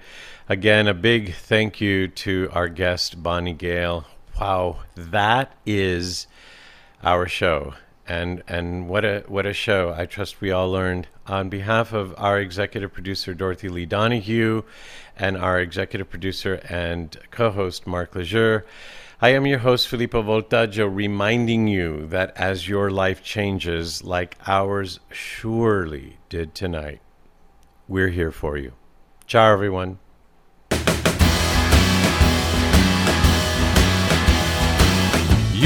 Again, 0.47 0.87
a 0.87 0.93
big 0.93 1.33
thank 1.33 1.81
you 1.81 2.07
to 2.07 2.49
our 2.53 2.67
guest, 2.67 3.23
Bonnie 3.23 3.53
Gayle. 3.53 4.05
Wow, 4.39 4.79
that 4.95 5.57
is 5.65 6.27
our 7.03 7.27
show. 7.27 7.73
And 8.11 8.43
and 8.45 8.89
what 8.89 9.05
a 9.05 9.23
what 9.27 9.45
a 9.45 9.53
show. 9.53 9.95
I 9.97 10.05
trust 10.05 10.41
we 10.41 10.51
all 10.51 10.69
learned. 10.69 11.07
On 11.27 11.47
behalf 11.47 11.93
of 11.93 12.13
our 12.17 12.41
executive 12.41 12.91
producer 12.91 13.33
Dorothy 13.33 13.69
Lee 13.69 13.85
Donahue 13.85 14.63
and 15.15 15.37
our 15.37 15.61
executive 15.61 16.09
producer 16.09 16.55
and 16.67 17.17
co-host 17.31 17.87
Mark 17.87 18.13
Lejeune, 18.13 18.63
I 19.21 19.29
am 19.29 19.45
your 19.45 19.59
host, 19.59 19.87
Filippo 19.87 20.21
Voltaggio, 20.23 20.93
reminding 20.93 21.69
you 21.69 22.05
that 22.07 22.33
as 22.35 22.67
your 22.67 22.91
life 22.91 23.23
changes, 23.23 24.03
like 24.03 24.35
ours 24.45 24.99
surely 25.09 26.17
did 26.27 26.53
tonight, 26.53 26.99
we're 27.87 28.09
here 28.09 28.33
for 28.33 28.57
you. 28.57 28.73
Ciao, 29.25 29.53
everyone. 29.53 29.99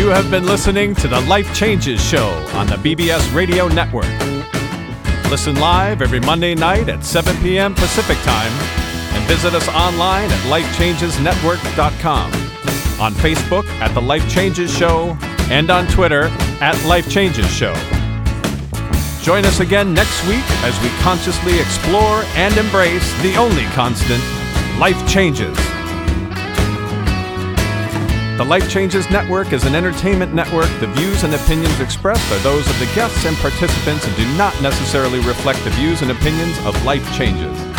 You 0.05 0.11
have 0.11 0.29
been 0.29 0.45
listening 0.45 0.93
to 0.97 1.07
the 1.07 1.19
Life 1.21 1.51
Changes 1.55 1.99
Show 1.99 2.27
on 2.53 2.67
the 2.67 2.75
BBS 2.75 3.33
Radio 3.33 3.67
Network. 3.67 4.05
Listen 5.31 5.55
live 5.55 6.03
every 6.03 6.19
Monday 6.19 6.53
night 6.53 6.89
at 6.89 7.03
7 7.03 7.35
p.m. 7.37 7.73
Pacific 7.73 8.15
Time 8.19 8.51
and 9.15 9.27
visit 9.27 9.55
us 9.55 9.67
online 9.69 10.29
at 10.29 10.37
lifechangesnetwork.com, 10.41 12.31
on 13.01 13.13
Facebook 13.13 13.65
at 13.79 13.95
The 13.95 14.01
Life 14.01 14.29
Changes 14.29 14.71
Show, 14.71 15.17
and 15.49 15.71
on 15.71 15.87
Twitter 15.87 16.25
at 16.61 16.79
Life 16.85 17.09
Changes 17.09 17.49
Show. 17.51 17.73
Join 19.23 19.43
us 19.43 19.59
again 19.59 19.91
next 19.91 20.23
week 20.27 20.45
as 20.61 20.79
we 20.83 20.89
consciously 20.99 21.59
explore 21.59 22.21
and 22.35 22.55
embrace 22.57 23.11
the 23.23 23.35
only 23.37 23.63
constant 23.73 24.23
life 24.77 25.03
changes. 25.09 25.57
The 28.37 28.43
Life 28.43 28.69
Changes 28.69 29.09
Network 29.09 29.53
is 29.53 29.63
an 29.63 29.75
entertainment 29.75 30.33
network. 30.33 30.67
The 30.81 30.87
views 30.87 31.23
and 31.23 31.33
opinions 31.33 31.79
expressed 31.79 32.29
are 32.33 32.39
those 32.39 32.69
of 32.69 32.77
the 32.79 32.85
guests 32.93 33.25
and 33.25 33.37
participants 33.37 34.05
and 34.05 34.13
do 34.17 34.25
not 34.37 34.61
necessarily 34.61 35.19
reflect 35.19 35.63
the 35.63 35.69
views 35.69 36.01
and 36.01 36.11
opinions 36.11 36.57
of 36.65 36.83
Life 36.83 37.09
Changes. 37.15 37.74